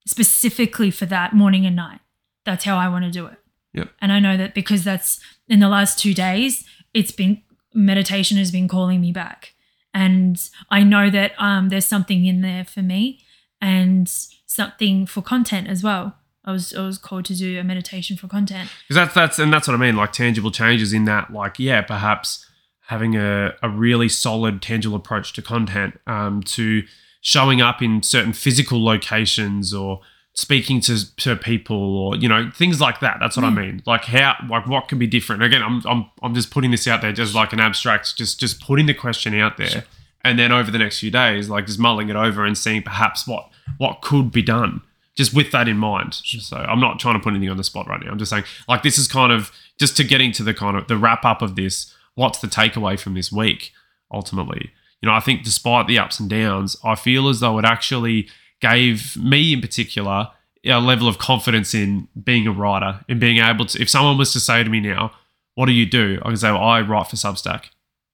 specifically 0.07 0.91
for 0.91 1.07
that 1.07 1.33
morning 1.33 1.67
and 1.67 1.77
night. 1.77 2.01
That's 2.47 2.65
how 2.65 2.79
I 2.79 2.89
want 2.89 3.05
to 3.05 3.11
do 3.11 3.27
it. 3.27 3.39
Yep. 3.75 3.91
And 4.01 4.13
I 4.13 4.21
know 4.21 4.39
that 4.39 4.55
because 4.55 4.85
that's 4.85 5.21
in 5.49 5.61
the 5.61 5.69
last 5.69 5.99
2 5.99 6.15
days 6.15 6.65
it's 6.95 7.13
been 7.13 7.43
meditation 7.75 8.39
has 8.39 8.51
been 8.51 8.69
calling 8.69 9.03
me 9.03 9.13
back. 9.13 9.53
And 9.93 10.41
I 10.71 10.83
know 10.83 11.11
that 11.11 11.33
um 11.39 11.69
there's 11.69 11.85
something 11.85 12.25
in 12.25 12.41
there 12.41 12.65
for 12.65 12.81
me 12.81 13.21
and 13.61 14.09
something 14.47 15.05
for 15.05 15.21
content 15.21 15.69
as 15.69 15.83
well. 15.83 16.17
I 16.45 16.53
was 16.53 16.75
I 16.75 16.87
was 16.87 16.97
called 16.97 17.27
to 17.27 17.35
do 17.35 17.59
a 17.59 17.65
meditation 17.65 18.17
for 18.17 18.29
content. 18.29 18.71
Because 18.89 18.97
that's 18.97 19.15
that's 19.15 19.39
and 19.39 19.53
that's 19.53 19.69
what 19.69 19.75
I 19.75 19.79
mean, 19.79 19.97
like 19.97 20.13
tangible 20.13 20.51
changes 20.51 20.93
in 20.93 21.05
that, 21.05 21.33
like 21.33 21.59
yeah, 21.59 21.83
perhaps 21.83 22.47
having 22.87 23.17
a, 23.17 23.53
a 23.63 23.69
really 23.69 24.09
solid, 24.09 24.63
tangible 24.63 24.97
approach 24.97 25.33
to 25.33 25.43
content, 25.43 25.99
um, 26.07 26.41
to 26.45 26.85
showing 27.21 27.61
up 27.61 27.83
in 27.83 28.01
certain 28.03 28.33
physical 28.33 28.83
locations 28.85 29.75
or 29.75 30.01
speaking 30.37 30.81
to, 30.83 31.17
to 31.17 31.35
people 31.35 31.97
or 31.99 32.17
you 32.17 32.29
know 32.29 32.51
things 32.55 32.81
like 32.81 33.01
that. 33.01 33.17
That's 33.19 33.37
what 33.37 33.45
I 33.45 33.49
hmm. 33.49 33.57
mean. 33.57 33.83
Like 33.87 34.05
how 34.05 34.37
like 34.49 34.67
what 34.67 34.89
can 34.89 34.99
be 34.99 35.07
different? 35.07 35.43
Again, 35.43 35.63
I'm 35.63 35.83
I'm 35.87 36.11
I'm 36.23 36.35
just 36.35 36.51
putting 36.51 36.71
this 36.71 36.87
out 36.87 37.03
there, 37.03 37.13
just 37.13 37.35
like 37.35 37.53
an 37.53 37.61
abstract, 37.61 38.17
just 38.17 38.39
just 38.39 38.61
putting 38.61 38.87
the 38.87 38.95
question 38.95 39.35
out 39.35 39.57
there, 39.57 39.85
and 40.23 40.39
then 40.39 40.53
over 40.53 40.71
the 40.71 40.79
next 40.79 41.01
few 41.01 41.11
days, 41.11 41.49
like 41.49 41.67
just 41.67 41.79
mulling 41.79 42.09
it 42.09 42.17
over 42.17 42.45
and 42.45 42.57
seeing 42.57 42.83
perhaps 42.83 43.27
what 43.27 43.49
what 43.79 44.03
could 44.03 44.31
be 44.31 44.43
done 44.43 44.83
just 45.17 45.35
with 45.35 45.51
that 45.51 45.67
in 45.67 45.79
mind. 45.79 46.15
So 46.15 46.57
I'm 46.57 46.79
not 46.79 47.01
trying 47.01 47.15
to 47.15 47.21
put 47.21 47.31
anything 47.31 47.49
on 47.49 47.57
the 47.57 47.65
spot 47.65 47.89
right 47.89 48.01
now. 48.05 48.11
I'm 48.11 48.19
just 48.19 48.31
saying, 48.31 48.45
like, 48.69 48.83
this 48.83 48.99
is 48.99 49.09
kind 49.09 49.33
of 49.33 49.51
just 49.79 49.97
to 49.97 50.05
getting 50.05 50.31
to 50.33 50.43
the 50.43 50.55
kind 50.55 50.77
of 50.77 50.89
the 50.89 50.97
wrap 50.97 51.25
up 51.25 51.43
of 51.43 51.57
this. 51.57 51.93
What's 52.15 52.39
the 52.39 52.47
takeaway 52.47 53.01
from 53.01 53.15
this 53.15 53.33
week 53.33 53.73
ultimately? 54.13 54.71
You 55.01 55.09
know, 55.09 55.15
I 55.15 55.21
think 55.21 55.43
despite 55.43 55.87
the 55.87 55.99
ups 55.99 56.21
and 56.21 56.29
downs, 56.29 56.77
I 56.85 56.95
feel 56.95 57.29
as 57.29 57.41
though 57.41 57.59
it 57.59 57.65
actually 57.65 58.29
gave 58.61 59.17
me 59.17 59.53
in 59.53 59.61
particular 59.61 60.31
a 60.67 60.79
level 60.79 61.09
of 61.09 61.19
confidence 61.19 61.75
in 61.75 62.09
being 62.23 62.47
a 62.47 62.53
writer 62.53 63.05
and 63.09 63.21
being 63.21 63.39
able 63.39 63.67
to. 63.67 63.81
If 63.81 63.89
someone 63.89 64.19
was 64.19 64.33
to 64.33 64.41
say 64.41 64.63
to 64.63 64.71
me 64.71 64.81
now, 64.81 65.13
"What 65.55 65.67
do 65.67 65.73
you 65.73 65.87
do?" 65.87 66.19
I 66.23 66.29
can 66.29 66.37
say, 66.37 66.51
well, 66.51 66.63
"I 66.63 66.81
write 66.81 67.09
for 67.09 67.17
Substack, 67.17 67.67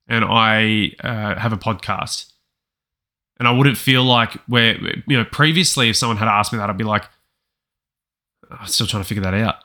and 0.08 0.24
I 0.24 0.92
uh, 1.02 1.38
have 1.38 1.52
a 1.52 1.58
podcast." 1.58 2.32
And 3.38 3.48
I 3.48 3.50
wouldn't 3.50 3.78
feel 3.78 4.04
like 4.04 4.34
where 4.46 4.76
you 5.06 5.16
know 5.16 5.24
previously 5.24 5.88
if 5.90 5.96
someone 5.96 6.18
had 6.18 6.28
asked 6.28 6.52
me 6.52 6.58
that 6.58 6.70
I'd 6.70 6.76
be 6.76 6.84
like, 6.84 7.04
I'm 8.60 8.66
still 8.66 8.86
trying 8.86 9.02
to 9.02 9.08
figure 9.08 9.22
that 9.22 9.34
out. 9.34 9.56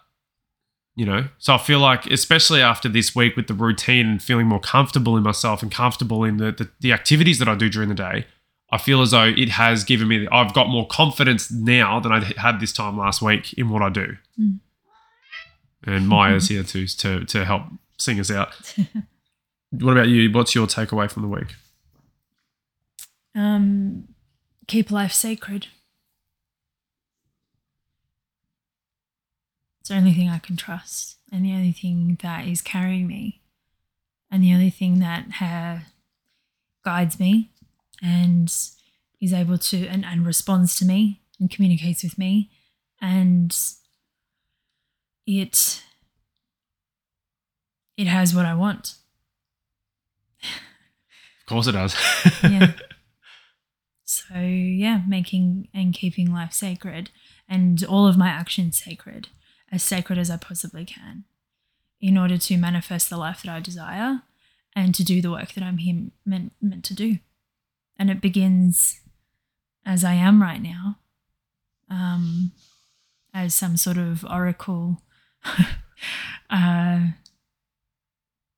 You 0.95 1.05
know, 1.05 1.27
so 1.37 1.53
I 1.53 1.59
feel 1.59 1.79
like, 1.79 2.07
especially 2.07 2.59
after 2.59 2.89
this 2.89 3.15
week 3.15 3.35
with 3.35 3.45
the 3.45 3.53
routine 3.53 4.07
and 4.07 4.23
feeling 4.23 4.47
more 4.47 4.59
comfortable 4.59 5.15
in 5.15 5.21
myself 5.21 5.61
and 5.61 5.71
comfortable 5.71 6.23
in 6.23 6.37
the, 6.37 6.51
the, 6.51 6.69
the 6.79 6.91
activities 6.91 7.37
that 7.37 7.47
I 7.47 7.53
do 7.53 7.69
during 7.69 7.89
the 7.89 7.93
day, 7.93 8.25
I 8.69 8.77
feel 8.77 9.01
as 9.01 9.11
though 9.11 9.23
it 9.23 9.49
has 9.49 9.83
given 9.83 10.07
me, 10.07 10.27
I've 10.29 10.53
got 10.53 10.67
more 10.67 10.85
confidence 10.87 11.49
now 11.49 11.99
than 11.99 12.11
I 12.11 12.33
had 12.37 12.59
this 12.59 12.73
time 12.73 12.97
last 12.97 13.21
week 13.21 13.53
in 13.53 13.69
what 13.69 13.81
I 13.81 13.89
do. 13.89 14.17
Mm. 14.39 14.59
And 15.85 16.07
Maya's 16.07 16.47
here 16.49 16.63
to, 16.63 16.87
to, 16.87 17.23
to 17.25 17.45
help 17.45 17.63
sing 17.97 18.19
us 18.19 18.29
out. 18.29 18.49
what 19.71 19.93
about 19.93 20.09
you? 20.09 20.29
What's 20.31 20.53
your 20.53 20.67
takeaway 20.67 21.09
from 21.09 21.21
the 21.21 21.29
week? 21.29 21.55
Um, 23.35 24.09
keep 24.67 24.91
life 24.91 25.13
sacred. 25.13 25.67
It's 29.79 29.89
the 29.89 29.95
only 29.95 30.13
thing 30.13 30.27
I 30.27 30.39
can 30.39 30.57
trust, 30.57 31.17
and 31.31 31.45
the 31.45 31.53
only 31.53 31.71
thing 31.71 32.17
that 32.21 32.45
is 32.45 32.61
carrying 32.61 33.07
me, 33.07 33.39
and 34.29 34.43
the 34.43 34.51
only 34.51 34.69
thing 34.69 34.99
that 34.99 35.31
ha- 35.33 35.83
guides 36.83 37.19
me, 37.21 37.51
and 38.01 38.53
is 39.19 39.33
able 39.33 39.57
to 39.57 39.87
and, 39.87 40.05
and 40.05 40.25
responds 40.25 40.77
to 40.77 40.85
me 40.85 41.21
and 41.39 41.49
communicates 41.49 42.03
with 42.03 42.17
me, 42.17 42.49
and 43.01 43.57
it 45.25 45.83
it 47.95 48.07
has 48.07 48.33
what 48.33 48.45
I 48.45 48.53
want. 48.53 48.95
Of 50.43 51.49
course 51.49 51.67
it 51.67 51.73
does. 51.73 51.95
yeah. 52.43 52.73
So, 54.09 54.39
yeah, 54.39 55.01
making 55.05 55.67
and 55.73 55.93
keeping 55.93 56.31
life 56.31 56.53
sacred 56.53 57.09
and 57.47 57.83
all 57.83 58.07
of 58.07 58.17
my 58.17 58.29
actions 58.29 58.81
sacred, 58.81 59.27
as 59.69 59.83
sacred 59.83 60.17
as 60.17 60.29
I 60.29 60.37
possibly 60.37 60.85
can, 60.85 61.25
in 61.99 62.17
order 62.17 62.37
to 62.37 62.57
manifest 62.57 63.09
the 63.09 63.17
life 63.17 63.43
that 63.43 63.51
I 63.51 63.59
desire 63.59 64.21
and 64.73 64.95
to 64.95 65.03
do 65.03 65.21
the 65.21 65.31
work 65.31 65.53
that 65.53 65.63
I'm 65.63 65.79
here 65.79 66.07
meant, 66.25 66.53
meant 66.61 66.85
to 66.85 66.93
do. 66.93 67.17
And 67.99 68.09
it 68.09 68.21
begins 68.21 69.01
as 69.85 70.03
I 70.03 70.13
am 70.13 70.41
right 70.41 70.61
now, 70.61 70.97
um, 71.89 72.51
as 73.33 73.55
some 73.55 73.77
sort 73.77 73.97
of 73.97 74.25
oracle, 74.25 75.01
uh, 76.49 76.99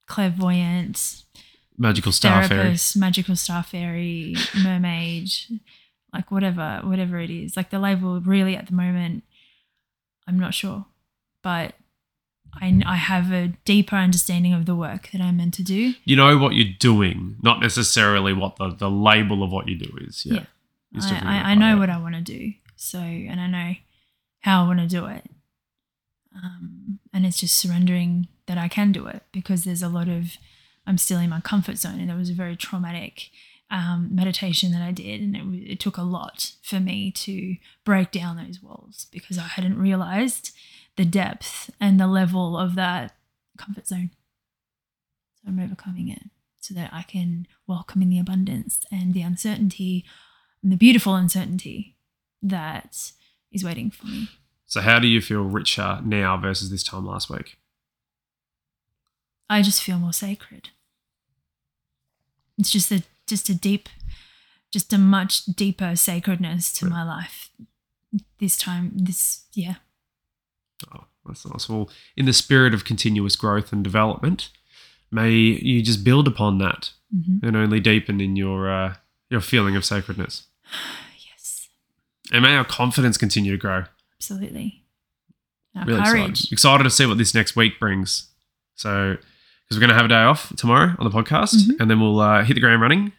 clairvoyant, 0.07 1.23
Magical 1.77 2.11
star 2.11 2.45
fairy. 2.45 2.75
magical 2.97 3.35
star 3.37 3.63
fairy, 3.63 4.35
mermaid, 4.63 5.29
like 6.11 6.29
whatever, 6.29 6.81
whatever 6.83 7.19
it 7.19 7.29
is. 7.29 7.55
Like 7.55 7.69
the 7.69 7.79
label, 7.79 8.19
really, 8.19 8.57
at 8.57 8.67
the 8.67 8.73
moment, 8.73 9.23
I'm 10.27 10.37
not 10.37 10.53
sure, 10.53 10.87
but 11.41 11.75
I 12.61 12.81
I 12.85 12.95
have 12.95 13.31
a 13.31 13.53
deeper 13.65 13.95
understanding 13.95 14.53
of 14.53 14.65
the 14.65 14.75
work 14.75 15.09
that 15.11 15.21
I'm 15.21 15.37
meant 15.37 15.53
to 15.55 15.63
do. 15.63 15.93
You 16.03 16.15
know 16.15 16.37
what 16.37 16.55
you're 16.55 16.75
doing, 16.79 17.37
not 17.41 17.61
necessarily 17.61 18.33
what 18.33 18.57
the, 18.57 18.69
the 18.69 18.89
label 18.89 19.43
of 19.43 19.51
what 19.51 19.67
you 19.67 19.77
do 19.77 19.97
is. 20.01 20.25
Yeah. 20.25 20.45
Yeah. 20.91 21.21
I, 21.23 21.37
I, 21.37 21.51
I 21.51 21.55
know 21.55 21.77
what 21.77 21.89
I 21.89 21.99
want 21.99 22.15
to 22.15 22.21
do, 22.21 22.53
so 22.75 22.99
and 22.99 23.39
I 23.39 23.47
know 23.47 23.75
how 24.39 24.63
I 24.63 24.67
want 24.67 24.79
to 24.79 24.87
do 24.87 25.05
it, 25.05 25.29
um, 26.35 26.99
and 27.13 27.25
it's 27.25 27.39
just 27.39 27.55
surrendering 27.55 28.27
that 28.47 28.57
I 28.57 28.67
can 28.67 28.91
do 28.91 29.05
it 29.07 29.23
because 29.31 29.63
there's 29.63 29.83
a 29.83 29.89
lot 29.89 30.07
of 30.07 30.37
I'm 30.87 30.97
still 30.97 31.19
in 31.19 31.29
my 31.29 31.41
comfort 31.41 31.77
zone, 31.77 31.99
and 31.99 32.09
it 32.09 32.15
was 32.15 32.29
a 32.31 32.33
very 32.33 32.55
traumatic 32.55 33.29
um, 33.71 34.09
meditation 34.11 34.71
that 34.71 34.81
I 34.81 34.91
did, 34.91 35.21
and 35.21 35.35
it, 35.35 35.73
it 35.73 35.79
took 35.79 35.97
a 35.97 36.01
lot 36.01 36.53
for 36.63 36.79
me 36.79 37.11
to 37.11 37.57
break 37.85 38.11
down 38.11 38.37
those 38.37 38.61
walls 38.63 39.05
because 39.11 39.37
I 39.37 39.43
hadn't 39.43 39.77
realized 39.77 40.51
the 40.99 41.05
depth 41.05 41.69
and 41.79 41.97
the 41.97 42.07
level 42.07 42.57
of 42.57 42.75
that 42.75 43.15
comfort 43.57 43.87
zone. 43.87 44.09
So 45.35 45.47
I'm 45.47 45.57
overcoming 45.57 46.09
it 46.09 46.23
so 46.59 46.73
that 46.73 46.89
I 46.91 47.03
can 47.03 47.47
welcome 47.65 48.01
in 48.01 48.09
the 48.09 48.19
abundance 48.19 48.81
and 48.91 49.13
the 49.13 49.21
uncertainty 49.21 50.03
and 50.61 50.73
the 50.73 50.75
beautiful 50.75 51.15
uncertainty 51.15 51.95
that 52.41 53.13
is 53.49 53.63
waiting 53.63 53.91
for 53.91 54.07
me. 54.07 54.27
So, 54.65 54.81
how 54.81 54.99
do 54.99 55.07
you 55.07 55.21
feel 55.21 55.43
richer 55.43 56.01
now 56.03 56.35
versus 56.35 56.69
this 56.69 56.83
time 56.83 57.05
last 57.05 57.29
week? 57.29 57.57
I 59.49 59.61
just 59.61 59.81
feel 59.81 59.99
more 59.99 60.11
sacred. 60.11 60.67
It's 62.57 62.71
just 62.71 62.91
a 62.91 63.03
just 63.25 63.47
a 63.47 63.55
deep, 63.55 63.87
just 64.69 64.91
a 64.91 64.97
much 64.97 65.45
deeper 65.45 65.95
sacredness 65.95 66.73
to 66.73 66.85
Right. 66.87 66.91
my 66.91 67.03
life. 67.03 67.51
This 68.39 68.57
time, 68.57 68.91
this 68.97 69.45
yeah, 69.53 69.75
Oh, 70.93 71.05
that's 71.25 71.45
nice. 71.45 71.67
Well, 71.69 71.89
in 72.15 72.25
the 72.25 72.33
spirit 72.33 72.73
of 72.73 72.85
continuous 72.85 73.35
growth 73.35 73.71
and 73.73 73.83
development, 73.83 74.49
may 75.11 75.31
you 75.31 75.81
just 75.81 76.03
build 76.03 76.27
upon 76.27 76.57
that 76.59 76.91
hmm 77.11 77.37
and 77.43 77.55
only 77.57 77.79
deepen 77.79 78.21
in 78.21 78.35
your 78.35 78.69
uh, 78.69 78.95
your 79.29 79.41
feeling 79.41 79.75
of 79.75 79.83
sacredness. 79.85 80.47
yes, 81.31 81.67
And 82.31 82.43
may 82.43 82.55
our 82.55 82.65
confidence 82.65 83.17
continue 83.17 83.51
to 83.51 83.57
grow. 83.57 83.83
absolutely. 84.17 84.83
Our 85.75 85.85
really 85.85 86.03
courage. 86.03 86.29
excited. 86.31 86.51
Excited 86.53 86.83
to 86.83 86.89
see 86.89 87.05
what 87.05 87.17
this 87.17 87.33
next 87.33 87.55
week 87.55 87.79
brings. 87.79 88.29
So, 88.75 89.15
because 89.63 89.77
we're 89.77 89.81
going 89.81 89.89
to 89.89 89.95
have 89.95 90.05
a 90.05 90.09
day 90.09 90.15
off 90.23 90.55
tomorrow 90.55 90.95
on 90.97 91.09
the 91.09 91.15
podcast, 91.15 91.53
Mhm. 91.55 91.79
and 91.79 91.89
then 91.91 91.99
we'll 91.99 92.19
uh, 92.19 92.43
hit 92.43 92.55
the 92.55 92.59
ground 92.61 92.81
running. 92.81 93.11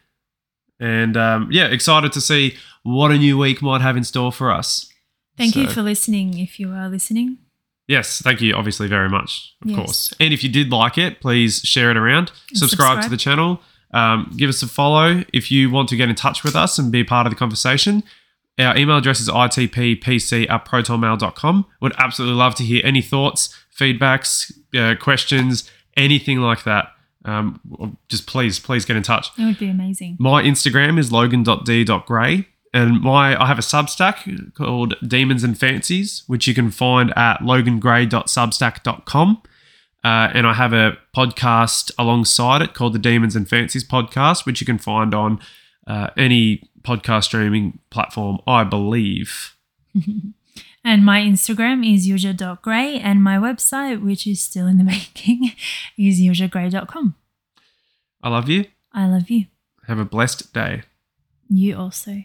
And 0.79 1.15
um, 1.15 1.47
yeah, 1.51 1.67
excited 1.67 2.11
to 2.13 2.21
see 2.21 2.55
what 2.83 3.11
a 3.11 3.17
new 3.17 3.37
week 3.37 3.61
might 3.61 3.81
have 3.81 3.95
in 3.95 4.03
store 4.03 4.31
for 4.31 4.51
us. 4.51 4.89
Thank 5.37 5.55
you 5.55 5.67
for 5.69 5.81
listening. 5.81 6.37
If 6.39 6.59
you 6.59 6.71
are 6.71 6.89
listening, 6.89 7.37
Yes, 7.91 8.21
thank 8.21 8.39
you, 8.39 8.55
obviously, 8.55 8.87
very 8.87 9.09
much, 9.09 9.53
of 9.63 9.69
Yes. 9.71 9.77
course. 9.79 10.13
And 10.19 10.33
if 10.33 10.43
you 10.43 10.49
did 10.49 10.71
like 10.71 10.97
it, 10.97 11.19
please 11.19 11.59
share 11.73 11.91
it 11.91 11.97
around, 11.97 12.31
And 12.49 12.57
subscribe, 12.57 13.01
to 13.03 13.09
the 13.09 13.17
channel, 13.17 13.61
um, 13.93 14.33
give 14.37 14.47
us 14.49 14.63
a 14.63 14.67
follow. 14.67 15.23
If 15.33 15.51
you 15.51 15.69
want 15.69 15.89
to 15.89 15.97
get 15.97 16.07
in 16.07 16.15
touch 16.15 16.43
with 16.45 16.55
us 16.55 16.79
and 16.79 16.89
be 16.91 17.03
part 17.03 17.27
of 17.27 17.31
the 17.33 17.35
conversation, 17.37 18.03
our 18.57 18.77
email 18.77 18.97
address 18.97 19.19
is 19.19 19.27
itppc 19.27 20.49
at 20.49 20.65
protonmail.com. 20.65 21.65
Would 21.81 21.93
absolutely 21.97 22.37
love 22.37 22.55
to 22.55 22.63
hear 22.63 22.81
any 22.85 23.01
thoughts, 23.01 23.53
feedbacks, 23.77 24.51
uh, 24.73 24.95
questions, 24.97 25.69
anything 25.97 26.39
like 26.39 26.63
that. 26.63 26.93
Um, 27.25 27.59
just 28.09 28.25
please, 28.25 28.57
please 28.59 28.85
get 28.85 28.95
in 28.95 29.03
touch. 29.03 29.27
it 29.37 29.43
would 29.45 29.59
be 29.59 29.67
amazing. 29.67 30.15
My 30.19 30.41
Instagram 30.43 30.97
is 30.97 31.11
logan.d.gray. 31.11 32.47
And 32.73 33.01
my 33.01 33.41
I 33.41 33.47
have 33.47 33.59
a 33.59 33.61
Substack 33.61 34.53
called 34.53 34.95
Demons 35.05 35.43
and 35.43 35.57
Fancies, 35.57 36.23
which 36.27 36.47
you 36.47 36.53
can 36.53 36.71
find 36.71 37.11
at 37.17 37.39
logangray.substack.com. 37.39 39.41
Uh, 40.03 40.29
and 40.33 40.47
I 40.47 40.53
have 40.53 40.73
a 40.73 40.97
podcast 41.15 41.91
alongside 41.99 42.61
it 42.61 42.73
called 42.73 42.93
the 42.93 42.99
Demons 42.99 43.35
and 43.35 43.47
Fancies 43.47 43.87
podcast, 43.87 44.45
which 44.45 44.61
you 44.61 44.65
can 44.65 44.79
find 44.79 45.13
on 45.13 45.39
uh, 45.85 46.07
any 46.17 46.63
podcast 46.81 47.25
streaming 47.25 47.79
platform, 47.89 48.39
I 48.47 48.63
believe. 48.63 49.55
And 50.83 51.05
my 51.05 51.21
Instagram 51.21 51.87
is 51.87 52.07
yuzha.gray 52.07 52.99
and 52.99 53.23
my 53.23 53.37
website, 53.37 54.03
which 54.03 54.25
is 54.25 54.41
still 54.41 54.65
in 54.65 54.77
the 54.77 54.83
making, 54.95 55.51
is 55.97 56.19
yuzhagray.com. 56.19 57.15
I 58.23 58.29
love 58.29 58.49
you. 58.49 58.65
I 58.91 59.07
love 59.07 59.29
you. 59.29 59.45
Have 59.87 59.99
a 59.99 60.05
blessed 60.05 60.53
day. 60.53 60.83
You 61.49 61.77
also. 61.77 62.19